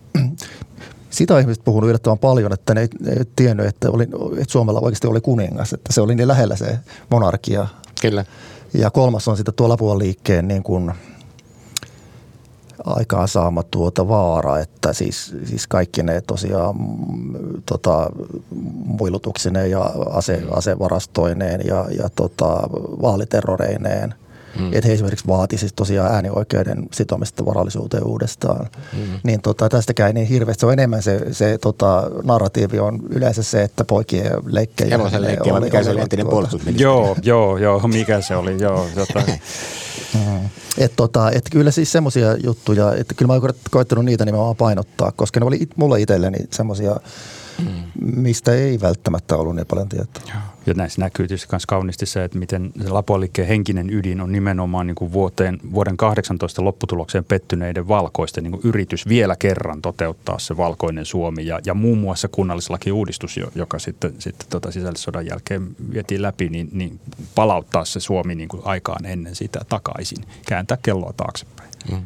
sitä 1.12 1.40
ihmiset 1.40 1.64
puhunut 1.64 1.90
yllättävän 1.90 2.20
paljon, 2.20 2.54
että 2.54 2.74
ne 2.74 2.82
ei, 2.82 2.88
ne 3.00 3.12
ei 3.12 3.26
tiennyt, 3.36 3.66
että, 3.66 3.92
oli, 3.92 4.04
että 4.38 4.52
Suomella 4.52 4.80
oikeasti 4.80 5.08
oli 5.08 5.22
kuningas, 5.22 5.74
että 5.74 5.94
se 5.94 6.02
oli 6.02 6.16
niin 6.16 6.28
lähellä 6.28 6.56
se 6.56 6.80
monarkia. 7.10 7.68
Kyllä. 8.02 8.26
Ja 8.74 8.92
kolmas 8.92 9.28
on 9.28 9.38
sitten 9.38 9.54
tuo 9.54 9.70
Lapuan 9.70 10.00
liikkeen 10.00 10.48
niin 10.48 10.64
kuin 10.64 10.92
aikaan 12.86 13.28
saama 13.28 13.64
tuota 13.64 14.08
vaara, 14.08 14.60
että 14.60 14.94
siis, 14.94 15.36
siis 15.46 15.68
kaikki 15.68 16.04
ne 16.04 16.22
tosiaan 16.22 16.76
tota, 17.66 18.10
muilutuksineen 18.86 19.72
ja 19.72 19.92
ase, 20.10 20.44
asevarastoineen 20.52 21.62
ja, 21.68 21.86
ja 21.98 22.10
tota, 22.10 22.60
vaaliterroreineen– 23.02 24.16
mm. 24.60 24.74
että 24.74 24.88
he 24.88 24.94
esimerkiksi 24.94 25.28
vaatisi 25.28 25.68
tosiaan 25.76 26.14
äänioikeuden 26.14 26.88
sitomista 26.92 27.46
varallisuuteen 27.46 28.08
uudestaan. 28.08 28.68
Mm. 28.94 29.20
Niin 29.24 29.42
tota, 29.42 29.70
tästäkään 29.70 30.08
ei 30.08 30.14
niin 30.14 30.28
hirveästi. 30.28 30.60
Se 30.60 30.66
on 30.66 30.74
enemmän 30.74 31.04
se, 31.04 31.34
se 31.34 31.58
tota, 31.58 32.12
narratiivi 32.24 32.80
on 32.80 33.00
yleensä 33.10 33.44
se, 33.44 33.64
että 33.64 33.84
poikien 33.84 34.32
leikkejä. 34.46 34.98
Hevosen 34.98 35.22
leikkejä, 35.22 35.54
oli, 35.54 35.66
mikä 35.66 35.84
se 35.84 35.90
oli 35.90 36.02
entinen 36.02 36.28
puolustusministeri? 36.28 36.84
Joo, 36.84 37.16
joo, 37.24 37.58
joo, 37.58 37.88
mikä 37.88 38.22
se 38.22 38.36
oli, 38.36 38.62
joo. 38.62 38.88
Tota. 38.96 39.24
mm. 40.14 40.50
Et 40.78 40.94
tota, 40.96 41.32
et 41.32 41.46
kyllä 41.52 41.72
siis 41.72 41.92
semmoisia 41.92 42.36
juttuja, 42.44 42.96
että 42.96 43.14
kyllä 43.14 43.28
mä 43.28 43.34
oon 43.34 43.54
koettanut 43.72 44.06
niitä 44.06 44.26
nimenomaan 44.26 44.56
painottaa, 44.56 45.12
koska 45.12 45.40
ne 45.40 45.46
oli 45.46 45.58
it, 45.60 45.78
mulla 45.78 45.98
itselleni 45.98 46.38
semmoisia– 46.52 46.96
mm. 47.60 48.12
mistä 48.16 48.54
ei 48.54 48.82
välttämättä 48.82 49.36
ollut 49.36 49.56
niin 49.56 49.68
paljon 49.68 49.90
tietoa. 49.90 50.24
Ja 50.66 50.74
näissä 50.74 51.02
näkyy 51.02 51.28
tietysti 51.28 51.48
myös 51.52 51.66
kauniisti 51.66 52.06
se, 52.06 52.24
että 52.24 52.38
miten 52.38 52.72
se 52.84 52.90
Lapualiikkeen 52.90 53.48
henkinen 53.48 53.90
ydin 53.90 54.22
on 54.22 54.32
nimenomaan 54.32 54.88
niin 54.88 54.96
kuin 54.96 55.14
vuoteen, 55.14 55.60
vuoden 55.74 55.98
18 55.98 56.64
lopputulokseen 56.64 57.26
pettyneiden 57.26 57.88
valkoisten 57.88 58.44
niin 58.44 58.52
kuin 58.52 58.62
yritys 58.64 59.08
vielä 59.08 59.36
kerran 59.40 59.82
toteuttaa 59.82 60.40
se 60.40 60.58
valkoinen 60.58 61.06
Suomi 61.06 61.46
ja, 61.46 61.60
ja 61.66 61.74
muun 61.74 61.98
muassa 61.98 62.28
kunnallislakiuudistus, 62.28 63.40
joka 63.56 63.80
sitten, 63.80 64.14
sitten 64.20 64.48
tota 64.50 64.72
sisällissodan 64.72 65.26
jälkeen 65.26 65.76
vietiin 65.94 66.22
läpi, 66.22 66.50
niin, 66.50 66.70
niin 66.72 67.00
palauttaa 67.36 67.86
se 67.86 68.00
Suomi 68.00 68.36
niin 68.36 68.50
kuin 68.50 68.62
aikaan 68.66 69.06
ennen 69.06 69.36
sitä 69.36 69.60
takaisin, 69.70 70.26
kääntää 70.48 70.78
kelloa 70.84 71.14
taaksepäin. 71.18 71.70
Mm. 71.92 72.02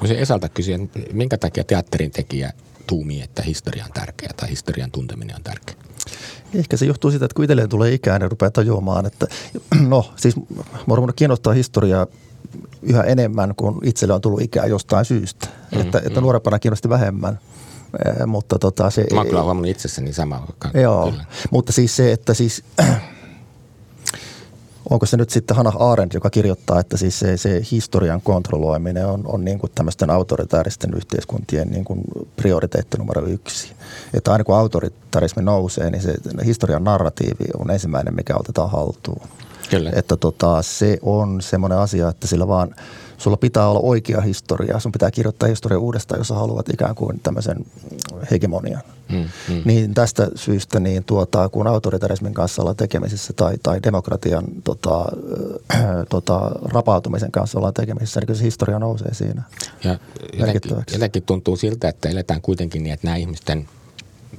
Voisin 0.00 0.18
Esalta 0.18 0.48
kysyä, 0.48 0.78
minkä 1.12 1.38
takia 1.38 1.64
teatterin 1.64 2.10
tekijä 2.10 2.52
tuumii, 2.86 3.22
että 3.22 3.42
historia 3.42 3.84
on 3.84 3.92
tärkeä 3.92 4.30
tai 4.36 4.50
historian 4.50 4.90
tunteminen 4.90 5.36
on 5.36 5.42
tärkeä? 5.42 5.85
Ehkä 6.54 6.76
se 6.76 6.86
johtuu 6.86 7.10
siitä, 7.10 7.26
että 7.26 7.34
kun 7.34 7.44
itselleen 7.44 7.68
tulee 7.68 7.92
ikään 7.92 8.22
ja 8.22 8.28
rupeaa 8.28 8.50
tajuamaan, 8.50 9.06
että 9.06 9.26
no 9.88 10.12
siis 10.16 10.36
mua 10.86 11.12
kiinnostaa 11.16 11.52
historiaa 11.52 12.06
yhä 12.82 13.02
enemmän, 13.02 13.54
kun 13.56 13.80
itselle 13.84 14.14
on 14.14 14.20
tullut 14.20 14.40
ikää 14.40 14.66
jostain 14.66 15.04
syystä. 15.04 15.48
Mm, 15.74 15.80
että, 15.80 15.98
mm. 15.98 16.06
että 16.06 16.20
nuorempana 16.20 16.58
kiinnosti 16.58 16.88
vähemmän. 16.88 17.38
mutta 18.26 18.58
tota, 18.58 18.90
se 18.90 19.06
Mä 19.14 19.24
kyllä 19.24 19.42
huomannut 19.42 19.70
itsessäni 19.70 20.12
sama. 20.12 20.46
Joo, 20.74 21.10
kyllä. 21.10 21.24
mutta 21.50 21.72
siis 21.72 21.96
se, 21.96 22.12
että 22.12 22.34
siis 22.34 22.64
onko 24.90 25.06
se 25.06 25.16
nyt 25.16 25.30
sitten 25.30 25.56
Hannah 25.56 25.82
Arendt, 25.82 26.14
joka 26.14 26.30
kirjoittaa, 26.30 26.80
että 26.80 26.96
siis 26.96 27.18
se, 27.18 27.36
se 27.36 27.62
historian 27.70 28.20
kontrolloiminen 28.20 29.06
on, 29.06 29.22
on 29.26 29.44
niin 29.44 29.58
kuin 29.58 29.72
tämmöisten 29.74 30.10
autoritaaristen 30.10 30.94
yhteiskuntien 30.94 31.68
niin 31.68 31.84
kuin 31.84 32.00
prioriteetti 32.36 32.98
numero 32.98 33.26
yksi. 33.26 33.72
Että 34.14 34.32
aina 34.32 34.44
kun 34.44 34.56
autoritarismi 34.56 35.42
nousee, 35.42 35.90
niin 35.90 36.02
se 36.02 36.14
historian 36.44 36.84
narratiivi 36.84 37.44
on 37.58 37.70
ensimmäinen, 37.70 38.14
mikä 38.14 38.36
otetaan 38.36 38.70
haltuun. 38.70 39.28
Kyllä. 39.70 39.90
Että 39.94 40.16
tota, 40.16 40.62
se 40.62 40.98
on 41.02 41.40
semmoinen 41.40 41.78
asia, 41.78 42.08
että 42.08 42.26
sillä 42.26 42.48
vaan– 42.48 42.74
sulla 43.18 43.36
pitää 43.36 43.68
olla 43.68 43.80
oikea 43.80 44.20
historia. 44.20 44.80
Sun 44.80 44.92
pitää 44.92 45.10
kirjoittaa 45.10 45.48
historia 45.48 45.78
uudestaan, 45.78 46.20
jos 46.20 46.30
haluat 46.30 46.68
ikään 46.68 46.94
kuin 46.94 47.20
tämmöisen 47.22 47.56
hegemonian. 48.30 48.82
Mm, 49.12 49.28
mm. 49.48 49.62
Niin 49.64 49.94
tästä 49.94 50.28
syystä, 50.34 50.80
niin 50.80 51.04
tuota, 51.04 51.48
kun 51.48 51.66
autoritarismin 51.66 52.34
kanssa 52.34 52.62
ollaan 52.62 52.76
tekemisissä 52.76 53.32
tai, 53.32 53.54
tai 53.62 53.82
demokratian 53.82 54.44
tota, 54.64 55.04
äh, 55.74 55.80
tota, 56.08 56.50
rapautumisen 56.64 57.32
kanssa 57.32 57.58
ollaan 57.58 57.74
tekemisissä, 57.74 58.20
niin 58.20 58.26
kyllä 58.26 58.38
se 58.38 58.44
historia 58.44 58.78
nousee 58.78 59.14
siinä 59.14 59.42
ja 59.84 59.98
jotenkin, 60.38 60.70
jotenkin 60.92 61.22
tuntuu 61.22 61.56
siltä, 61.56 61.88
että 61.88 62.08
eletään 62.08 62.40
kuitenkin 62.40 62.82
niin, 62.82 62.92
että 62.92 63.06
nämä 63.06 63.16
ihmisten 63.16 63.68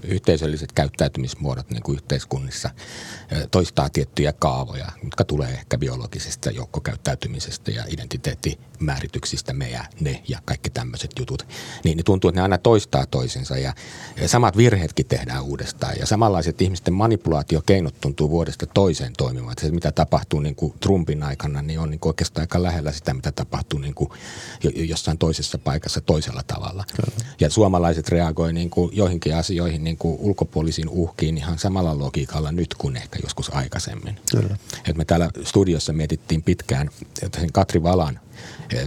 yhteisölliset 0.03 0.71
käyttäytymismuodot 0.71 1.69
niin 1.69 1.83
kuin 1.83 1.95
yhteiskunnissa 1.95 2.69
toistaa 3.51 3.89
tiettyjä 3.89 4.33
kaavoja, 4.33 4.91
jotka 5.03 5.23
tulee 5.23 5.49
ehkä 5.49 5.77
biologisesta 5.77 6.51
joukkokäyttäytymisestä 6.51 7.71
ja 7.71 7.83
identiteettimäärityksistä, 7.87 9.53
me 9.53 9.69
ja 9.69 9.85
ne 9.99 10.23
ja 10.27 10.39
kaikki 10.45 10.69
tämmöiset 10.69 11.11
jutut. 11.19 11.47
Niin, 11.83 11.97
niin 11.97 12.05
tuntuu, 12.05 12.29
että 12.29 12.39
ne 12.39 12.43
aina 12.43 12.57
toistaa 12.57 13.05
toisensa 13.05 13.57
ja, 13.57 13.73
ja 14.21 14.27
samat 14.27 14.57
virheetkin 14.57 15.05
tehdään 15.05 15.43
uudestaan 15.43 15.93
ja 15.99 16.05
samanlaiset 16.05 16.61
ihmisten 16.61 16.93
manipulaatiokeinot 16.93 17.99
tuntuu 18.01 18.29
vuodesta 18.29 18.65
toiseen 18.65 19.13
toimimaan. 19.17 19.55
Se, 19.61 19.71
mitä 19.71 19.91
tapahtuu 19.91 20.39
niin 20.39 20.55
kuin 20.55 20.73
Trumpin 20.79 21.23
aikana, 21.23 21.61
niin 21.61 21.79
on 21.79 21.89
niin 21.89 21.99
kuin 21.99 22.09
oikeastaan 22.09 22.43
aika 22.43 22.63
lähellä 22.63 22.91
sitä, 22.91 23.13
mitä 23.13 23.31
tapahtuu 23.31 23.79
niin 23.79 23.95
kuin 23.95 24.09
jossain 24.75 25.17
toisessa 25.17 25.57
paikassa 25.57 26.01
toisella 26.01 26.43
tavalla. 26.47 26.83
Kyllä. 26.95 27.27
Ja 27.39 27.49
suomalaiset 27.49 28.09
reagoivat 28.09 28.53
niin 28.53 28.69
kuin 28.69 28.97
joihinkin 28.97 29.35
asioihin 29.35 29.83
niin 29.87 29.97
kuin 29.97 30.17
ulkopuolisiin 30.19 30.89
uhkiin 30.89 31.37
ihan 31.37 31.59
samalla 31.59 31.99
logiikalla 31.99 32.51
nyt 32.51 32.73
kuin 32.77 32.95
ehkä 32.95 33.19
joskus 33.23 33.55
aikaisemmin. 33.55 34.19
Kyllä. 34.31 34.57
Et 34.87 34.97
me 34.97 35.05
täällä 35.05 35.29
studiossa 35.43 35.93
mietittiin 35.93 36.43
pitkään 36.43 36.89
sen 37.39 37.51
Katri 37.51 37.83
Valan 37.83 38.19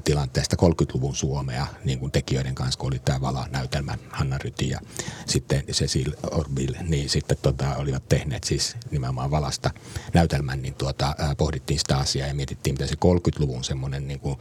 tilanteesta 0.04 0.56
30-luvun 0.62 1.16
Suomea 1.16 1.66
niin 1.84 1.98
kuin 1.98 2.12
tekijöiden 2.12 2.54
kanssa, 2.54 2.78
kun 2.78 2.92
oli 2.92 2.98
tämä 2.98 3.20
Vala-näytelmä, 3.20 3.98
Hanna 4.10 4.38
Ryti 4.38 4.68
ja 4.68 4.80
sitten 5.26 5.64
Cecil 5.66 6.12
Orbil, 6.30 6.74
niin 6.82 7.10
sitten 7.10 7.36
tota, 7.42 7.76
olivat 7.76 8.08
tehneet 8.08 8.44
siis 8.44 8.76
nimenomaan 8.90 9.30
Valasta 9.30 9.70
näytelmän, 10.14 10.62
niin 10.62 10.74
tuota, 10.74 11.14
pohdittiin 11.36 11.78
sitä 11.78 11.98
asiaa 11.98 12.28
ja 12.28 12.34
mietittiin, 12.34 12.74
mitä 12.74 12.86
se 12.86 12.94
30-luvun 12.94 13.64
semmoinen 13.64 14.08
niin 14.08 14.20
kuin 14.20 14.36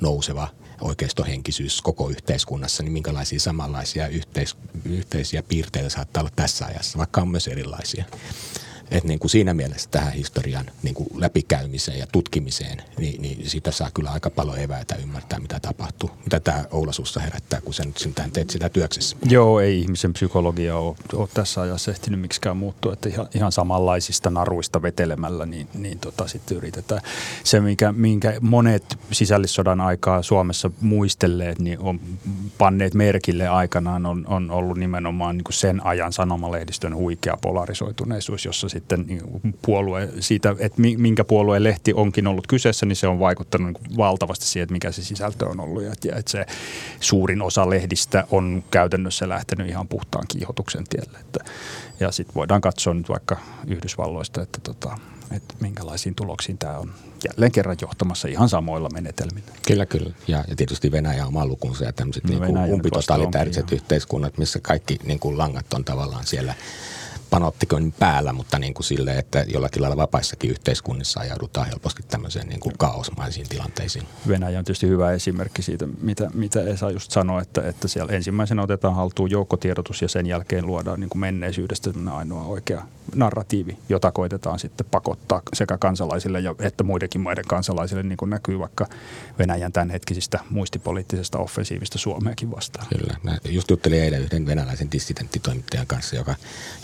nouseva 0.00 0.48
oikeistohenkisyys 0.80 1.82
koko 1.82 2.08
yhteiskunnassa, 2.08 2.82
niin 2.82 2.92
minkälaisia 2.92 3.40
samanlaisia 3.40 4.08
yhteis- 4.08 4.56
yhteisiä 4.84 5.42
piirteitä 5.42 5.88
saattaa 5.88 6.20
olla 6.20 6.32
tässä 6.36 6.66
ajassa, 6.66 6.98
vaikka 6.98 7.20
on 7.20 7.28
myös 7.28 7.48
erilaisia. 7.48 8.04
Et 8.92 9.04
niin 9.04 9.18
kuin 9.18 9.30
siinä 9.30 9.54
mielessä 9.54 9.90
tähän 9.90 10.12
historian 10.12 10.66
niin 10.82 10.94
kuin 10.94 11.08
läpikäymiseen 11.14 11.98
ja 11.98 12.06
tutkimiseen, 12.12 12.82
niin, 12.98 13.22
niin 13.22 13.50
siitä 13.50 13.70
saa 13.70 13.90
kyllä 13.94 14.10
aika 14.10 14.30
paljon 14.30 14.58
eväitä 14.58 14.94
ymmärtää, 14.94 15.40
mitä 15.40 15.60
tapahtuu. 15.60 16.10
Mitä 16.24 16.40
tämä 16.40 16.64
Oulasussa 16.70 17.20
herättää, 17.20 17.60
kun 17.60 17.74
sä 17.74 17.84
nyt 17.84 17.98
sentään 17.98 18.30
teet 18.30 18.50
sitä 18.50 18.68
työksessä. 18.68 19.16
Joo, 19.28 19.60
ei 19.60 19.80
ihmisen 19.80 20.12
psykologia 20.12 20.76
ole, 20.76 20.96
ole 21.12 21.28
tässä 21.34 21.60
ajassa 21.60 21.90
ehtinyt 21.90 22.20
miksikään 22.20 22.56
muuttua. 22.56 22.92
Että 22.92 23.08
ihan, 23.08 23.28
ihan 23.34 23.52
samanlaisista 23.52 24.30
naruista 24.30 24.82
vetelemällä, 24.82 25.46
niin, 25.46 25.68
niin 25.74 25.98
tota, 25.98 26.28
sitten 26.28 26.56
yritetään. 26.56 27.00
Se, 27.44 27.60
minkä, 27.60 27.92
minkä 27.92 28.34
monet 28.40 28.98
sisällissodan 29.12 29.80
aikaa 29.80 30.22
Suomessa 30.22 30.70
muistelleet, 30.80 31.58
niin 31.58 31.78
on 31.78 32.00
panneet 32.58 32.94
merkille 32.94 33.48
aikanaan, 33.48 34.06
on, 34.06 34.24
on 34.26 34.50
ollut 34.50 34.78
nimenomaan 34.78 35.36
niin 35.36 35.44
kuin 35.44 35.54
sen 35.54 35.86
ajan 35.86 36.12
sanomalehdistön 36.12 36.96
huikea 36.96 37.38
polarisoituneisuus, 37.42 38.44
jossa 38.44 38.68
sitten 38.68 38.81
sitten 38.82 39.04
niin 39.06 39.54
puolue 39.62 40.08
siitä, 40.20 40.54
että 40.58 40.80
minkä 40.80 41.24
puolueen 41.24 41.64
lehti 41.64 41.94
onkin 41.94 42.26
ollut 42.26 42.46
kyseessä, 42.46 42.86
niin 42.86 42.96
se 42.96 43.08
on 43.08 43.18
vaikuttanut 43.18 43.72
niin 43.72 43.96
valtavasti 43.96 44.44
siihen, 44.46 44.64
että 44.64 44.72
mikä 44.72 44.92
se 44.92 45.04
sisältö 45.04 45.48
on 45.48 45.60
ollut. 45.60 45.82
Ja 45.82 45.92
että 45.92 46.30
se 46.30 46.46
suurin 47.00 47.42
osa 47.42 47.70
lehdistä 47.70 48.26
on 48.30 48.64
käytännössä 48.70 49.28
lähtenyt 49.28 49.68
ihan 49.68 49.88
puhtaan 49.88 50.24
kiihotuksen 50.28 50.84
tielle. 50.84 51.18
Että, 51.18 51.44
ja 52.00 52.12
sitten 52.12 52.34
voidaan 52.34 52.60
katsoa 52.60 52.94
nyt 52.94 53.08
vaikka 53.08 53.36
Yhdysvalloista, 53.66 54.42
että 54.42 54.58
tota, 54.62 54.98
että 55.30 55.54
minkälaisiin 55.60 56.14
tuloksiin 56.14 56.58
tämä 56.58 56.78
on 56.78 56.92
jälleen 57.28 57.52
kerran 57.52 57.76
johtamassa 57.82 58.28
ihan 58.28 58.48
samoilla 58.48 58.88
menetelmillä. 58.92 59.52
Kyllä, 59.66 59.86
kyllä. 59.86 60.10
Ja, 60.28 60.44
ja 60.48 60.56
tietysti 60.56 60.92
Venäjä 60.92 61.22
on 61.22 61.28
oma 61.28 61.46
lukunsa 61.46 61.84
ja 61.84 61.92
tämmöiset 61.92 62.24
no, 62.24 62.38
niin 62.38 62.72
umpitotalitääriset 62.72 63.72
yhteiskunnat, 63.72 64.38
missä 64.38 64.60
kaikki 64.62 64.98
niin 65.04 65.18
kuin 65.18 65.38
langat 65.38 65.72
on 65.72 65.84
tavallaan 65.84 66.26
siellä 66.26 66.54
panoptikon 67.32 67.92
päällä, 67.98 68.32
mutta 68.32 68.58
niin 68.58 68.74
kuin 68.74 68.84
sille, 68.84 69.18
että 69.18 69.44
jollakin 69.48 69.82
lailla 69.82 69.96
vapaissakin 69.96 70.50
yhteiskunnissa 70.50 71.20
ajaudutaan 71.20 71.66
helposti 71.66 72.02
tämmöiseen 72.08 72.48
niin 72.48 72.60
kuin 72.60 72.74
kaosmaisiin 72.78 73.48
tilanteisiin. 73.48 74.06
Venäjä 74.28 74.58
on 74.58 74.64
tietysti 74.64 74.88
hyvä 74.88 75.12
esimerkki 75.12 75.62
siitä, 75.62 75.86
mitä, 76.00 76.30
mitä 76.34 76.62
Esa 76.62 76.90
just 76.90 77.10
sanoi, 77.10 77.42
että, 77.42 77.68
että 77.68 77.88
siellä 77.88 78.12
ensimmäisenä 78.12 78.62
otetaan 78.62 78.94
haltuun 78.94 79.30
joukkotiedotus 79.30 80.02
ja 80.02 80.08
sen 80.08 80.26
jälkeen 80.26 80.66
luodaan 80.66 81.00
niin 81.00 81.10
kuin 81.10 81.20
menneisyydestä 81.20 81.90
ainoa 82.12 82.44
oikea 82.44 82.82
narratiivi, 83.14 83.78
jota 83.88 84.12
koitetaan 84.12 84.58
sitten 84.58 84.86
pakottaa 84.90 85.42
sekä 85.54 85.78
kansalaisille 85.78 86.40
ja, 86.40 86.54
että 86.58 86.84
muidenkin 86.84 87.20
maiden 87.20 87.44
kansalaisille, 87.48 88.02
niin 88.02 88.16
kuin 88.16 88.30
näkyy 88.30 88.58
vaikka 88.58 88.86
Venäjän 89.38 89.72
tämänhetkisistä 89.72 90.38
muistipoliittisesta 90.50 91.38
offensiivista 91.38 91.98
Suomeakin 91.98 92.50
vastaan. 92.50 92.86
Kyllä. 92.98 93.16
Mä 93.22 93.38
just 93.48 93.70
juttelin 93.70 94.02
eilen 94.02 94.22
yhden 94.22 94.46
venäläisen 94.46 94.92
dissidenttitoimittajan 94.92 95.86
kanssa, 95.86 96.16
joka, 96.16 96.34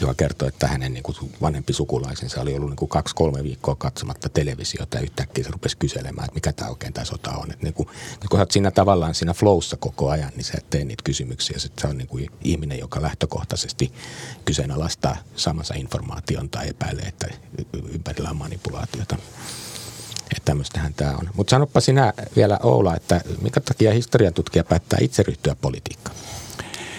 joka 0.01 0.14
kertoi, 0.39 0.49
että 0.49 0.68
hänen 0.68 0.93
niin 0.93 1.03
kuin 1.03 1.16
vanhempi 1.43 1.72
sukulaisensa 1.72 2.41
oli 2.41 2.55
ollut 2.55 2.70
niin 2.70 2.76
kuin 2.76 2.89
kaksi-kolme 2.89 3.43
viikkoa 3.43 3.74
katsomatta 3.74 4.28
televisiota 4.28 4.97
ja 4.97 5.03
yhtäkkiä 5.03 5.45
se 5.45 5.51
rupesi 5.51 5.76
kyselemään, 5.76 6.24
että 6.24 6.34
mikä 6.34 6.53
tämä 6.53 6.70
oikein 6.70 6.93
tämä 6.93 7.05
sota 7.05 7.30
on. 7.30 7.51
Että 7.51 7.64
niin 7.64 7.74
kuin, 7.74 7.89
kun 8.30 8.39
olet 8.39 8.51
siinä 8.51 8.70
tavallaan 8.70 9.14
siinä 9.14 9.34
flowssa 9.34 9.76
koko 9.76 10.11
ajan, 10.11 10.32
niin 10.36 10.45
sä 10.45 10.59
teet 10.70 10.86
niitä 10.86 11.03
kysymyksiä. 11.03 11.59
Sitten 11.59 11.82
se 11.82 11.89
on 11.89 11.99
niin 11.99 12.09
kuin 12.09 12.30
ihminen, 12.45 12.78
joka 12.78 13.03
lähtökohtaisesti 13.03 13.93
kyseenalaistaa 14.45 15.16
samansa 15.36 15.74
informaation 15.74 16.51
tai 16.51 16.68
epäilee, 16.68 17.05
että 17.05 17.26
ympärillä 17.93 18.30
on 18.30 18.36
manipulaatiota. 18.36 19.16
Että 20.30 20.45
tämmöistähän 20.45 20.95
tämä 20.95 21.16
on. 21.16 21.30
Mutta 21.34 21.51
sanoppa 21.51 21.80
sinä 21.80 22.12
vielä 22.36 22.59
Oula, 22.62 22.97
että 22.97 23.20
minkä 23.41 23.61
takia 23.61 23.93
historiantutkija 23.93 24.64
päättää 24.64 24.99
itse 25.03 25.22
ryhtyä 25.22 25.57
politiikkaan? 25.61 26.16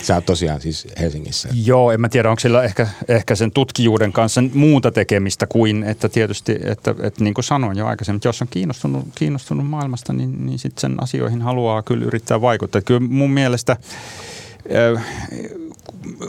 Sä 0.01 0.15
oot 0.15 0.25
tosiaan 0.25 0.61
siis 0.61 0.87
Helsingissä. 0.99 1.49
Joo, 1.63 1.91
en 1.91 2.01
mä 2.01 2.09
tiedä, 2.09 2.29
onko 2.29 2.39
sillä 2.39 2.63
ehkä, 2.63 2.87
ehkä 3.07 3.35
sen 3.35 3.51
tutkijuuden 3.51 4.11
kanssa 4.11 4.43
muuta 4.53 4.91
tekemistä 4.91 5.47
kuin, 5.47 5.83
että 5.83 6.09
tietysti, 6.09 6.59
että, 6.63 6.95
että 7.03 7.23
niin 7.23 7.33
kuin 7.33 7.45
sanoin 7.45 7.77
jo 7.77 7.87
aikaisemmin, 7.87 8.17
että 8.17 8.27
jos 8.27 8.41
on 8.41 8.47
kiinnostunut, 8.47 9.07
kiinnostunut 9.15 9.67
maailmasta, 9.67 10.13
niin, 10.13 10.45
niin 10.45 10.59
sitten 10.59 10.81
sen 10.81 11.03
asioihin 11.03 11.41
haluaa 11.41 11.81
kyllä 11.81 12.05
yrittää 12.05 12.41
vaikuttaa. 12.41 12.81
Kyllä 12.81 12.99
mun 12.99 13.31
mielestä 13.31 13.77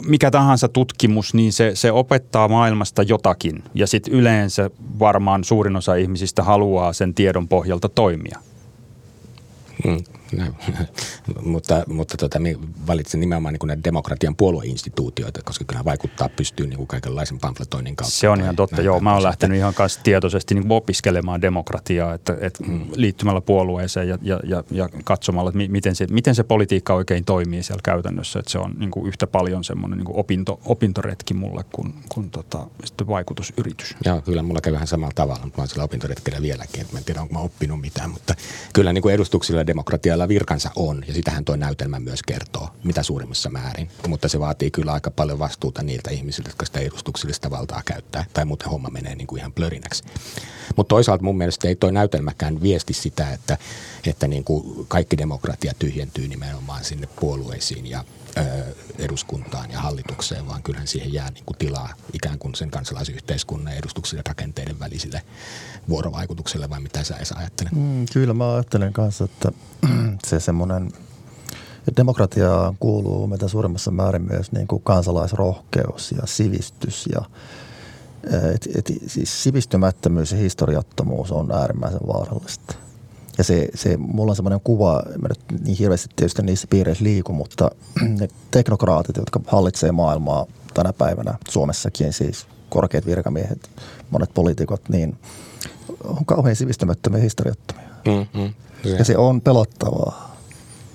mikä 0.05 0.31
tahansa 0.31 0.67
tutkimus, 0.67 1.33
niin 1.33 1.53
se, 1.53 1.71
se 1.73 1.91
opettaa 1.91 2.47
maailmasta 2.47 3.03
jotakin. 3.03 3.63
Ja 3.73 3.87
sitten 3.87 4.13
yleensä 4.13 4.69
varmaan 4.99 5.43
suurin 5.43 5.75
osa 5.75 5.95
ihmisistä 5.95 6.43
haluaa 6.43 6.93
sen 6.93 7.13
tiedon 7.13 7.47
pohjalta 7.47 7.89
toimia. 7.89 8.39
Mm. 9.85 10.03
No, 10.37 10.45
mutta 11.53 11.83
mutta 11.87 12.17
tota, 12.17 12.39
valitsin 12.87 13.19
nimenomaan 13.19 13.53
niin 13.53 13.67
näitä 13.67 13.83
demokratian 13.83 14.35
puolueinstituutioita, 14.35 15.39
koska 15.45 15.65
kyllä 15.65 15.85
vaikuttaa 15.85 16.29
pystyy 16.29 16.67
niin 16.67 16.77
kuin 16.77 16.87
kaikenlaisen 16.87 17.39
pamfletoinnin 17.39 17.95
kautta. 17.95 18.15
Se 18.17 18.29
on 18.29 18.41
ihan 18.41 18.55
totta, 18.55 18.81
joo. 18.81 18.99
Mä 18.99 19.13
oon 19.13 19.23
lähtenyt 19.23 19.57
ihan 19.57 19.73
kanssa 19.73 19.99
tietoisesti 20.03 20.55
niin 20.55 20.71
opiskelemaan 20.71 21.41
demokratiaa, 21.41 22.13
että, 22.13 22.37
että 22.41 22.63
mm. 22.63 22.85
liittymällä 22.95 23.41
puolueeseen 23.41 24.07
ja, 24.07 24.17
ja, 24.21 24.39
ja, 24.43 24.63
ja 24.71 24.89
katsomalla, 25.03 25.49
että 25.49 25.71
miten 25.71 25.95
se, 25.95 26.07
miten 26.11 26.35
se 26.35 26.43
politiikka 26.43 26.93
oikein 26.93 27.25
toimii 27.25 27.63
siellä 27.63 27.81
käytännössä. 27.83 28.39
Että 28.39 28.51
se 28.51 28.59
on 28.59 28.73
niin 28.77 28.91
kuin 28.91 29.07
yhtä 29.07 29.27
paljon 29.27 29.63
semmoinen 29.63 29.97
niin 29.97 30.05
kuin 30.05 30.19
opinto, 30.19 30.59
opintoretki 30.65 31.33
mulle 31.33 31.65
kuin, 31.71 31.93
kuin 32.09 32.31
tota, 32.31 32.67
sitten 32.83 33.07
vaikutusyritys. 33.07 33.95
Joo, 34.05 34.21
kyllä 34.21 34.43
mulla 34.43 34.61
käy 34.61 34.73
vähän 34.73 34.87
samalla 34.87 35.13
tavalla, 35.15 35.41
mutta 35.43 35.57
mä 35.57 35.61
oon 35.61 35.67
sillä 35.67 35.83
opintoretkellä 35.83 36.41
vieläkin. 36.41 36.81
Että 36.81 36.93
mä 36.93 36.99
en 36.99 37.05
tiedä, 37.05 37.21
onko 37.21 37.33
mä 37.33 37.39
oppinut 37.39 37.81
mitään, 37.81 38.09
mutta 38.09 38.35
kyllä 38.73 38.93
niin 38.93 39.01
kuin 39.01 39.15
edustuksilla 39.15 39.67
demokratialla 39.67 40.20
joilla 40.21 40.29
virkansa 40.29 40.71
on, 40.75 41.03
ja 41.07 41.13
sitähän 41.13 41.45
tuo 41.45 41.55
näytelmä 41.55 41.99
myös 41.99 42.23
kertoo, 42.23 42.69
mitä 42.83 43.03
suurimmassa 43.03 43.49
määrin. 43.49 43.89
Mutta 44.07 44.27
se 44.29 44.39
vaatii 44.39 44.71
kyllä 44.71 44.93
aika 44.93 45.11
paljon 45.11 45.39
vastuuta 45.39 45.83
niiltä 45.83 46.09
ihmisiltä, 46.09 46.49
jotka 46.49 46.65
sitä 46.65 46.79
edustuksellista 46.79 47.51
valtaa 47.51 47.81
käyttää, 47.85 48.25
tai 48.33 48.45
muuten 48.45 48.69
homma 48.69 48.89
menee 48.89 49.15
niin 49.15 49.27
kuin 49.27 49.39
ihan 49.39 49.53
plörinäksi. 49.53 50.03
Mutta 50.75 50.89
toisaalta 50.89 51.23
mun 51.23 51.37
mielestä 51.37 51.67
ei 51.67 51.75
tuo 51.75 51.91
näytelmäkään 51.91 52.61
viesti 52.61 52.93
sitä, 52.93 53.33
että, 53.33 53.57
että 54.07 54.27
niin 54.27 54.43
kuin 54.43 54.85
kaikki 54.87 55.17
demokratia 55.17 55.73
tyhjentyy 55.79 56.27
nimenomaan 56.27 56.83
sinne 56.83 57.07
puolueisiin 57.19 57.87
ja 57.87 58.03
eduskuntaan 58.97 59.71
ja 59.71 59.79
hallitukseen, 59.79 60.47
vaan 60.47 60.63
kyllähän 60.63 60.87
siihen 60.87 61.13
jää 61.13 61.29
niin 61.29 61.45
kuin 61.45 61.57
tilaa 61.57 61.93
ikään 62.13 62.39
kuin 62.39 62.55
sen 62.55 62.71
kansalaisyhteiskunnan 62.71 63.73
ja 63.75 63.81
rakenteiden 64.27 64.79
välisille 64.79 65.21
vuorovaikutukselle, 65.89 66.69
vai 66.69 66.79
mitä 66.79 67.03
sä 67.03 67.15
Esa 67.15 67.35
ajattelet? 67.35 67.71
Mm, 67.73 68.05
kyllä 68.13 68.33
mä 68.33 68.53
ajattelen 68.53 68.93
kanssa, 68.93 69.23
että 69.23 69.51
se 70.27 70.39
semmoinen 70.39 70.91
demokratiaan 71.97 72.77
kuuluu 72.79 73.27
mitä 73.27 73.47
suurimmassa 73.47 73.91
määrin 73.91 74.21
myös 74.21 74.51
niin 74.51 74.67
kuin 74.67 74.81
kansalaisrohkeus 74.83 76.11
ja 76.11 76.25
sivistys 76.25 77.09
ja 77.13 77.21
et, 78.55 78.67
et, 78.75 78.93
siis 79.07 79.43
sivistymättömyys 79.43 80.31
ja 80.31 80.37
historiattomuus 80.37 81.31
on 81.31 81.51
äärimmäisen 81.51 82.07
vaarallista. 82.07 82.75
Ja 83.41 83.45
se, 83.45 83.67
se, 83.75 83.97
mulla 83.97 84.31
on 84.31 84.35
semmoinen 84.35 84.61
kuva, 84.63 85.03
mä 85.21 85.27
nyt 85.27 85.65
niin 85.65 85.77
hirveästi 85.77 86.09
tietysti 86.15 86.41
niissä 86.41 86.67
piireissä 86.69 87.03
liiku, 87.03 87.33
mutta 87.33 87.71
ne 88.19 88.27
teknokraatit, 88.51 89.17
jotka 89.17 89.39
hallitsee 89.47 89.91
maailmaa 89.91 90.45
tänä 90.73 90.93
päivänä 90.93 91.37
Suomessakin, 91.49 92.13
siis 92.13 92.47
korkeat 92.69 93.05
virkamiehet, 93.05 93.69
monet 94.11 94.33
poliitikot, 94.33 94.89
niin 94.89 95.17
on 96.03 96.25
kauhean 96.25 96.55
sivistymättömiä 96.55 97.17
ja 97.17 97.23
historiattomia. 97.23 97.87
Mm, 98.05 98.41
mm, 98.41 98.53
ja 98.97 99.05
se 99.05 99.17
on 99.17 99.41
pelottavaa. 99.41 100.37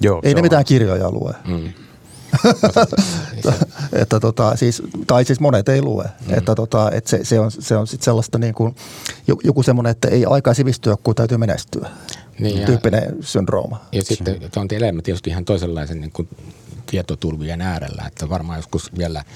Joo, 0.01 0.21
Ei 0.25 0.35
ne 0.35 0.39
on. 0.39 0.45
mitään 0.45 0.65
kirjoja 0.65 1.11
lue. 1.11 1.35
Mm. 1.47 1.73
että 4.03 4.21
tota, 4.21 4.57
siis, 4.57 4.83
tai 5.07 5.25
siis 5.25 5.41
monet 5.41 5.69
ei 5.69 5.83
lue. 5.83 6.05
Mm. 6.05 6.35
Että 6.39 6.55
tota, 6.55 6.91
että 6.91 7.11
se, 7.11 7.25
se, 7.25 7.41
on, 7.41 7.51
se 7.51 7.77
on 7.77 7.87
sit 7.87 8.03
sellaista 8.03 8.39
niin 8.39 8.55
kuin, 8.55 8.77
joku 9.45 9.63
semmoinen, 9.63 9.91
että 9.91 10.09
ei 10.09 10.25
aikaa 10.25 10.55
sivistyä, 10.55 10.97
kun 11.03 11.15
täytyy 11.15 11.39
menestyä. 11.39 11.89
Niin 12.39 12.67
tyyppinen 12.67 13.03
ja, 13.03 13.11
syndrooma. 13.21 13.81
Ja 13.93 14.05
sitten 14.05 14.51
on 14.57 14.69
elämä 14.71 15.03
tietysti 15.03 15.31
ihan 15.31 15.45
toisenlaisen 15.45 16.01
niin 16.01 16.13
kuin 16.13 16.29
tietotulvien 16.87 17.61
äärellä, 17.61 18.05
että 18.07 18.29
varmaan 18.29 18.59
joskus 18.59 18.99
vielä– 18.99 19.25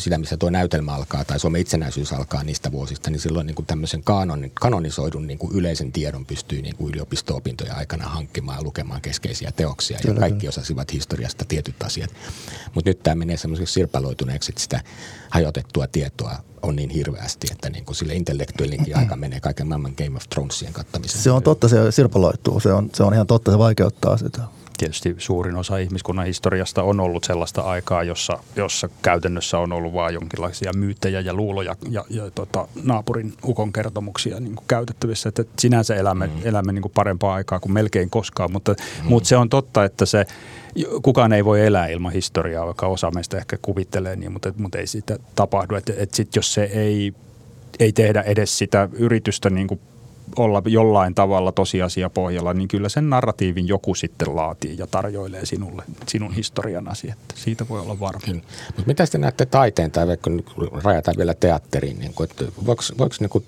sitä, 0.00 0.18
missä 0.18 0.36
tuo 0.36 0.50
näytelmä 0.50 0.94
alkaa 0.94 1.24
tai 1.24 1.40
Suomen 1.40 1.60
itsenäisyys 1.60 2.12
alkaa 2.12 2.44
niistä 2.44 2.72
vuosista, 2.72 3.10
niin 3.10 3.20
silloin 3.20 3.46
niin 3.46 3.54
kuin 3.54 3.66
tämmöisen 3.66 4.02
kanon, 4.02 4.50
kanonisoidun 4.54 5.26
niin 5.26 5.38
kuin 5.38 5.52
yleisen 5.56 5.92
tiedon 5.92 6.26
pystyy 6.26 6.62
niin 6.62 6.76
kuin 6.76 6.90
yliopisto-opintoja 6.90 7.74
aikana 7.74 8.08
hankkimaan 8.08 8.58
ja 8.58 8.62
lukemaan 8.62 9.00
keskeisiä 9.00 9.52
teoksia. 9.56 9.98
Kyllä, 10.02 10.14
ja 10.14 10.20
kaikki 10.20 10.40
kyllä. 10.40 10.48
osasivat 10.48 10.92
historiasta 10.92 11.44
tietyt 11.44 11.82
asiat. 11.82 12.10
Mutta 12.74 12.90
nyt 12.90 13.02
tämä 13.02 13.14
menee 13.14 13.36
semmoiseksi 13.36 13.74
sirpaloituneeksi, 13.74 14.52
että 14.52 14.62
sitä 14.62 14.80
hajotettua 15.30 15.86
tietoa 15.86 16.36
on 16.62 16.76
niin 16.76 16.90
hirveästi, 16.90 17.46
että 17.52 17.70
niin 17.70 17.84
kuin 17.84 17.96
sille 17.96 18.14
intellektuellinkin 18.14 18.96
aika 18.98 19.16
menee 19.16 19.40
kaiken 19.40 19.66
maailman 19.66 19.94
Game 19.96 20.16
of 20.16 20.28
Thronesien 20.28 20.72
kattamiseen. 20.72 21.22
Se 21.22 21.30
on 21.30 21.42
totta, 21.42 21.68
se 21.68 21.92
sirpaloituu. 21.92 22.60
Se 22.60 22.72
on, 22.72 22.90
se 22.94 23.02
on 23.02 23.14
ihan 23.14 23.26
totta, 23.26 23.50
se 23.50 23.58
vaikeuttaa 23.58 24.16
sitä 24.16 24.40
tietysti 24.78 25.14
suurin 25.18 25.56
osa 25.56 25.78
ihmiskunnan 25.78 26.26
historiasta 26.26 26.82
on 26.82 27.00
ollut 27.00 27.24
sellaista 27.24 27.62
aikaa, 27.62 28.02
jossa, 28.02 28.38
jossa 28.56 28.88
käytännössä 29.02 29.58
on 29.58 29.72
ollut 29.72 29.92
vain 29.92 30.14
jonkinlaisia 30.14 30.72
myyttejä 30.76 31.20
ja 31.20 31.34
luuloja 31.34 31.76
ja, 31.90 32.04
ja 32.10 32.30
tota, 32.30 32.68
naapurin 32.82 33.32
ukon 33.44 33.72
kertomuksia 33.72 34.40
niin 34.40 34.54
kuin 34.54 34.64
käytettävissä. 34.68 35.28
Että 35.28 35.44
sinänsä 35.58 35.94
elämme, 35.94 36.26
mm. 36.26 36.32
elämme 36.44 36.72
niin 36.72 36.82
kuin 36.82 36.92
parempaa 36.94 37.34
aikaa 37.34 37.60
kuin 37.60 37.72
melkein 37.72 38.10
koskaan, 38.10 38.52
mutta, 38.52 38.72
mm. 38.72 39.08
mutta 39.08 39.28
se 39.28 39.36
on 39.36 39.48
totta, 39.48 39.84
että 39.84 40.06
se 40.06 40.26
kukaan 41.02 41.32
ei 41.32 41.44
voi 41.44 41.66
elää 41.66 41.86
ilman 41.86 42.12
historiaa, 42.12 42.66
vaikka 42.66 42.86
osa 42.86 43.10
meistä 43.10 43.36
ehkä 43.36 43.56
kuvittelee 43.62 44.16
niin, 44.16 44.32
mutta, 44.32 44.52
mutta 44.56 44.78
ei 44.78 44.86
sitä 44.86 45.18
tapahdu. 45.34 45.74
Että, 45.74 45.92
että 45.96 46.16
sit 46.16 46.36
jos 46.36 46.54
se 46.54 46.64
ei, 46.64 47.14
ei 47.78 47.92
tehdä 47.92 48.22
edes 48.22 48.58
sitä 48.58 48.88
yritystä 48.92 49.50
niin 49.50 49.66
kuin 49.66 49.80
olla 50.36 50.62
jollain 50.66 51.14
tavalla 51.14 51.52
tosiasiapohjalla, 51.52 52.54
niin 52.54 52.68
kyllä 52.68 52.88
sen 52.88 53.10
narratiivin 53.10 53.68
joku 53.68 53.94
sitten 53.94 54.36
laatii 54.36 54.78
ja 54.78 54.86
tarjoilee 54.86 55.46
sinulle 55.46 55.82
sinun 56.08 56.34
historianasi, 56.34 57.10
että 57.10 57.34
siitä 57.34 57.68
voi 57.68 57.80
olla 57.80 58.00
varma. 58.00 58.20
Mutta 58.66 58.82
mitä 58.86 59.06
sitten 59.06 59.20
näette 59.20 59.46
taiteen 59.46 59.90
tai 59.90 60.06
vaikka 60.06 60.30
rajataan 60.84 61.16
vielä 61.16 61.34
teatteriin, 61.34 61.98
niin 61.98 62.14
kuin, 62.14 62.30
että 62.30 62.44
voiko, 62.66 62.82
voiko 62.98 63.14
niin 63.20 63.30
kuin 63.30 63.46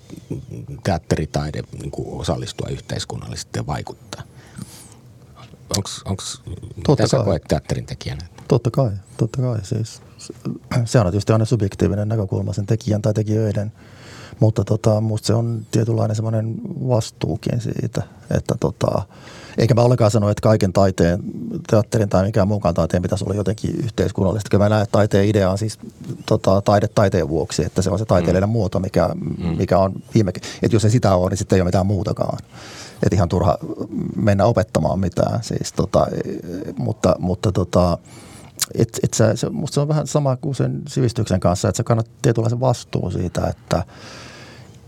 teatteritaide 0.83 1.63
niin 1.81 1.91
kuin 1.91 2.19
osallistua 2.21 2.67
yhteiskunnallisesti 2.71 3.59
ja 3.59 3.67
vaikuttaa? 3.67 4.23
Onko, 6.05 6.23
mitä 6.87 7.07
sä 7.07 7.17
koet 7.25 7.43
teatterin 7.47 7.85
tekijänä? 7.85 8.25
Totta 8.47 8.71
kai, 8.71 8.91
totta 9.17 9.41
kai. 9.41 9.59
Siis, 9.63 10.01
se 10.85 10.99
on 10.99 11.05
tietysti 11.05 11.33
aina 11.33 11.45
subjektiivinen 11.45 12.07
näkökulma 12.07 12.53
sen 12.53 12.65
tekijän 12.65 13.01
tai 13.01 13.13
tekijöiden, 13.13 13.71
mutta 14.39 14.63
tota, 14.63 15.01
musta 15.01 15.27
se 15.27 15.33
on 15.33 15.65
tietynlainen 15.71 16.15
semmoinen 16.15 16.55
vastuukin 16.87 17.61
siitä, 17.61 18.03
että 18.37 18.55
tota, 18.59 19.01
eikä 19.57 19.73
mä 19.73 19.81
ollenkaan 19.81 20.11
sano, 20.11 20.29
että 20.29 20.41
kaiken 20.41 20.73
taiteen, 20.73 21.19
teatterin 21.69 22.09
tai 22.09 22.25
mikään 22.25 22.47
muunkaan 22.47 22.75
taiteen 22.75 23.03
pitäisi 23.03 23.25
olla 23.25 23.35
jotenkin 23.35 23.75
yhteiskunnallista. 23.83 24.49
Kyllä 24.49 24.65
mä 24.65 24.69
näen, 24.69 24.83
että 24.83 24.91
taiteen 24.91 25.27
idea 25.27 25.49
on 25.49 25.57
siis 25.57 25.79
tota, 26.25 26.61
taide 26.61 26.87
taiteen 26.87 27.29
vuoksi, 27.29 27.65
että 27.65 27.81
se 27.81 27.89
on 27.89 27.99
se 27.99 28.05
taiteellinen 28.05 28.49
mm. 28.49 28.53
muoto, 28.53 28.79
mikä, 28.79 29.09
mm. 29.37 29.57
mikä 29.57 29.77
on 29.77 29.93
viime... 30.13 30.29
Että 30.29 30.75
jos 30.75 30.85
ei 30.85 30.91
sitä 30.91 31.15
ole, 31.15 31.29
niin 31.29 31.37
sitten 31.37 31.55
ei 31.55 31.61
ole 31.61 31.67
mitään 31.67 31.85
muutakaan. 31.85 32.37
Että 33.03 33.15
ihan 33.15 33.29
turha 33.29 33.57
mennä 34.15 34.45
opettamaan 34.45 34.99
mitään. 34.99 35.43
Siis, 35.43 35.73
tota, 35.73 36.07
mutta 36.77 37.15
mutta 37.19 37.51
tota, 37.51 37.97
et, 38.75 38.99
et 39.03 39.13
sä, 39.13 39.35
se, 39.35 39.49
musta 39.49 39.73
se 39.73 39.79
on 39.79 39.87
vähän 39.87 40.07
sama 40.07 40.35
kuin 40.35 40.55
sen 40.55 40.81
sivistyksen 40.87 41.39
kanssa, 41.39 41.69
että 41.69 41.77
sä 41.77 41.83
kannat 41.83 42.07
tietynlaisen 42.21 42.59
vastuun 42.59 43.11
siitä, 43.11 43.47
että, 43.47 43.83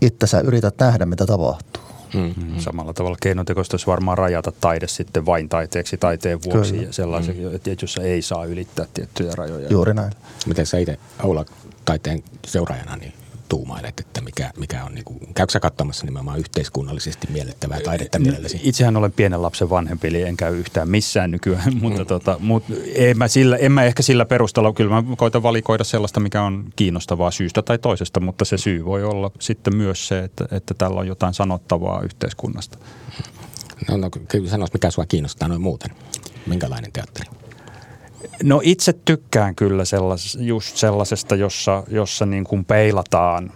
että 0.02 0.26
sä 0.26 0.40
yrität 0.40 0.74
nähdä, 0.80 1.06
mitä 1.06 1.26
tapahtuu. 1.26 1.82
Mm-hmm. 2.14 2.58
Samalla 2.58 2.92
tavalla 2.92 3.16
keinotekoista 3.22 3.74
olisi 3.74 3.86
varmaan 3.86 4.18
rajata 4.18 4.52
taide 4.60 4.88
sitten 4.88 5.26
vain 5.26 5.48
taiteeksi 5.48 5.96
taiteen 5.96 6.42
vuoksi 6.42 6.72
Kyllä. 6.72 6.86
ja 6.86 6.92
sellaisen, 6.92 7.36
mm. 7.36 7.54
että 7.54 7.70
jossa 7.82 8.02
ei 8.02 8.22
saa 8.22 8.44
ylittää 8.44 8.86
tiettyjä 8.94 9.32
rajoja. 9.34 9.68
Juuri 9.68 9.94
näin. 9.94 10.12
Miten 10.46 10.66
sä 10.66 10.78
itse 10.78 10.98
Oula 11.22 11.44
taiteen 11.84 12.22
seuraajana, 12.46 12.96
niin 12.96 13.12
tuumailet, 13.50 14.00
että 14.00 14.20
mikä, 14.20 14.50
mikä 14.58 14.84
on, 14.84 14.94
niin 14.94 15.04
kuin, 15.04 15.34
käykö 15.34 15.52
sä 15.52 15.60
katsomassa 15.60 16.06
nimenomaan 16.06 16.38
yhteiskunnallisesti 16.38 17.26
miellettävää 17.30 17.80
taidetta 17.80 18.18
mielelläsi? 18.18 18.60
Itsehän 18.62 18.96
olen 18.96 19.12
pienen 19.12 19.42
lapsen 19.42 19.70
vanhempi, 19.70 20.08
eli 20.08 20.22
en 20.22 20.36
käy 20.36 20.58
yhtään 20.58 20.88
missään 20.88 21.30
nykyään, 21.30 21.76
mutta, 21.82 22.00
mm. 22.00 22.06
tota, 22.06 22.36
mutta 22.38 22.74
en, 22.94 23.18
mä 23.18 23.28
sillä, 23.28 23.56
en 23.56 23.72
mä 23.72 23.84
ehkä 23.84 24.02
sillä 24.02 24.24
perustella, 24.24 24.72
kyllä 24.72 25.02
mä 25.02 25.16
koitan 25.16 25.42
valikoida 25.42 25.84
sellaista, 25.84 26.20
mikä 26.20 26.42
on 26.42 26.64
kiinnostavaa 26.76 27.30
syystä 27.30 27.62
tai 27.62 27.78
toisesta, 27.78 28.20
mutta 28.20 28.44
se 28.44 28.58
syy 28.58 28.84
voi 28.84 29.04
olla 29.04 29.30
sitten 29.40 29.76
myös 29.76 30.08
se, 30.08 30.18
että, 30.18 30.44
että 30.50 30.74
tällä 30.74 31.00
on 31.00 31.06
jotain 31.06 31.34
sanottavaa 31.34 32.02
yhteiskunnasta. 32.02 32.78
No, 33.88 33.96
no 33.96 34.10
kyllä 34.28 34.50
sanoisi, 34.50 34.74
mikä 34.74 34.90
sua 34.90 35.06
kiinnostaa 35.06 35.48
noin 35.48 35.60
muuten. 35.60 35.90
Minkälainen 36.46 36.92
teatteri? 36.92 37.39
No 38.42 38.60
itse 38.64 38.92
tykkään 38.92 39.54
kyllä 39.54 39.84
sellas, 39.84 40.38
just 40.40 40.76
sellaisesta, 40.76 41.36
jossa, 41.36 41.82
jossa 41.88 42.26
niin 42.26 42.44
kuin 42.44 42.64
peilataan 42.64 43.52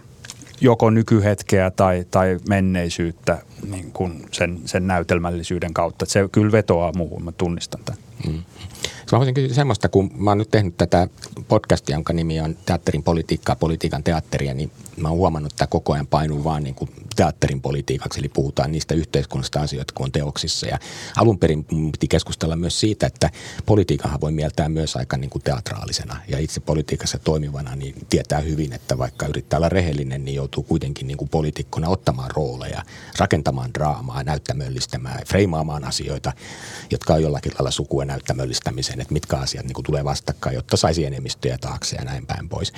joko 0.61 0.89
nykyhetkeä 0.89 1.71
tai, 1.71 2.05
tai 2.11 2.37
menneisyyttä 2.49 3.41
niin 3.71 3.91
kuin 3.91 4.25
sen, 4.31 4.59
sen 4.65 4.87
näytelmällisyyden 4.87 5.73
kautta. 5.73 6.05
se 6.05 6.29
kyllä 6.31 6.51
vetoaa 6.51 6.91
muuhun, 6.95 7.23
mä 7.23 7.31
tunnistan 7.31 7.81
tämän. 7.85 8.01
Mm. 8.27 8.43
Mä 9.11 9.17
voisin 9.17 9.33
kysyä 9.33 9.55
semmoista, 9.55 9.89
kun 9.89 10.11
mä 10.15 10.31
oon 10.31 10.37
nyt 10.37 10.51
tehnyt 10.51 10.77
tätä 10.77 11.07
podcastia, 11.47 11.95
jonka 11.95 12.13
nimi 12.13 12.41
on 12.41 12.57
Teatterin 12.65 13.03
politiikkaa, 13.03 13.55
politiikan 13.55 14.03
teatteria, 14.03 14.53
niin 14.53 14.71
mä 14.97 15.07
oon 15.07 15.17
huomannut, 15.17 15.51
että 15.53 15.67
koko 15.67 15.93
ajan 15.93 16.07
painuu 16.07 16.43
vaan 16.43 16.63
niin 16.63 16.75
kuin 16.75 16.89
teatterin 17.15 17.61
politiikaksi, 17.61 18.19
eli 18.19 18.29
puhutaan 18.29 18.71
niistä 18.71 18.95
yhteiskunnallisista 18.95 19.61
asioista, 19.61 19.93
kun 19.93 20.05
on 20.05 20.11
teoksissa. 20.11 20.67
Ja 20.67 20.79
alun 21.17 21.39
perin 21.39 21.65
piti 21.91 22.07
keskustella 22.07 22.55
myös 22.55 22.79
siitä, 22.79 23.07
että 23.07 23.29
politiikahan 23.65 24.21
voi 24.21 24.31
mieltää 24.31 24.69
myös 24.69 24.95
aika 24.95 25.17
niin 25.17 25.29
kuin 25.29 25.41
teatraalisena. 25.41 26.17
Ja 26.27 26.39
itse 26.39 26.59
politiikassa 26.59 27.19
toimivana 27.19 27.75
niin 27.75 27.95
tietää 28.09 28.39
hyvin, 28.39 28.73
että 28.73 28.97
vaikka 28.97 29.27
yrittää 29.27 29.57
olla 29.57 29.69
rehellinen, 29.69 30.25
niin 30.25 30.35
joutuu 30.35 30.63
kuitenkin 30.63 31.07
niin 31.07 31.17
kuin 31.17 31.29
poliitikkona 31.29 31.89
ottamaan 31.89 32.31
rooleja, 32.31 32.83
rakentamaan 33.17 33.73
draamaa, 33.73 34.23
näyttämöllistämään, 34.23 35.25
freimaamaan 35.27 35.83
asioita, 35.83 36.33
jotka 36.91 37.13
on 37.13 37.21
jollakin 37.21 37.51
lailla 37.51 37.71
sukua 37.71 38.05
näyttämöllistämiseen, 38.05 38.99
että 39.05 39.13
mitkä 39.13 39.37
asiat 39.37 39.65
niin 39.65 39.83
tulee 39.85 40.03
vastakkain, 40.03 40.55
jotta 40.55 40.77
saisi 40.77 41.05
enemmistöjä 41.05 41.57
taakse 41.57 41.95
ja 41.95 42.03
näin 42.03 42.25
päin 42.25 42.49
pois. 42.49 42.73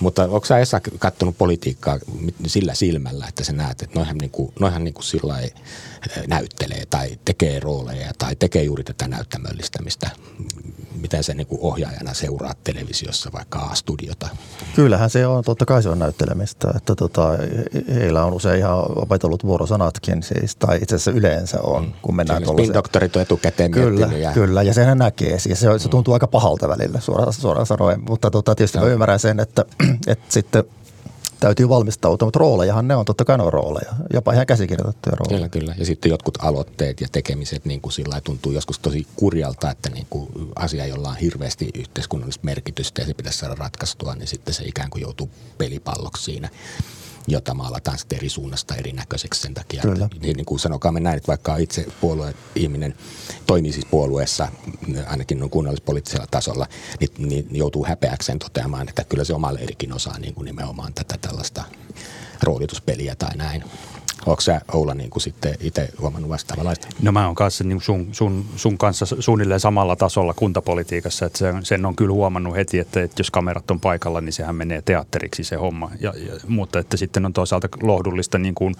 Mutta 0.00 0.22
onko 0.24 0.44
sä 0.44 0.58
Esa 0.58 0.80
katsonut 0.98 1.38
politiikkaa 1.38 1.98
sillä 2.46 2.74
silmällä, 2.74 3.26
että 3.28 3.44
sä 3.44 3.52
näet, 3.52 3.82
että 3.82 3.98
noihan, 3.98 4.18
niin 4.18 4.30
kuin, 4.30 4.52
noihan 4.60 4.84
niin 4.84 4.94
kuin 4.94 5.04
sillä 5.04 5.38
näyttelee 6.26 6.86
tai 6.90 7.18
tekee 7.24 7.60
rooleja 7.60 8.12
tai 8.18 8.36
tekee 8.36 8.62
juuri 8.62 8.84
tätä 8.84 9.08
näyttämöllistämistä. 9.08 10.10
Miten 11.08 11.24
se 11.24 11.34
niin 11.34 11.46
ohjaajana 11.50 12.14
seuraa 12.14 12.54
televisiossa 12.64 13.30
vaikka 13.32 13.58
A-studiota? 13.58 14.28
Kyllähän 14.74 15.10
se 15.10 15.26
on, 15.26 15.44
totta 15.44 15.66
kai 15.66 15.82
se 15.82 15.88
on 15.88 15.98
näyttelemistä. 15.98 16.68
Että 16.76 16.94
tota, 16.94 17.28
heillä 17.94 18.24
on 18.24 18.32
usein 18.32 18.58
ihan 18.58 18.78
opetellut 18.78 19.44
vuorosanatkin 19.44 20.22
siis, 20.22 20.56
tai 20.56 20.78
itse 20.82 20.94
asiassa 20.94 21.10
yleensä 21.10 21.60
on, 21.62 21.84
mm. 21.84 21.92
kun 22.02 22.16
mennään 22.16 22.42
tuollaiseen. 22.42 22.74
doktorit 22.74 23.16
on 23.16 23.22
etukäteen 23.22 23.70
Kyllä, 23.70 24.06
ja... 24.06 24.32
kyllä, 24.32 24.62
ja 24.62 24.74
sehän 24.74 24.98
näkee. 24.98 25.38
Siis 25.38 25.60
se, 25.60 25.78
se 25.78 25.88
tuntuu 25.88 26.12
mm. 26.12 26.14
aika 26.14 26.26
pahalta 26.26 26.68
välillä 26.68 27.00
suoraan, 27.00 27.32
suoraan 27.32 27.66
sanoen, 27.66 28.00
mutta 28.08 28.30
tota, 28.30 28.54
tietysti 28.54 28.78
no. 28.78 28.84
mä 28.84 28.90
ymmärrän 28.90 29.18
sen, 29.18 29.40
että, 29.40 29.64
että 30.06 30.24
sitten– 30.28 30.64
täytyy 31.40 31.68
valmistautua, 31.68 32.26
mutta 32.26 32.38
roolejahan 32.38 32.88
ne 32.88 32.96
on 32.96 33.04
totta 33.04 33.24
kai 33.24 33.38
on 33.40 33.52
rooleja, 33.52 33.94
jopa 34.12 34.32
ihan 34.32 34.46
käsikirjoitettuja 34.46 35.16
rooleja. 35.16 35.48
Kyllä, 35.48 35.48
kyllä. 35.48 35.74
Ja 35.78 35.86
sitten 35.86 36.10
jotkut 36.10 36.38
aloitteet 36.40 37.00
ja 37.00 37.08
tekemiset 37.12 37.64
niin 37.64 37.80
kuin 37.80 37.92
sillä 37.92 38.20
tuntuu 38.20 38.52
joskus 38.52 38.78
tosi 38.78 39.06
kurjalta, 39.16 39.70
että 39.70 39.90
niin 39.90 40.06
kuin 40.10 40.28
asia, 40.56 40.86
jolla 40.86 41.08
on 41.08 41.16
hirveästi 41.16 41.70
yhteiskunnallista 41.74 42.44
merkitystä 42.44 43.02
ja 43.02 43.06
se 43.06 43.14
pitäisi 43.14 43.38
saada 43.38 43.54
ratkaistua, 43.54 44.14
niin 44.14 44.28
sitten 44.28 44.54
se 44.54 44.64
ikään 44.64 44.90
kuin 44.90 45.02
joutuu 45.02 45.30
pelipalloksi 45.58 46.24
siinä 46.24 46.48
jota 47.28 47.54
maalataan 47.54 47.98
sitten 47.98 48.16
eri 48.16 48.28
suunnasta 48.28 48.74
erinäköiseksi 48.74 49.40
sen 49.40 49.54
takia. 49.54 49.82
Kyllä. 49.82 50.04
Että, 50.04 50.16
niin, 50.20 50.36
niin 50.36 50.44
kuin 50.44 50.58
sanokaamme 50.58 51.00
näin, 51.00 51.16
että 51.16 51.28
vaikka 51.28 51.56
itse 51.56 51.86
puolue 52.00 52.34
ihminen 52.54 52.94
toimii 53.46 53.72
siis 53.72 53.86
puolueessa, 53.90 54.48
ainakin 55.06 55.38
noin 55.38 55.50
kunnallispoliittisella 55.50 56.26
tasolla, 56.30 56.66
niin, 57.00 57.28
niin 57.28 57.46
joutuu 57.52 57.84
häpeäkseen 57.86 58.38
toteamaan, 58.38 58.88
että 58.88 59.04
kyllä 59.04 59.24
se 59.24 59.34
oma 59.34 59.54
leirikin 59.54 59.92
osaa 59.92 60.18
niin 60.18 60.34
kuin 60.34 60.44
nimenomaan 60.44 60.94
tätä 60.94 61.18
tällaista 61.20 61.64
roolituspeliä 62.42 63.14
tai 63.14 63.36
näin. 63.36 63.64
Onko 64.26 64.40
sä 64.40 64.60
Oula 64.72 64.94
niin 64.94 65.10
kuin 65.10 65.22
sitten 65.22 65.54
itse 65.60 65.88
huomannut 66.00 66.30
vastaavanlaista? 66.30 66.88
No 67.02 67.12
mä 67.12 67.26
oon 67.26 67.34
kanssa 67.34 67.64
niin 67.64 67.80
sun, 67.80 68.08
sun, 68.12 68.44
sun, 68.56 68.78
kanssa 68.78 69.06
suunnilleen 69.18 69.60
samalla 69.60 69.96
tasolla 69.96 70.34
kuntapolitiikassa, 70.34 71.26
että 71.26 71.38
sen, 71.38 71.64
sen 71.64 71.86
on 71.86 71.96
kyllä 71.96 72.12
huomannut 72.12 72.56
heti, 72.56 72.78
että, 72.78 73.02
että 73.02 73.20
jos 73.20 73.30
kamerat 73.30 73.70
on 73.70 73.80
paikalla, 73.80 74.20
niin 74.20 74.32
sehän 74.32 74.56
menee 74.56 74.82
teatteriksi 74.82 75.44
se 75.44 75.56
homma. 75.56 75.90
Ja, 76.00 76.14
ja, 76.16 76.32
mutta 76.48 76.78
että 76.78 76.96
sitten 76.96 77.26
on 77.26 77.32
toisaalta 77.32 77.68
lohdullista 77.82 78.38
niin 78.38 78.54
kuin 78.54 78.74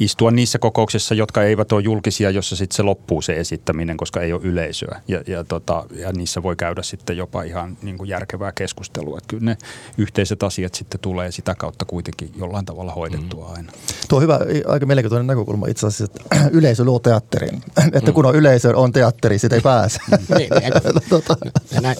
istua 0.00 0.30
niissä 0.30 0.58
kokouksissa, 0.58 1.14
jotka 1.14 1.42
eivät 1.42 1.72
ole 1.72 1.82
julkisia, 1.82 2.30
jossa 2.30 2.56
sitten 2.56 2.76
se 2.76 2.82
loppuu 2.82 3.22
se 3.22 3.40
esittäminen, 3.40 3.96
koska 3.96 4.20
ei 4.20 4.32
ole 4.32 4.40
yleisöä. 4.44 5.00
Ja, 5.08 5.22
ja, 5.26 5.44
tota, 5.44 5.84
ja 5.90 6.12
niissä 6.12 6.42
voi 6.42 6.56
käydä 6.56 6.82
sitten 6.82 7.16
jopa 7.16 7.42
ihan 7.42 7.78
niin 7.82 7.98
kuin 7.98 8.08
järkevää 8.08 8.52
keskustelua. 8.52 9.18
Että 9.18 9.28
kyllä 9.28 9.44
ne 9.44 9.56
yhteiset 9.98 10.42
asiat 10.42 10.74
sitten 10.74 11.00
tulee 11.00 11.32
sitä 11.32 11.54
kautta 11.54 11.84
kuitenkin 11.84 12.30
jollain 12.36 12.64
tavalla 12.64 12.92
hoidettua 12.92 13.48
mm. 13.48 13.54
aina. 13.54 13.72
Tuo 14.08 14.16
on 14.16 14.22
hyvä 14.22 14.38
aika 14.66 14.86
mielenkiintoinen 14.88 15.26
näkökulma 15.26 15.66
itse 15.66 15.86
asiassa, 15.86 16.04
että 16.04 16.48
yleisö 16.58 16.84
luo 16.84 16.98
teatterin. 16.98 17.62
Että 17.98 18.12
kun 18.12 18.26
on 18.26 18.34
yleisö, 18.34 18.76
on 18.76 18.92
teatteri, 18.92 19.38
sitä 19.38 19.54
ei 19.54 19.60
pääse. 19.60 20.00
niin, 20.10 20.50
niin, 20.60 20.72
tota. 21.10 21.36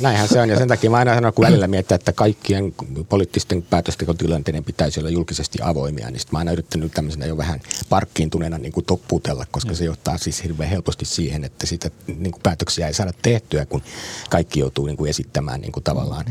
näinhän 0.01 0.29
se 0.29 0.41
on 0.41 0.49
ja 0.49 0.59
sen 0.59 0.69
takia 0.69 0.91
mä 0.91 0.97
aina 0.97 1.15
sanon, 1.15 1.33
kun 1.33 1.47
välillä 1.47 1.67
miettää, 1.67 1.97
että 1.97 2.13
kaikkien 2.13 2.75
poliittisten 3.09 3.63
päätöstekotilanteiden 3.63 4.65
pitäisi 4.65 5.01
olla 5.01 5.11
julkisesti 5.11 5.59
avoimia, 5.63 6.11
niin 6.11 6.21
mä 6.33 6.39
aina 6.39 6.53
yrittänyt 6.53 6.93
tämmöisenä 6.93 7.27
jo 7.27 7.37
vähän 7.37 7.61
parkkiintuneena 7.89 8.59
niin 8.59 8.73
kuin 8.73 8.87
topputella, 8.87 9.47
koska 9.51 9.75
se 9.75 9.85
johtaa 9.85 10.19
siis 10.19 10.43
hirveän 10.43 10.71
helposti 10.71 11.05
siihen, 11.05 11.45
että 11.45 11.67
sitä 11.67 11.91
niin 12.07 12.33
kuin 12.33 12.43
päätöksiä 12.43 12.87
ei 12.87 12.95
saada 12.95 13.13
tehtyä, 13.23 13.67
kun 13.67 13.83
kaikki 14.31 14.61
joutuu 14.61 14.87
niin 14.87 14.97
kuin 14.97 15.11
esittämään 15.11 15.61
niin 15.61 15.73
kuin 15.73 15.85
tavallaan 15.85 16.25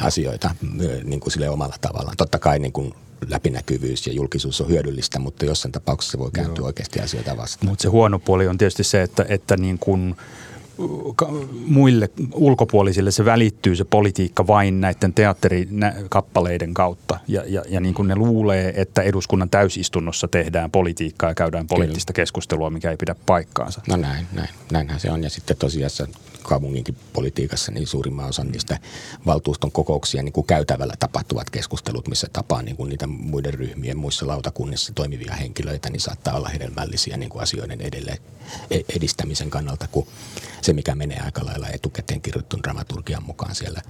asioita 0.00 0.50
niin 1.04 1.20
kuin 1.20 1.32
sille 1.32 1.48
omalla 1.48 1.76
tavallaan. 1.80 2.16
Totta 2.16 2.38
kai 2.38 2.58
niin 2.58 2.72
kuin 2.72 2.94
läpinäkyvyys 3.28 4.06
ja 4.06 4.12
julkisuus 4.12 4.60
on 4.60 4.68
hyödyllistä, 4.68 5.18
mutta 5.18 5.44
jossain 5.44 5.72
tapauksessa 5.72 6.12
se 6.12 6.18
voi 6.18 6.30
kääntyä 6.30 6.62
Joo. 6.62 6.66
oikeasti 6.66 7.00
asioita 7.00 7.36
vastaan. 7.36 7.68
Mutta 7.68 7.82
se 7.82 7.88
huono 7.88 8.18
puoli 8.18 8.48
on 8.48 8.58
tietysti 8.58 8.84
se, 8.84 9.02
että, 9.02 9.26
että 9.28 9.56
niin 9.56 9.78
kuin 9.78 10.16
muille 11.66 12.10
ulkopuolisille 12.34 13.10
se 13.10 13.24
välittyy 13.24 13.76
se 13.76 13.84
politiikka 13.84 14.46
vain 14.46 14.80
näiden 14.80 15.14
teatterikappaleiden 15.14 16.74
kautta. 16.74 17.18
Ja, 17.28 17.42
ja, 17.46 17.62
ja 17.68 17.80
niin 17.80 17.94
kuin 17.94 18.08
ne 18.08 18.16
luulee, 18.16 18.72
että 18.76 19.02
eduskunnan 19.02 19.50
täysistunnossa 19.50 20.28
tehdään 20.28 20.70
politiikkaa 20.70 21.30
ja 21.30 21.34
käydään 21.34 21.66
poliittista 21.66 22.12
Kyllä. 22.12 22.22
keskustelua, 22.22 22.70
mikä 22.70 22.90
ei 22.90 22.96
pidä 22.96 23.14
paikkaansa. 23.26 23.80
No 23.88 23.96
näin, 23.96 24.26
näin, 24.32 24.48
näinhän 24.72 25.00
se 25.00 25.10
on. 25.10 25.22
Ja 25.22 25.30
sitten 25.30 25.56
tosiaan 25.56 25.90
kaupunginkin 26.48 26.96
politiikassa, 27.12 27.72
niin 27.72 27.86
suurimman 27.86 28.28
osan 28.28 28.48
niistä 28.48 28.78
valtuuston 29.26 29.72
kokouksia 29.72 30.22
niin 30.22 30.32
kuin 30.32 30.46
käytävällä 30.46 30.94
tapahtuvat 30.98 31.50
keskustelut, 31.50 32.08
missä 32.08 32.26
tapaa 32.32 32.62
niin 32.62 32.76
kuin 32.76 32.88
niitä 32.88 33.06
muiden 33.06 33.54
ryhmien 33.54 33.96
muissa 33.96 34.26
lautakunnissa 34.26 34.92
toimivia 34.94 35.34
henkilöitä, 35.34 35.90
niin 35.90 36.00
saattaa 36.00 36.36
olla 36.36 36.48
hedelmällisiä 36.48 37.16
niin 37.16 37.30
kuin 37.30 37.42
asioiden 37.42 37.80
edelleen 37.80 38.18
edistämisen 38.96 39.50
kannalta 39.50 39.88
kuin 39.92 40.06
se, 40.62 40.72
mikä 40.72 40.94
menee 40.94 41.20
aika 41.20 41.44
lailla 41.44 41.68
etukäteen 41.68 42.20
kirjoittun 42.20 42.62
dramaturgian 42.62 43.22
mukaan 43.22 43.54
siellä, 43.54 43.82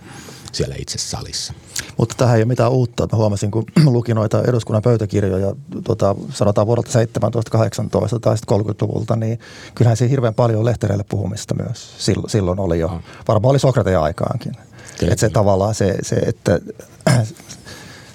siellä 0.52 0.74
itse 0.78 0.98
salissa. 0.98 1.52
Mutta 1.96 2.14
tähän 2.18 2.36
ei 2.36 2.42
ole 2.42 2.48
mitään 2.48 2.72
uutta. 2.72 3.08
Mä 3.12 3.18
huomasin, 3.18 3.50
kun 3.50 3.64
lukin 3.84 4.16
noita 4.16 4.42
eduskunnan 4.42 4.82
pöytäkirjoja, 4.82 5.54
tota, 5.84 6.14
sanotaan 6.30 6.66
vuodelta 6.66 6.92
17, 6.92 7.50
18 7.50 8.20
tai 8.20 8.36
30-luvulta, 8.36 9.16
niin 9.16 9.38
kyllähän 9.74 9.96
siinä 9.96 10.10
hirveän 10.10 10.34
paljon 10.34 10.64
lehtereille 10.64 11.04
puhumista 11.08 11.54
myös 11.54 11.94
silloin, 11.98 12.30
silloin 12.44 12.60
oli 12.60 12.78
jo. 12.78 13.00
Varmaan 13.28 13.50
oli 13.50 13.58
Sokrateen 13.58 14.00
aikaankin. 14.00 14.52
Että 15.02 15.20
se 15.20 15.28
tavallaan 15.28 15.74
se, 15.74 15.96
se 16.02 16.16
että 16.16 16.60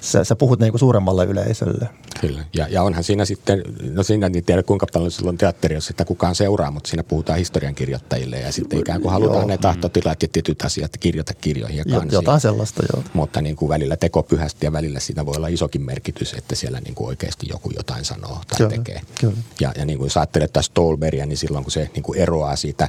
sä, 0.00 0.24
sä 0.24 0.36
puhut 0.36 0.60
niinku 0.60 0.78
suuremmalle 0.78 1.24
yleisölle. 1.24 1.88
Kyllä, 2.20 2.44
ja, 2.56 2.68
ja 2.68 2.82
onhan 2.82 3.04
siinä 3.04 3.24
sitten, 3.24 3.62
no 3.90 4.02
siinä 4.02 4.26
en 4.26 4.44
tiedä 4.46 4.62
kuinka 4.62 4.86
paljon 4.92 5.10
silloin 5.10 5.38
teatteri, 5.38 5.74
jos 5.74 5.86
sitä 5.86 6.04
kukaan 6.04 6.34
seuraa, 6.34 6.70
mutta 6.70 6.90
siinä 6.90 7.04
puhutaan 7.04 7.38
historiankirjoittajille 7.38 8.40
ja 8.40 8.52
sitten 8.52 8.78
ikään 8.78 9.00
kuin 9.00 9.12
halutaan 9.12 9.38
joo. 9.38 9.46
ne 9.46 9.58
tahtotilat 9.58 10.22
ja 10.22 10.28
tietyt 10.32 10.62
asiat 10.62 10.96
kirjoita 11.00 11.34
kirjoihin 11.34 11.78
ja 11.78 11.84
kansiin. 11.84 12.12
Jotain 12.12 12.40
sellaista, 12.40 12.82
joo. 12.92 13.04
Mutta 13.12 13.40
niin 13.40 13.56
kuin 13.56 13.68
välillä 13.68 13.96
teko 13.96 14.22
pyhästi 14.22 14.66
ja 14.66 14.72
välillä 14.72 15.00
siinä 15.00 15.26
voi 15.26 15.36
olla 15.36 15.48
isokin 15.48 15.82
merkitys, 15.82 16.34
että 16.34 16.54
siellä 16.54 16.80
niin 16.80 16.94
kuin 16.94 17.08
oikeasti 17.08 17.46
joku 17.50 17.70
jotain 17.76 18.04
sanoo 18.04 18.38
tai 18.48 18.56
kyllä, 18.56 18.70
tekee. 18.70 19.00
Kyllä. 19.20 19.36
Ja, 19.60 19.72
ja 19.76 19.84
niin 19.84 19.98
kuin 19.98 20.06
jos 20.06 20.16
ajattelee 20.16 20.48
Stolberia, 20.60 21.26
niin 21.26 21.38
silloin 21.38 21.64
kun 21.64 21.72
se 21.72 21.90
niin 21.94 22.02
kuin 22.02 22.18
eroaa 22.18 22.56
siitä, 22.56 22.88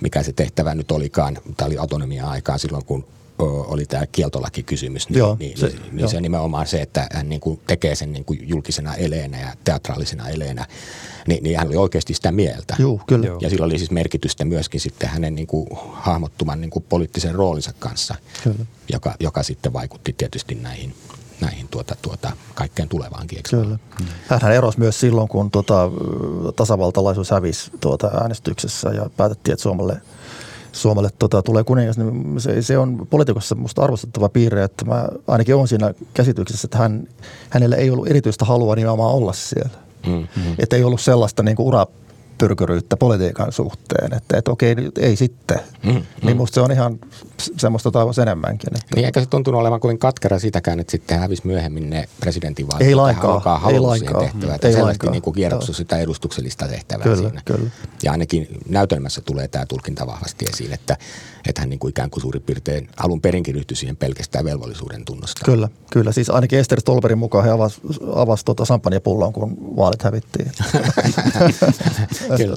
mikä 0.00 0.22
se 0.22 0.32
tehtävä 0.32 0.74
nyt 0.74 0.90
olikaan, 0.90 1.38
tämä 1.56 1.66
oli 1.66 1.78
autonomia 1.78 2.26
aikaan 2.26 2.58
silloin, 2.58 2.84
kun 2.84 3.04
oli 3.38 3.86
tämä 3.86 4.06
kieltolakikysymys, 4.06 5.08
niin, 5.08 5.18
joo, 5.18 5.36
niin, 5.38 5.58
se, 5.58 5.66
niin, 5.66 5.80
niin 5.92 6.08
se 6.08 6.20
nimenomaan 6.20 6.66
se, 6.66 6.82
että 6.82 7.06
hän 7.12 7.28
niin 7.28 7.40
kuin 7.40 7.60
tekee 7.66 7.94
sen 7.94 8.12
niin 8.12 8.24
kuin 8.24 8.48
julkisena 8.48 8.94
eleenä 8.94 9.40
ja 9.40 9.54
teatraalisena 9.64 10.28
eleenä, 10.28 10.66
niin, 11.26 11.44
niin 11.44 11.58
hän 11.58 11.68
oli 11.68 11.76
oikeasti 11.76 12.14
sitä 12.14 12.32
mieltä. 12.32 12.76
Joo, 12.78 13.00
kyllä. 13.06 13.28
Ja 13.40 13.50
sillä 13.50 13.66
oli 13.66 13.78
siis 13.78 13.90
merkitystä 13.90 14.44
myöskin 14.44 14.80
sitten 14.80 15.08
hänen 15.08 15.34
niin 15.34 15.46
kuin 15.46 15.66
hahmottuman 15.92 16.60
niin 16.60 16.70
kuin 16.70 16.84
poliittisen 16.88 17.34
roolinsa 17.34 17.72
kanssa, 17.78 18.14
kyllä. 18.44 18.64
Joka, 18.92 19.14
joka 19.20 19.42
sitten 19.42 19.72
vaikutti 19.72 20.12
tietysti 20.12 20.54
näihin 20.54 20.94
näihin 21.40 21.68
tuota, 21.68 21.96
tuota, 22.02 22.32
kaikkeen 22.54 22.88
tulevaankin. 22.88 23.42
Kyllä. 23.50 23.78
Hän 24.42 24.52
erosi 24.52 24.78
myös 24.78 25.00
silloin, 25.00 25.28
kun 25.28 25.50
tuota, 25.50 25.90
tasavaltalaisuus 26.56 27.30
hävisi 27.30 27.70
tuota 27.80 28.06
äänestyksessä 28.06 28.90
ja 28.90 29.10
päätettiin, 29.16 29.52
että 29.52 29.62
Suomelle– 29.62 30.00
Suomelle 30.72 31.08
tota, 31.18 31.42
tulee 31.42 31.64
kuningas, 31.64 31.98
niin 31.98 32.40
se, 32.40 32.62
se 32.62 32.78
on 32.78 33.06
poliitikossa 33.10 33.54
musta 33.54 33.82
arvostettava 33.82 34.28
piirre, 34.28 34.64
että 34.64 34.84
mä 34.84 35.08
ainakin 35.26 35.54
olen 35.54 35.68
siinä 35.68 35.94
käsityksessä, 36.14 36.66
että 36.66 36.78
hän, 36.78 37.08
hänellä 37.50 37.76
ei 37.76 37.90
ollut 37.90 38.08
erityistä 38.08 38.44
halua 38.44 38.74
nimenomaan 38.74 39.14
olla 39.14 39.32
siellä. 39.32 39.78
Mm-hmm. 40.06 40.54
Että 40.58 40.76
ei 40.76 40.84
ollut 40.84 41.00
sellaista 41.00 41.42
niin 41.42 41.56
kuin 41.56 41.66
ura 41.66 41.86
pyrkyryyttä 42.38 42.96
politiikan 42.96 43.52
suhteen, 43.52 44.14
että, 44.14 44.38
että 44.38 44.50
okei, 44.50 44.76
ei 44.98 45.16
sitten. 45.16 45.60
Mm, 45.82 45.92
mm. 45.92 46.02
Niin 46.22 46.36
musta 46.36 46.54
se 46.54 46.60
on 46.60 46.72
ihan 46.72 46.98
semmoista 47.56 47.90
toivoisi 47.90 48.20
enemmänkin. 48.20 48.76
Että 48.76 48.94
niin 48.94 49.06
eikä 49.06 49.20
se 49.20 49.26
tuntunut 49.26 49.60
olevan 49.60 49.80
kovin 49.80 49.98
katkera 49.98 50.38
sitäkään, 50.38 50.80
että 50.80 50.90
sitten 50.90 51.18
hävisi 51.18 51.46
myöhemmin 51.46 51.90
ne 51.90 52.08
presidentinvaalit. 52.20 52.86
Ei 52.86 52.94
lainkaan. 52.94 53.72
Ei 53.72 53.80
lainkaan. 53.80 54.24
Tehtävää, 54.24 54.54
että 54.54 54.68
ei 54.68 54.82
lainkaan. 54.82 55.12
niin 55.12 55.34
kierroksu 55.34 55.72
sitä 55.72 55.98
edustuksellista 55.98 56.68
tehtävää 56.68 57.04
kyllä, 57.04 57.16
siinä. 57.16 57.42
Kyllä. 57.44 57.70
Ja 58.02 58.12
ainakin 58.12 58.48
näytelmässä 58.68 59.20
tulee 59.20 59.48
tämä 59.48 59.66
tulkinta 59.66 60.06
vahvasti 60.06 60.44
esiin, 60.52 60.72
että, 60.72 60.96
että 61.48 61.60
hän 61.60 61.70
niin 61.70 61.78
kuin 61.78 61.90
ikään 61.90 62.10
kuin 62.10 62.20
suurin 62.20 62.42
piirtein 62.42 62.88
alun 62.96 63.20
perinkin 63.20 63.54
ryhtyi 63.54 63.76
siihen 63.76 63.96
pelkästään 63.96 64.44
velvollisuuden 64.44 65.04
tunnosta. 65.04 65.44
Kyllä, 65.44 65.68
kyllä. 65.92 66.12
Siis 66.12 66.30
ainakin 66.30 66.58
Ester 66.58 66.80
Stolberin 66.80 67.18
mukaan 67.18 67.44
he 67.44 67.50
avasi 67.50 67.80
avas 68.14 68.44
tuota 68.44 68.64
sampanjapullon, 68.64 69.32
kun 69.32 69.76
vaalit 69.76 70.02
hävittiin. 70.02 70.52
kyllä, 72.36 72.56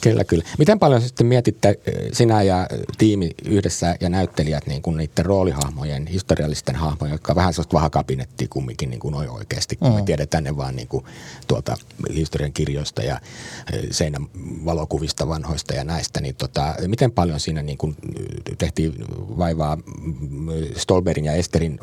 kyllä, 0.00 0.24
kyllä. 0.24 0.44
Miten 0.58 0.78
paljon 0.78 1.02
sitten 1.02 1.26
mietitte 1.26 1.78
sinä 2.12 2.42
ja 2.42 2.66
tiimi 2.98 3.30
yhdessä 3.44 3.96
ja 4.00 4.08
näyttelijät 4.08 4.66
niin 4.66 4.82
kuin 4.82 4.96
niiden 4.96 5.26
roolihahmojen, 5.26 6.06
historiallisten 6.06 6.76
hahmojen, 6.76 7.12
jotka 7.12 7.34
vähän 7.34 7.52
sellaista 7.52 7.74
vahakabinettia 7.76 8.48
kumminkin 8.50 8.90
niin 8.90 9.00
kuin 9.00 9.12
noin 9.12 9.30
oikeasti, 9.30 9.76
kun 9.76 9.88
mm. 9.88 9.94
me 9.94 10.02
tiedetään 10.02 10.44
ne 10.44 10.56
vaan 10.56 10.76
niin 10.76 10.88
kuin 10.88 11.04
tuolta 11.46 11.76
historian 12.14 12.52
kirjoista 12.52 13.02
ja 13.02 13.20
seinän 13.90 14.26
valokuvista 14.64 15.28
vanhoista 15.28 15.74
ja 15.74 15.84
näistä, 15.84 16.20
niin 16.20 16.34
tota, 16.34 16.74
miten 16.86 17.12
paljon 17.12 17.40
siinä 17.40 17.62
niin 17.62 17.78
kuin 17.78 17.96
tehtiin 18.58 18.94
vaivaa 19.38 19.78
Stolberin 20.76 21.24
ja 21.24 21.32
Esterin 21.32 21.78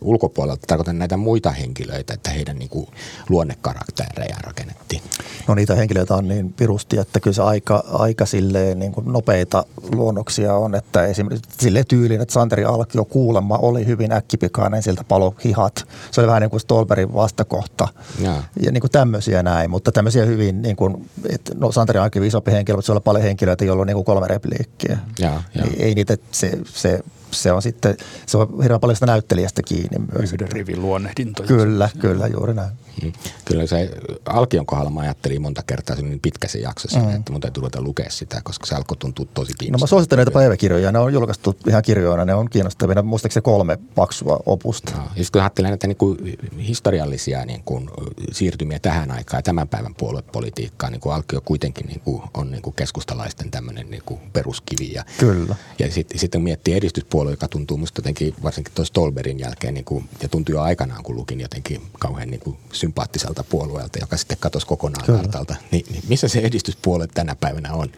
ulkopuolelta, 0.00 0.66
tarkoitan 0.66 0.98
näitä 0.98 1.16
muita 1.16 1.50
henkilöitä, 1.50 2.14
että 2.14 2.30
heidän 2.30 2.58
niin 2.58 2.68
kuin 2.68 2.86
luonnekaraktereja 3.28 4.36
rakennettiin? 4.40 5.02
No 5.48 5.54
niitä 5.54 5.74
henkilöitä 5.74 6.14
on 6.14 6.28
niin 6.28 6.47
pirusti, 6.52 6.98
että 6.98 7.20
kyllä 7.20 7.34
se 7.34 7.42
aika, 7.42 7.84
aika 7.92 8.26
silleen 8.26 8.78
niin 8.78 8.92
kuin 8.92 9.12
nopeita 9.12 9.64
luonnoksia 9.92 10.54
on, 10.54 10.74
että 10.74 11.06
esimerkiksi 11.06 11.50
sille 11.60 11.84
tyylin, 11.84 12.20
että 12.20 12.34
Santeri 12.34 12.64
Alkio 12.64 13.04
kuulemma 13.04 13.58
oli 13.58 13.86
hyvin 13.86 14.12
äkkipikainen, 14.12 14.82
siltä 14.82 15.04
palo 15.04 15.34
hihat. 15.44 15.88
Se 16.10 16.20
oli 16.20 16.28
vähän 16.28 16.42
niin 16.42 16.50
kuin 16.50 16.60
Stolberin 16.60 17.14
vastakohta 17.14 17.88
ja, 18.20 18.42
ja 18.62 18.72
niin 18.72 18.80
kuin 18.80 18.90
tämmöisiä 18.90 19.42
näin, 19.42 19.70
mutta 19.70 19.92
tämmöisiä 19.92 20.24
hyvin, 20.24 20.62
niin 20.62 20.76
kuin, 20.76 21.10
että 21.28 21.52
no 21.54 21.72
Santeri 21.72 21.98
Alkio 21.98 22.22
isompi 22.22 22.52
henkilö, 22.52 22.76
mutta 22.76 22.86
se 22.86 22.92
oli 22.92 23.00
paljon 23.00 23.24
henkilöitä, 23.24 23.64
joilla 23.64 23.80
on 23.80 23.86
niin 23.86 23.96
kuin 23.96 24.04
kolme 24.04 24.28
repliikkiä. 24.28 24.98
Ja, 25.18 25.42
ja. 25.54 25.64
Ei, 25.64 25.82
ei 25.82 25.94
niitä, 25.94 26.16
se, 26.32 26.58
se 26.64 27.00
se 27.30 27.52
on 27.52 27.62
sitten, 27.62 27.96
se 28.26 28.36
on 28.36 28.62
hirveän 28.62 28.80
paljon 28.80 28.96
sitä 28.96 29.06
näyttelijästä 29.06 29.62
kiinni 29.62 29.98
myös. 30.12 30.32
Yhden 30.32 30.52
rivin 30.52 30.82
luonnehdintoja. 30.82 31.46
Kyllä, 31.46 31.90
kyllä, 31.98 32.26
juuri 32.26 32.54
näin. 32.54 32.70
Mm. 33.02 33.12
Kyllä 33.44 33.66
se 33.66 33.90
Alkion 34.26 34.66
kohdalla 34.66 34.90
mä 34.90 35.00
ajattelin 35.00 35.42
monta 35.42 35.62
kertaa, 35.66 35.96
se 35.96 36.02
niin 36.02 36.20
pitkä 36.20 36.48
se 36.48 36.58
jakso 36.58 37.00
mm. 37.00 37.10
että 37.10 37.32
mun 37.32 37.40
täytyy 37.40 37.60
ruveta 37.60 37.82
lukea 37.82 38.10
sitä, 38.10 38.40
koska 38.44 38.66
se 38.66 38.74
alkoi 38.74 38.96
tuntua 38.96 39.26
tosi 39.34 39.52
kiinnostavaa. 39.58 39.80
No 39.80 39.84
mä 39.84 39.86
suosittelen 39.86 40.18
näitä 40.18 40.30
päiväkirjoja, 40.30 40.92
ne 40.92 40.98
on 40.98 41.12
julkaistu 41.12 41.56
ihan 41.68 41.82
kirjoina, 41.82 42.24
ne 42.24 42.34
on 42.34 42.50
kiinnostavia, 42.50 43.02
muistaakseni 43.02 43.42
kolme 43.42 43.78
paksua 43.94 44.40
opusta. 44.46 44.92
No, 44.96 45.02
ja 45.02 45.24
sitten 45.24 45.32
kun 45.32 45.42
ajattelen 45.42 45.70
näitä 45.70 45.86
niin 45.86 45.96
kuin 45.96 46.38
historiallisia 46.58 47.44
niin 47.44 47.62
kuin 47.64 47.90
siirtymiä 48.32 48.78
tähän 48.78 49.10
aikaan 49.10 49.38
ja 49.38 49.42
tämän 49.42 49.68
päivän 49.68 49.94
puoluepolitiikkaan, 49.94 50.92
niin 50.92 51.00
kuin 51.00 51.14
Alkio 51.14 51.40
kuitenkin 51.40 51.86
niin 51.86 52.00
kuin 52.00 52.22
on 52.34 52.50
niin 52.50 52.62
kuin 52.62 52.74
keskustalaisten 52.74 53.50
tämmöinen 53.50 53.90
niin 53.90 54.02
kuin 54.06 54.20
peruskivi. 54.32 54.92
Ja, 54.92 55.04
Kyllä. 55.18 55.54
Ja 55.78 55.92
sitten 55.92 56.18
sit 56.18 56.32
miettii 56.38 56.74
edistyspuolue, 57.18 57.32
joka 57.32 57.48
tuntuu 57.48 57.76
musta 57.76 57.98
jotenkin 57.98 58.34
varsinkin 58.42 58.74
tuossa 58.74 58.90
Stolberin 58.90 59.38
jälkeen, 59.38 59.74
niin 59.74 59.84
kuin, 59.84 60.08
ja 60.22 60.28
tuntui 60.28 60.54
jo 60.54 60.62
aikanaan, 60.62 61.02
kun 61.02 61.16
lukin 61.16 61.40
jotenkin 61.40 61.82
kauhean 61.98 62.30
niin 62.30 62.40
kuin 62.40 62.56
sympaattiselta 62.72 63.44
puolueelta, 63.44 63.98
joka 63.98 64.16
sitten 64.16 64.38
katosi 64.40 64.66
kokonaan 64.66 65.06
Kyllä. 65.06 65.18
kartalta. 65.18 65.54
Ni, 65.70 65.84
niin 65.90 66.02
missä 66.08 66.28
se 66.28 66.40
edistyspuolue 66.40 67.06
tänä 67.06 67.36
päivänä 67.36 67.72
on? 67.72 67.88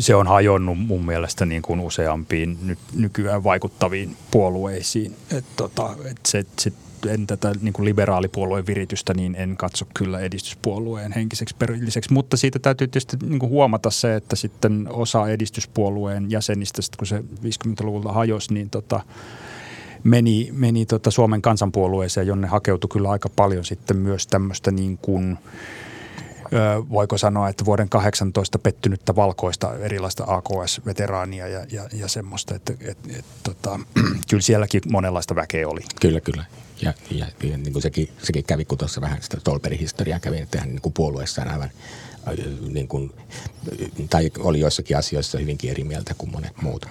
Se 0.00 0.14
on 0.14 0.26
hajonnut 0.26 0.78
mun 0.78 1.04
mielestä 1.04 1.46
niin 1.46 1.62
kuin 1.62 1.80
useampiin 1.80 2.58
ny, 2.62 2.76
nykyään 2.94 3.44
vaikuttaviin 3.44 4.16
puolueisiin. 4.30 5.16
Et 5.30 5.44
tota, 5.56 5.96
et 6.04 6.20
se, 6.26 6.44
se, 6.58 6.72
en 7.06 7.26
tätä 7.26 7.52
niin 7.60 7.72
kuin 7.72 7.86
liberaalipuolueen 7.86 8.66
viritystä, 8.66 9.14
niin 9.14 9.34
en 9.34 9.56
katso 9.56 9.86
kyllä 9.94 10.20
edistyspuolueen 10.20 11.12
henkiseksi 11.12 11.56
perilliseksi. 11.58 12.12
Mutta 12.12 12.36
siitä 12.36 12.58
täytyy 12.58 12.88
tietysti 12.88 13.16
niin 13.22 13.38
kuin 13.38 13.50
huomata 13.50 13.90
se, 13.90 14.16
että 14.16 14.36
sitten 14.36 14.88
osa 14.90 15.28
edistyspuolueen 15.28 16.30
jäsenistä, 16.30 16.82
kun 16.98 17.06
se 17.06 17.18
50-luvulta 17.18 18.12
hajosi, 18.12 18.54
niin 18.54 18.70
tota, 18.70 19.00
meni, 20.04 20.48
meni 20.52 20.86
tota 20.86 21.10
Suomen 21.10 21.42
kansanpuolueeseen, 21.42 22.26
jonne 22.26 22.46
hakeutui 22.46 22.88
kyllä 22.92 23.10
aika 23.10 23.28
paljon 23.28 23.64
sitten 23.64 23.96
myös 23.96 24.26
tämmöistä 24.26 24.70
niin 24.70 24.98
kuin, 24.98 25.38
voiko 26.90 27.18
sanoa, 27.18 27.48
että 27.48 27.64
vuoden 27.64 27.88
18 27.88 28.58
pettynyttä 28.58 29.16
valkoista 29.16 29.74
erilaista 29.78 30.24
AKS-veteraania 30.26 31.48
ja, 31.48 31.66
ja, 31.70 31.88
ja 31.92 32.08
semmoista, 32.08 32.54
että 32.54 32.72
et, 32.80 32.98
et, 33.18 33.24
tota, 33.42 33.80
kyllä 34.30 34.42
sielläkin 34.42 34.82
monenlaista 34.90 35.34
väkeä 35.34 35.68
oli. 35.68 35.80
Kyllä, 36.00 36.20
kyllä. 36.20 36.44
Ja, 36.82 36.94
ja, 37.10 37.26
ja 37.42 37.58
niin 37.58 37.72
kuin 37.72 37.82
sekin, 37.82 38.08
sekin 38.22 38.44
kävi, 38.44 38.64
kun 38.64 38.78
tuossa 38.78 39.00
vähän 39.00 39.22
sitä 39.22 39.36
Tolperin 39.44 39.78
historiaa 39.78 40.20
kävi, 40.20 40.38
että 40.38 40.60
hän 40.60 40.68
niin 40.68 40.82
kuin 40.82 40.92
puolueessaan 40.92 41.48
aivan 41.48 41.70
niin 42.68 42.88
kuin, 42.88 43.12
tai 44.10 44.30
oli 44.38 44.60
joissakin 44.60 44.96
asioissa 44.96 45.38
hyvinkin 45.38 45.70
eri 45.70 45.84
mieltä 45.84 46.14
kuin 46.18 46.32
monet 46.32 46.62
muut 46.62 46.86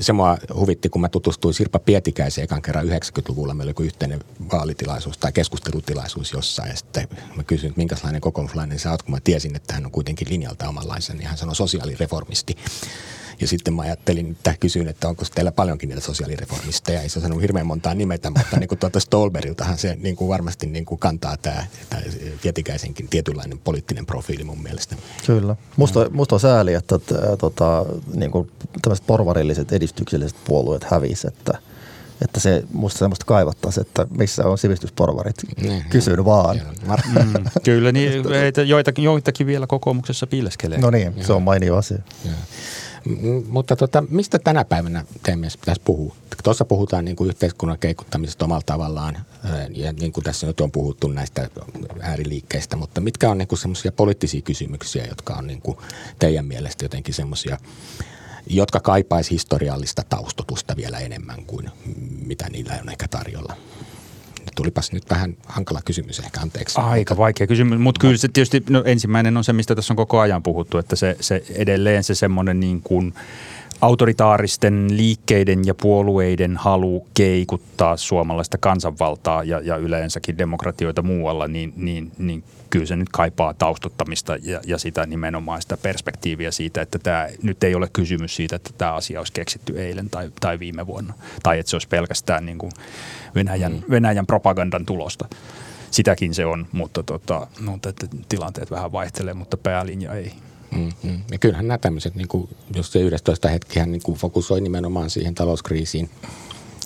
se 0.00 0.12
mua 0.12 0.38
huvitti, 0.54 0.88
kun 0.88 1.00
mä 1.00 1.08
tutustuin 1.08 1.54
Sirpa 1.54 1.78
Pietikäiseen 1.78 2.44
ekan 2.44 2.62
kerran 2.62 2.86
90-luvulla. 2.86 3.54
Meillä 3.54 3.74
oli 3.78 3.86
yhteinen 3.86 4.20
vaalitilaisuus 4.52 5.18
tai 5.18 5.32
keskustelutilaisuus 5.32 6.32
jossain. 6.32 6.70
Ja 6.70 6.76
sitten 6.76 7.08
mä 7.36 7.44
kysyin, 7.44 7.68
että 7.68 7.78
minkälainen 7.78 8.20
kokoomuslainen 8.20 8.78
sä 8.78 8.90
oot, 8.90 9.02
kun 9.02 9.14
mä 9.14 9.20
tiesin, 9.24 9.56
että 9.56 9.74
hän 9.74 9.86
on 9.86 9.92
kuitenkin 9.92 10.28
linjalta 10.30 10.68
omanlaisen. 10.68 11.16
Niin 11.16 11.28
hän 11.28 11.38
sanoi 11.38 11.56
sosiaalireformisti. 11.56 12.56
Ja 13.40 13.48
sitten 13.48 13.74
mä 13.74 13.82
ajattelin, 13.82 14.30
että 14.30 14.54
kysyin, 14.60 14.88
että 14.88 15.08
onko 15.08 15.24
teillä 15.34 15.52
paljonkin 15.52 15.88
niitä 15.88 16.02
sosiaalireformisteja. 16.02 17.02
Ei 17.02 17.08
se 17.08 17.20
sanonut 17.20 17.42
hirveän 17.42 17.66
montaa 17.66 17.94
nimetä, 17.94 18.30
mutta 18.30 18.56
niin 18.56 18.68
kuin 18.68 18.78
tuota 18.78 19.00
Stolberiltahan 19.00 19.78
se 19.78 19.96
niin 20.00 20.16
kuin 20.16 20.28
varmasti 20.28 20.66
niin 20.66 20.84
kuin 20.84 20.98
kantaa 20.98 21.36
tämä, 21.36 21.66
tämä 21.90 22.02
Pietikäisenkin 22.42 23.08
tietynlainen 23.08 23.58
poliittinen 23.58 24.06
profiili 24.06 24.44
mun 24.44 24.62
mielestä. 24.62 24.96
Kyllä. 25.26 25.56
Musta, 25.76 26.10
musta 26.10 26.34
on 26.34 26.40
sääli, 26.40 26.74
että 26.74 26.98
tota, 27.38 27.86
niin 28.14 28.30
kuin 28.30 28.50
tämmöiset 28.82 29.06
porvarilliset 29.06 29.72
edistykselliset 29.72 30.38
puolueet 30.44 30.84
hävisi, 30.84 31.26
että– 31.26 31.52
että 32.24 32.40
se 32.40 32.64
musta 32.72 32.98
semmoista 32.98 33.24
kaivattaisi, 33.24 33.80
että 33.80 34.06
missä 34.18 34.44
on 34.46 34.58
sivistysporvarit. 34.58 35.36
Niin, 35.62 35.84
Kysyn 35.90 36.24
vaan. 36.24 36.60
Mm, 36.86 37.44
kyllä, 37.64 37.92
niin, 37.92 38.24
joitakin, 38.66 39.04
joitakin 39.04 39.46
vielä 39.46 39.66
kokoomuksessa 39.66 40.26
piileskelee. 40.26 40.78
No 40.78 40.90
niin, 40.90 41.14
se 41.26 41.32
on 41.32 41.42
mainio 41.42 41.76
asia. 41.76 41.98
Ja. 42.24 42.30
Mutta 43.48 43.76
tota, 43.76 44.04
mistä 44.10 44.38
tänä 44.38 44.64
päivänä 44.64 45.04
mielestä 45.34 45.60
pitäisi 45.60 45.80
puhua? 45.84 46.16
Tuossa 46.44 46.64
puhutaan 46.64 47.04
niin 47.04 47.16
kuin 47.16 47.28
yhteiskunnan 47.28 47.78
keikuttamisesta 47.78 48.44
omalla 48.44 48.62
tavallaan, 48.66 49.18
ja 49.74 49.92
niin 49.92 50.12
kuin 50.12 50.24
tässä 50.24 50.46
nyt 50.46 50.60
on 50.60 50.70
puhuttu 50.70 51.08
näistä 51.08 51.50
ääriliikkeistä, 52.00 52.76
mutta 52.76 53.00
mitkä 53.00 53.30
on 53.30 53.38
niin 53.38 53.48
semmoisia 53.54 53.92
poliittisia 53.92 54.40
kysymyksiä, 54.42 55.04
jotka 55.04 55.34
on 55.34 55.46
niin 55.46 55.62
kuin 55.62 55.78
teidän 56.18 56.46
mielestä 56.46 56.84
jotenkin 56.84 57.14
semmoisia, 57.14 57.58
jotka 58.46 58.80
kaipaisi 58.80 59.30
historiallista 59.30 60.02
taustotusta 60.08 60.76
vielä 60.76 60.98
enemmän 60.98 61.44
kuin 61.46 61.70
mitä 62.26 62.48
niillä 62.50 62.78
on 62.82 62.88
ehkä 62.88 63.08
tarjolla? 63.08 63.56
Tulipas 64.60 64.92
nyt 64.92 65.10
vähän 65.10 65.36
hankala 65.46 65.80
kysymys 65.84 66.18
ehkä, 66.18 66.40
anteeksi. 66.40 66.80
Aika 66.80 67.16
vaikea 67.16 67.46
kysymys, 67.46 67.78
mutta 67.78 68.00
kyllä 68.00 68.16
se 68.16 68.28
tietysti 68.28 68.62
no 68.70 68.82
ensimmäinen 68.84 69.36
on 69.36 69.44
se, 69.44 69.52
mistä 69.52 69.74
tässä 69.74 69.92
on 69.92 69.96
koko 69.96 70.20
ajan 70.20 70.42
puhuttu, 70.42 70.78
että 70.78 70.96
se, 70.96 71.16
se 71.20 71.42
edelleen 71.54 72.04
se 72.04 72.14
semmoinen 72.14 72.60
niin 72.60 72.80
kuin 72.82 73.14
autoritaaristen 73.80 74.96
liikkeiden 74.96 75.66
ja 75.66 75.74
puolueiden 75.74 76.56
halu 76.56 77.06
keikuttaa 77.14 77.96
suomalaista 77.96 78.58
kansanvaltaa 78.58 79.44
ja, 79.44 79.60
ja 79.60 79.76
yleensäkin 79.76 80.38
demokratioita 80.38 81.02
muualla, 81.02 81.48
niin, 81.48 81.72
niin, 81.76 82.12
niin 82.18 82.44
kyllä 82.70 82.86
se 82.86 82.96
nyt 82.96 83.08
kaipaa 83.08 83.54
taustottamista 83.54 84.36
ja, 84.42 84.60
ja 84.66 84.78
sitä 84.78 85.06
nimenomaan 85.06 85.62
sitä 85.62 85.76
perspektiiviä 85.76 86.50
siitä, 86.50 86.82
että 86.82 86.98
tämä 86.98 87.28
nyt 87.42 87.64
ei 87.64 87.74
ole 87.74 87.88
kysymys 87.92 88.36
siitä, 88.36 88.56
että 88.56 88.70
tämä 88.78 88.92
asia 88.92 89.20
olisi 89.20 89.32
keksitty 89.32 89.82
eilen 89.82 90.10
tai, 90.10 90.30
tai 90.40 90.58
viime 90.58 90.86
vuonna, 90.86 91.14
tai 91.42 91.58
että 91.58 91.70
se 91.70 91.76
olisi 91.76 91.88
pelkästään 91.88 92.46
niin 92.46 92.58
kuin 92.58 92.72
Venäjän, 93.34 93.72
mm. 93.72 93.82
Venäjän 93.90 94.26
propagandan 94.26 94.86
tulosta. 94.86 95.28
Sitäkin 95.90 96.34
se 96.34 96.46
on, 96.46 96.66
mutta, 96.72 97.02
tota, 97.02 97.46
no, 97.60 97.74
että 97.74 98.06
tilanteet 98.28 98.70
vähän 98.70 98.92
vaihtelee, 98.92 99.34
mutta 99.34 99.56
päälinja 99.56 100.14
ei. 100.14 100.32
Mm-hmm. 100.76 101.20
Ja 101.30 101.38
kyllähän 101.38 101.68
nämä 101.68 101.78
tämmöiset, 101.78 102.14
niin 102.14 102.28
kuin, 102.28 102.48
jos 102.74 102.92
se 102.92 103.00
11 103.00 103.48
hetkihän 103.48 103.92
niin 103.92 104.02
kuin 104.02 104.18
fokusoi 104.18 104.60
nimenomaan 104.60 105.10
siihen 105.10 105.34
talouskriisiin 105.34 106.10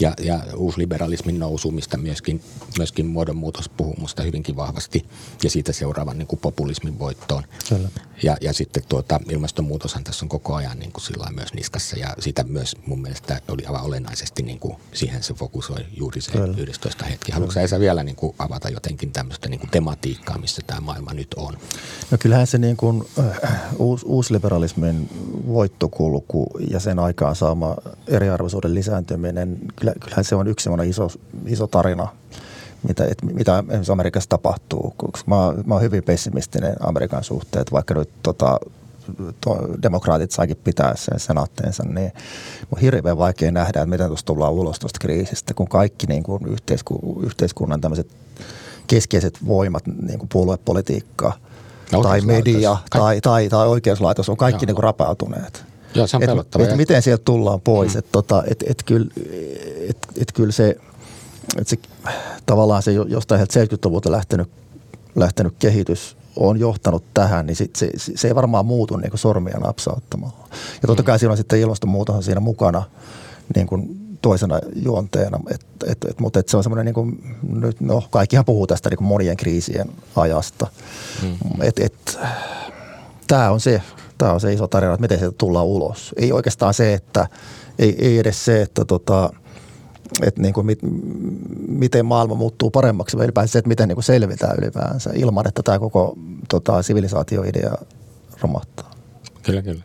ja, 0.00 0.14
ja 0.22 0.40
uusliberalismin 0.56 1.38
nousu, 1.38 1.70
mistä 1.70 1.96
myöskin, 1.96 2.40
myöskin 2.78 3.06
muodonmuutos 3.06 3.68
puhuu 3.68 3.94
musta 3.98 4.22
hyvinkin 4.22 4.56
vahvasti 4.56 5.06
ja 5.42 5.50
siitä 5.50 5.72
seuraavan 5.72 6.18
niin 6.18 6.26
kuin 6.26 6.40
populismin 6.40 6.98
voittoon. 6.98 7.42
Kyllä. 7.68 7.88
Ja, 8.22 8.36
ja 8.40 8.52
sitten 8.52 8.82
tuota, 8.88 9.20
ilmastonmuutoshan 9.30 10.04
tässä 10.04 10.24
on 10.24 10.28
koko 10.28 10.54
ajan 10.54 10.78
niin 10.78 10.92
kuin 10.92 11.02
sillä 11.02 11.30
myös 11.34 11.54
niskassa 11.54 11.96
ja 11.96 12.14
sitä 12.18 12.44
myös 12.44 12.76
mun 12.86 13.02
mielestä 13.02 13.40
oli 13.48 13.66
aivan 13.66 13.82
olennaisesti 13.82 14.42
niin 14.42 14.58
kuin 14.58 14.76
siihen 14.92 15.22
se 15.22 15.34
fokusoi 15.34 15.86
juuri 15.96 16.20
se 16.20 16.32
Kyllä. 16.32 16.56
11 16.56 17.04
hetki. 17.04 17.32
Haluatko 17.32 17.60
Esa 17.60 17.80
vielä 17.80 18.02
niin 18.02 18.16
kuin 18.16 18.34
avata 18.38 18.68
jotenkin 18.68 19.12
tämmöistä 19.12 19.48
niin 19.48 19.60
kuin 19.60 19.70
tematiikkaa, 19.70 20.38
missä 20.38 20.62
tämä 20.66 20.80
maailma 20.80 21.14
nyt 21.14 21.34
on? 21.36 21.58
No 22.10 22.18
kyllähän 22.18 22.46
se 22.46 22.58
niin 22.58 22.76
kuin, 22.76 23.04
äh, 23.18 23.60
uus, 23.78 24.02
uusliberalismin 24.04 25.08
voittokulku 25.46 26.46
ja 26.70 26.80
sen 26.80 26.98
aikaan 26.98 27.36
saama 27.36 27.76
eriarvoisuuden 28.06 28.74
lisääntyminen, 28.74 29.58
kyllähän 30.00 30.24
se 30.24 30.34
on 30.34 30.46
yksi 30.46 30.70
iso, 30.88 31.08
iso 31.46 31.66
tarina– 31.66 32.08
mitä, 32.88 33.04
et, 33.04 33.22
mitä 33.22 33.58
esimerkiksi 33.58 33.92
Amerikassa 33.92 34.30
tapahtuu. 34.30 34.94
Mä, 35.26 35.36
mä 35.66 35.74
oon 35.74 35.82
hyvin 35.82 36.02
pessimistinen 36.02 36.76
Amerikan 36.80 37.24
suhteen, 37.24 37.64
vaikka 37.72 37.94
nyt 37.94 38.10
tota, 38.22 38.60
to, 39.40 39.58
demokraatit 39.82 40.30
saikin 40.30 40.56
pitää 40.64 40.96
sen 40.96 41.20
senaatteensa, 41.20 41.84
niin 41.84 42.12
on 42.72 42.80
hirveän 42.80 43.18
vaikea 43.18 43.50
nähdä, 43.50 43.80
että 43.80 43.86
miten 43.86 44.06
tuosta 44.06 44.26
tullaan 44.26 44.52
ulos 44.52 44.78
tuosta 44.78 44.98
kriisistä, 45.00 45.54
kun 45.54 45.68
kaikki 45.68 46.06
niin 46.06 46.22
kuin 46.22 46.46
yhteisku, 46.46 47.20
yhteiskunnan 47.22 47.80
tämmöiset 47.80 48.06
keskeiset 48.86 49.46
voimat, 49.46 49.86
niin 49.86 50.18
kuin 50.18 50.28
puoluepolitiikka 50.28 51.32
tai 52.02 52.20
media 52.20 52.76
tai, 52.90 53.20
tai, 53.20 53.48
tai 53.48 53.68
oikeuslaitos 53.68 54.28
on 54.28 54.36
kaikki 54.36 54.66
niin 54.66 54.74
kuin 54.74 54.84
rapautuneet. 54.84 55.73
Joo, 55.94 56.06
se 56.06 56.16
on 56.16 56.22
et, 56.22 56.30
et, 56.68 56.76
miten 56.76 57.02
sieltä 57.02 57.22
tullaan 57.24 57.60
pois. 57.60 57.94
Mm. 57.94 57.98
Että 57.98 58.12
tota, 58.12 58.42
et, 58.50 58.64
et 58.66 58.82
kyllä 58.82 59.06
et, 59.88 59.98
et 60.16 60.32
kyllä 60.32 60.52
se– 60.52 60.76
että 61.58 61.70
se, 61.70 61.76
tavallaan 62.46 62.82
se 62.82 62.92
jostain 62.92 63.40
70-luvulta 63.40 64.10
lähtenyt, 64.10 64.48
lähtenyt 65.14 65.54
kehitys 65.58 66.16
on 66.36 66.60
johtanut 66.60 67.04
tähän, 67.14 67.46
niin 67.46 67.56
sit 67.56 67.76
se, 67.76 67.90
se 67.96 68.28
ei 68.28 68.34
varmaan 68.34 68.66
muutu 68.66 68.96
niin 68.96 69.10
sormia 69.14 69.58
napsauttamalla. 69.58 70.48
Ja 70.82 70.86
totta 70.86 71.02
kai 71.02 71.16
mm. 71.16 71.18
siinä 71.18 71.30
on 71.30 71.36
sitten 71.36 71.60
ilmastonmuutos 71.60 72.24
siinä 72.24 72.40
mukana 72.40 72.82
niin 73.56 73.66
kuin 73.66 74.00
toisena 74.22 74.60
juonteena, 74.76 75.40
et, 75.50 75.66
et, 75.86 76.04
et, 76.08 76.20
mutta 76.20 76.40
et 76.40 76.48
se 76.48 76.56
on 76.56 76.62
semmoinen, 76.62 76.84
niin 76.84 76.94
kuin, 76.94 77.38
nyt, 77.52 77.80
no 77.80 78.02
kaikkihan 78.10 78.44
puhuu 78.44 78.66
tästä 78.66 78.90
niin 78.90 78.98
kuin 78.98 79.08
monien 79.08 79.36
kriisien 79.36 79.88
ajasta. 80.16 80.66
Mm. 81.22 81.62
Et, 81.62 81.78
et, 81.78 82.18
tämä 83.26 83.50
on 83.50 83.60
se, 83.60 83.82
tämä 84.18 84.32
on 84.32 84.40
se 84.40 84.52
iso 84.52 84.68
tarina, 84.68 84.92
että 84.94 85.00
miten 85.00 85.18
se 85.18 85.30
tullaan 85.38 85.66
ulos. 85.66 86.14
Ei 86.16 86.32
oikeastaan 86.32 86.74
se, 86.74 86.94
että 86.94 87.28
ei, 87.78 87.96
ei 87.98 88.18
edes 88.18 88.44
se, 88.44 88.62
että 88.62 88.84
tota, 88.84 89.30
että 90.22 90.42
niin 90.42 90.54
kuin 90.54 90.66
mit, 90.66 90.78
miten 91.68 92.06
maailma 92.06 92.34
muuttuu 92.34 92.70
paremmaksi, 92.70 93.16
vai 93.16 93.24
ylipäänsä 93.24 93.52
se, 93.52 93.58
että 93.58 93.68
miten 93.68 93.88
niin 93.88 93.96
kuin 93.96 94.04
selvitään 94.04 94.56
ylipäänsä 94.58 95.10
ilman, 95.14 95.48
että 95.48 95.62
tämä 95.62 95.78
koko 95.78 96.14
tota, 96.48 96.82
sivilisaatioidea 96.82 97.74
romahtaa. 98.40 98.90
Kyllä, 99.42 99.62
kyllä. 99.62 99.82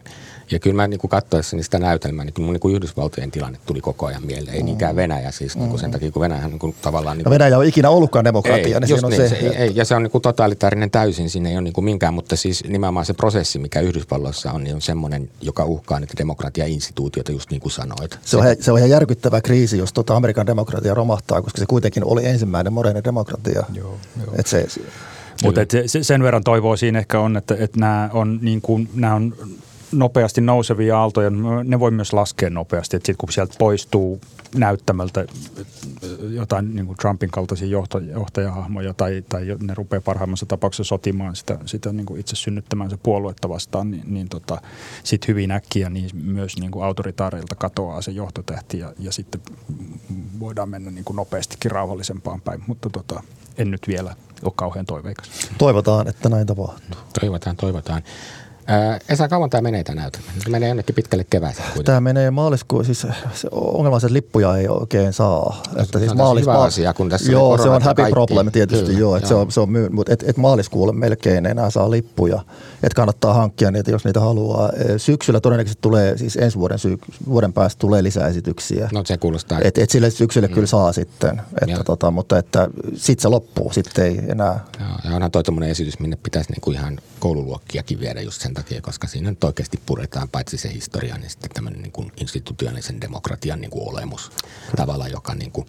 Ja 0.51 0.59
kyllä 0.59 0.75
mä 0.75 0.87
niin 0.87 0.99
kuin 0.99 1.11
katsoessani 1.11 1.63
sitä 1.63 1.79
näytelmää, 1.79 2.25
niin 2.25 2.33
mun 2.39 2.53
niin 2.53 2.59
kuin 2.59 2.75
Yhdysvaltojen 2.75 3.31
tilanne 3.31 3.59
tuli 3.65 3.81
koko 3.81 4.05
ajan 4.05 4.25
mieleen. 4.25 4.55
Ei 4.55 4.59
mm. 4.59 4.65
niinkään 4.65 4.95
Venäjä 4.95 5.31
siis 5.31 5.57
niin 5.57 5.69
kuin 5.69 5.79
sen 5.79 5.91
takia, 5.91 6.11
kun 6.11 6.21
Venäjä 6.21 6.47
niin 6.47 6.59
kuin 6.59 6.75
tavallaan... 6.81 7.17
Niin 7.17 7.23
kuin, 7.23 7.31
Venäjä 7.31 7.57
on 7.57 7.65
ikinä 7.65 7.89
ollutkaan 7.89 8.25
demokratia. 8.25 8.77
Ei, 8.77 8.79
niin 8.79 9.05
on 9.05 9.11
niin, 9.11 9.29
se, 9.29 9.29
se, 9.29 9.35
ei, 9.35 9.71
ja 9.75 9.85
se 9.85 9.95
on 9.95 10.03
niin 10.03 10.11
kuin 10.11 10.21
totalitaarinen 10.21 10.91
täysin, 10.91 11.29
siinä 11.29 11.49
ei 11.49 11.55
ole 11.55 11.61
niin 11.61 11.73
kuin 11.73 11.85
minkään, 11.85 12.13
mutta 12.13 12.35
siis 12.35 12.63
nimenomaan 12.67 13.05
se 13.05 13.13
prosessi, 13.13 13.59
mikä 13.59 13.79
Yhdysvalloissa 13.79 14.51
on, 14.51 14.63
niin 14.63 14.75
on 14.75 14.81
semmoinen, 14.81 15.29
joka 15.41 15.65
uhkaa 15.65 15.99
niitä 15.99 16.13
demokratia-instituutioita, 16.17 17.31
just 17.31 17.51
niin 17.51 17.61
kuin 17.61 17.71
sanoit. 17.71 18.19
Se 18.21 18.37
on, 18.37 18.43
se 18.59 18.71
on 18.71 18.77
ihan 18.77 18.89
järkyttävä 18.89 19.41
kriisi, 19.41 19.77
jos 19.77 19.93
tota 19.93 20.15
Amerikan 20.15 20.45
demokratia 20.45 20.93
romahtaa, 20.93 21.41
koska 21.41 21.59
se 21.59 21.65
kuitenkin 21.65 22.03
oli 22.05 22.25
ensimmäinen 22.25 22.73
moderni 22.73 23.03
demokratia. 23.03 23.63
Joo, 23.73 23.97
joo. 24.25 24.33
Et 24.37 24.47
se, 24.47 24.67
mutta 25.43 25.61
sen 26.01 26.23
verran 26.23 26.43
toivoa 26.43 26.77
siinä 26.77 26.99
ehkä 26.99 27.19
on, 27.19 27.37
että, 27.37 27.55
että 27.59 27.79
nämä 27.79 28.09
on, 28.13 28.39
niin 28.41 28.61
kuin, 28.61 28.89
nämä 28.93 29.15
on 29.15 29.33
nopeasti 29.91 30.41
nousevia 30.41 30.99
aaltoja, 30.99 31.29
ne 31.63 31.79
voi 31.79 31.91
myös 31.91 32.13
laskea 32.13 32.49
nopeasti. 32.49 32.97
Sitten 32.97 33.15
kun 33.17 33.31
sieltä 33.31 33.55
poistuu 33.59 34.21
näyttämältä 34.55 35.25
jotain 36.29 36.75
niin 36.75 36.85
kuin 36.85 36.97
Trumpin 36.97 37.31
kaltaisia 37.31 37.67
johtajahahmoja 38.13 38.93
tai, 38.93 39.23
tai 39.29 39.45
ne 39.61 39.73
rupeaa 39.73 40.01
parhaimmassa 40.01 40.45
tapauksessa 40.45 40.89
sotimaan 40.89 41.35
sitä, 41.35 41.57
sitä 41.65 41.93
niin 41.93 42.05
kuin 42.05 42.19
itse 42.19 42.35
synnyttämään 42.35 42.89
se 42.89 42.97
puoluetta 43.03 43.49
vastaan, 43.49 43.91
niin, 43.91 44.03
niin 44.07 44.29
tota, 44.29 44.61
sitten 45.03 45.27
hyvin 45.27 45.51
äkkiä 45.51 45.89
niin 45.89 46.09
myös 46.13 46.57
niin 46.57 46.71
kuin 46.71 46.85
autoritaareilta 46.85 47.55
katoaa 47.55 48.01
se 48.01 48.11
johtotähti 48.11 48.79
ja, 48.79 48.93
ja 48.99 49.11
sitten 49.11 49.41
voidaan 50.39 50.69
mennä 50.69 50.91
niin 50.91 51.05
kuin 51.05 51.15
nopeastikin 51.15 51.71
rauhallisempaan 51.71 52.41
päin, 52.41 52.63
mutta 52.67 52.89
tota, 52.89 53.23
en 53.57 53.71
nyt 53.71 53.87
vielä 53.87 54.15
ole 54.43 54.53
kauhean 54.55 54.85
toiveikas. 54.85 55.29
Toivotaan, 55.57 56.07
että 56.07 56.29
näin 56.29 56.47
tapahtuu. 56.47 56.99
Toivotaan, 57.19 57.55
toivotaan. 57.55 58.03
Esa, 59.09 59.27
kauan 59.27 59.49
tämä 59.49 59.61
menee 59.61 59.83
tämä 59.83 60.01
näytelmä? 60.01 60.27
Se 60.43 60.49
menee 60.49 60.69
jonnekin 60.69 60.95
pitkälle 60.95 61.25
kevääseen. 61.29 61.63
Kuitenkin. 61.63 61.85
Tämä 61.85 62.01
menee 62.01 62.31
maaliskuun, 62.31 62.85
siis 62.85 63.01
se 63.33 63.47
ongelma 63.51 63.95
on, 63.95 64.01
että 64.03 64.13
lippuja 64.13 64.57
ei 64.57 64.67
oikein 64.67 65.13
saa. 65.13 65.61
Se, 65.73 65.79
että 65.79 65.99
siis 65.99 66.15
maalis, 66.15 66.41
hyvä 66.41 66.61
asia, 66.61 66.93
kun 66.93 67.09
tässä 67.09 67.31
Joo, 67.31 67.57
se 67.57 67.69
on 67.69 67.81
happy 67.81 68.03
problem 68.09 68.51
tietysti, 68.51 68.85
Kyllä, 68.85 68.99
joo, 68.99 69.15
että 69.15 69.33
joo. 69.33 69.39
Se 69.39 69.45
on, 69.45 69.51
se 69.51 69.59
on 69.59 69.69
myy, 69.69 69.89
mutta 69.89 70.13
et, 70.13 70.23
et 70.27 70.37
maaliskuulle 70.37 70.93
melkein 70.93 71.45
enää 71.45 71.69
saa 71.69 71.91
lippuja. 71.91 72.43
Että 72.83 72.95
kannattaa 72.95 73.33
hankkia 73.33 73.71
niitä, 73.71 73.91
jos 73.91 74.05
niitä 74.05 74.19
haluaa. 74.19 74.71
Syksyllä 74.97 75.39
todennäköisesti 75.39 75.81
tulee, 75.81 76.17
siis 76.17 76.35
ensi 76.35 76.57
vuoden, 76.57 76.79
syy, 76.79 76.97
vuoden 77.27 77.53
päästä 77.53 77.79
tulee 77.79 78.03
lisäesityksiä. 78.03 78.89
No 78.93 79.03
se 79.05 79.17
kuulostaa. 79.17 79.59
Että 79.61 79.83
et 79.83 79.89
sille 79.89 80.09
syksylle 80.09 80.47
mm. 80.47 80.53
kyllä 80.53 80.67
saa 80.67 80.93
sitten, 80.93 81.41
että 81.61 81.83
tota, 81.83 82.11
mutta 82.11 82.37
että 82.37 82.67
sitten 82.95 83.21
se 83.21 83.27
loppuu, 83.27 83.73
sitten 83.73 84.05
ei 84.05 84.21
enää. 84.27 84.65
Joo, 84.79 84.89
ja 85.03 85.15
onhan 85.15 85.31
toi 85.31 85.43
esitys, 85.69 85.99
minne 85.99 86.17
pitäisi 86.23 86.51
niinku 86.51 86.71
ihan 86.71 86.99
koululuokkiakin 87.19 87.99
viedä 87.99 88.21
just 88.21 88.41
sen 88.41 88.53
takia, 88.63 88.81
koska 88.81 89.07
siinä 89.07 89.29
nyt 89.29 89.43
oikeasti 89.43 89.79
puretaan 89.85 90.29
paitsi 90.29 90.57
se 90.57 90.73
historia, 90.73 91.17
niin 91.17 91.29
sitten 91.29 91.49
tämmöinen 91.53 91.81
niin 91.81 91.91
kuin 91.91 92.11
institutionaalisen 92.17 93.01
demokratian 93.01 93.61
niin 93.61 93.71
kuin 93.71 93.89
olemus 93.89 94.31
tavalla, 94.75 95.07
joka 95.07 95.35
niin 95.35 95.51
kuin, 95.51 95.67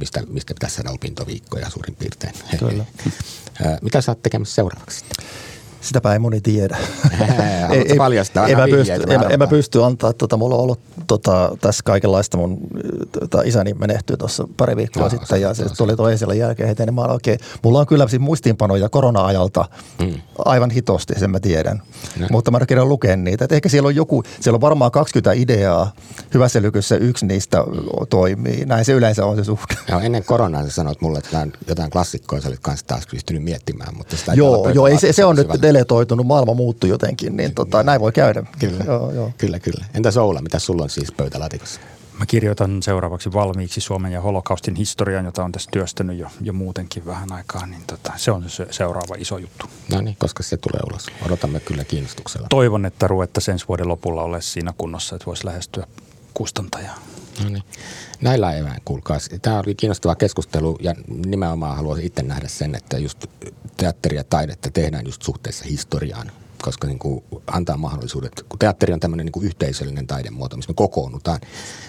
mistä, 0.00 0.22
mistä 0.28 0.54
pitäisi 0.54 0.76
saada 0.76 0.90
opintoviikkoja 0.90 1.70
suurin 1.70 1.96
piirtein. 1.96 2.34
Kyllä. 2.58 2.84
Mitä 3.82 4.00
sä 4.00 4.12
oot 4.12 4.22
tekemässä 4.22 4.54
seuraavaksi? 4.54 5.04
Sitäpä 5.82 6.12
ei 6.12 6.18
moni 6.18 6.40
tiedä. 6.40 6.76
ei, 7.70 7.84
ei, 7.88 7.96
paljastaa 7.96 8.48
en, 8.48 8.56
mä 8.56 8.68
pysty, 8.68 8.92
en, 8.92 9.32
en 9.32 9.38
mä 9.38 9.46
pysty 9.46 9.84
antaa, 9.84 10.12
tota, 10.12 10.36
mulla 10.36 10.54
on 10.54 10.60
ollut 10.60 10.80
tota, 11.06 11.56
tässä 11.60 11.82
kaikenlaista, 11.84 12.36
mun 12.36 12.58
tota, 13.20 13.42
isäni 13.42 13.74
menehtyi 13.74 14.16
tuossa 14.16 14.48
pari 14.56 14.76
viikkoa 14.76 15.02
no, 15.02 15.08
sitten 15.08 15.40
ja 15.40 15.54
se 15.54 15.64
tuli 15.76 15.96
tuon 15.96 16.12
esille 16.12 16.36
jälkeen 16.36 16.68
heti, 16.68 16.86
niin 16.86 16.94
mä 16.94 17.00
olen 17.00 17.12
oikein, 17.12 17.38
mulla 17.62 17.80
on 17.80 17.86
kyllä 17.86 18.08
siis 18.08 18.22
muistiinpanoja 18.22 18.88
korona-ajalta 18.88 19.64
mm. 20.00 20.14
aivan 20.38 20.70
hitosti, 20.70 21.14
sen 21.18 21.30
mä 21.30 21.40
tiedän, 21.40 21.82
no. 22.18 22.26
mutta 22.30 22.50
mä 22.50 22.58
en 22.70 22.88
lukea 22.88 23.16
niitä. 23.16 23.44
Et 23.44 23.52
ehkä 23.52 23.68
siellä 23.68 23.86
on 23.86 23.96
joku, 23.96 24.22
siellä 24.40 24.56
on 24.56 24.60
varmaan 24.60 24.90
20 24.90 25.32
ideaa, 25.32 25.92
hyvässä 26.34 26.62
lykyssä 26.62 26.96
yksi 26.96 27.26
niistä 27.26 27.64
toimii, 28.10 28.64
näin 28.66 28.84
se 28.84 28.92
yleensä 28.92 29.26
on 29.26 29.36
se 29.36 29.44
suhde. 29.44 29.74
Ja 29.88 30.00
ennen 30.00 30.24
koronaa 30.24 30.62
sä 30.62 30.70
sanoit 30.70 31.00
mulle, 31.00 31.18
että 31.18 31.46
jotain 31.68 31.90
klassikkoja 31.90 32.42
sä 32.42 32.48
olit 32.48 32.60
kanssa 32.60 32.86
taas 32.86 33.06
pystynyt 33.10 33.42
miettimään, 33.42 33.96
mutta 33.96 34.16
sitä 34.16 34.32
Joo, 34.34 34.68
joo 34.68 34.86
ei, 34.86 34.98
se, 34.98 35.12
se 35.12 35.24
on 35.24 35.36
nyt 35.36 35.48
teletoitunut, 35.72 36.26
maailma 36.26 36.54
muuttui 36.54 36.90
jotenkin, 36.90 37.36
niin 37.36 37.54
tota, 37.54 37.82
näin 37.82 38.00
voi 38.00 38.12
käydä. 38.12 38.42
Kyllä, 38.58 38.84
joo, 38.84 39.12
joo. 39.12 39.32
kyllä, 39.38 39.58
kyllä. 39.58 39.84
Entä 39.94 40.10
Soula, 40.10 40.42
mitä 40.42 40.58
sulla 40.58 40.82
on 40.82 40.90
siis 40.90 41.12
pöytälaatikossa? 41.12 41.80
Mä 42.18 42.26
kirjoitan 42.26 42.82
seuraavaksi 42.82 43.32
valmiiksi 43.32 43.80
Suomen 43.80 44.12
ja 44.12 44.20
holokaustin 44.20 44.74
historian, 44.74 45.24
jota 45.24 45.44
on 45.44 45.52
tässä 45.52 45.70
työstänyt 45.70 46.18
jo, 46.18 46.28
jo 46.40 46.52
muutenkin 46.52 47.06
vähän 47.06 47.32
aikaa, 47.32 47.66
niin 47.66 47.82
tota, 47.86 48.12
se 48.16 48.30
on 48.30 48.44
se 48.50 48.66
seuraava 48.70 49.14
iso 49.18 49.38
juttu. 49.38 49.66
No 49.90 50.00
niin, 50.00 50.16
koska 50.18 50.42
se 50.42 50.56
tulee 50.56 50.80
ulos. 50.90 51.06
Odotamme 51.26 51.60
kyllä 51.60 51.84
kiinnostuksella. 51.84 52.46
Toivon, 52.50 52.86
että 52.86 53.08
ruvettaisiin 53.08 53.52
ensi 53.52 53.68
vuoden 53.68 53.88
lopulla 53.88 54.22
ole 54.22 54.42
siinä 54.42 54.74
kunnossa, 54.78 55.16
että 55.16 55.26
voisi 55.26 55.46
lähestyä 55.46 55.86
kustantajaa. 56.34 56.98
No 57.42 57.48
niin. 57.48 57.62
Näillä 58.20 58.52
evään, 58.52 58.80
kuulkaa. 58.84 59.18
Tämä 59.42 59.58
oli 59.58 59.74
kiinnostava 59.74 60.14
keskustelu 60.14 60.78
ja 60.80 60.94
nimenomaan 61.26 61.76
haluaisin 61.76 62.06
itse 62.06 62.22
nähdä 62.22 62.48
sen, 62.48 62.74
että 62.74 62.98
just 62.98 63.26
teatteria 63.76 64.20
ja 64.20 64.24
taidetta 64.24 64.70
tehdään 64.70 65.06
just 65.06 65.22
suhteessa 65.22 65.64
historiaan 65.64 66.32
koska 66.62 66.86
niin 66.86 66.98
kuin 66.98 67.24
antaa 67.46 67.76
mahdollisuudet, 67.76 68.44
kun 68.48 68.58
teatteri 68.58 68.92
on 68.92 69.00
tämmöinen 69.00 69.26
niin 69.26 69.32
kuin 69.32 69.46
yhteisöllinen 69.46 70.06
taidemuoto, 70.06 70.56
missä 70.56 70.70
me 70.70 70.74
kokoonnutaan 70.74 71.40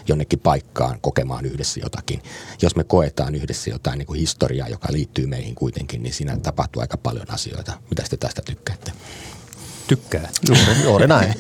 jonnekin 0.08 0.40
paikkaan 0.40 1.02
kokemaan 1.02 1.46
yhdessä 1.46 1.80
jotakin. 1.80 2.22
Jos 2.62 2.76
me 2.76 2.84
koetaan 2.84 3.36
yhdessä 3.36 3.70
jotain 3.70 3.98
niin 3.98 4.08
kuin 4.08 4.20
historiaa, 4.20 4.68
joka 4.68 4.88
liittyy 4.92 5.28
meihin 5.28 5.56
kuitenkin, 5.56 6.04
niin 6.04 6.14
siinä 6.14 6.38
tapahtuu 6.38 6.82
aika 6.82 6.98
paljon 6.98 7.32
asioita. 7.32 7.74
Mitä 7.90 8.04
te 8.10 8.18
tästä 8.18 8.42
tykkäätte? 8.42 8.92
Tykkää. 9.88 10.30
Juuri, 10.48 10.84
juuri 10.84 11.08
näin. 11.08 11.34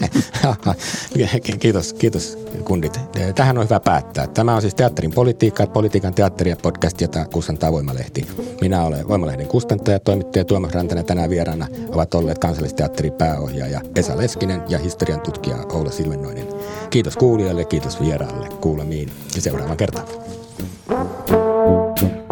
kiitos, 1.59 1.93
kiitos 1.93 2.37
kundit. 2.63 2.99
Tähän 3.35 3.57
on 3.57 3.63
hyvä 3.65 3.79
päättää. 3.79 4.27
Tämä 4.27 4.55
on 4.55 4.61
siis 4.61 4.75
Teatterin 4.75 5.11
politiikka, 5.11 5.67
politiikan 5.67 6.13
teatteria 6.13 6.55
podcast, 6.61 7.01
jota 7.01 7.25
kustantaa 7.25 7.71
Voimalehti. 7.71 8.27
Minä 8.61 8.83
olen 8.83 9.07
Voimalehden 9.07 9.47
kustantaja, 9.47 9.99
toimittaja 9.99 10.45
Tuomas 10.45 10.71
Rantanen 10.71 11.05
tänään 11.05 11.29
vieraana 11.29 11.67
ovat 11.89 12.13
olleet 12.13 12.37
kansallisteatterin 12.37 13.13
pääohjaaja 13.13 13.81
Esa 13.95 14.17
Leskinen 14.17 14.61
ja 14.69 14.79
historian 14.79 15.21
tutkija 15.21 15.57
Oula 15.57 15.91
Silvennoinen. 15.91 16.47
Kiitos 16.89 17.17
kuulijoille, 17.17 17.65
kiitos 17.65 18.01
vieraalle, 18.01 18.49
kuulemiin 18.49 19.11
ja 19.35 19.41
seuraavaan 19.41 19.77
kertaan. 19.77 20.07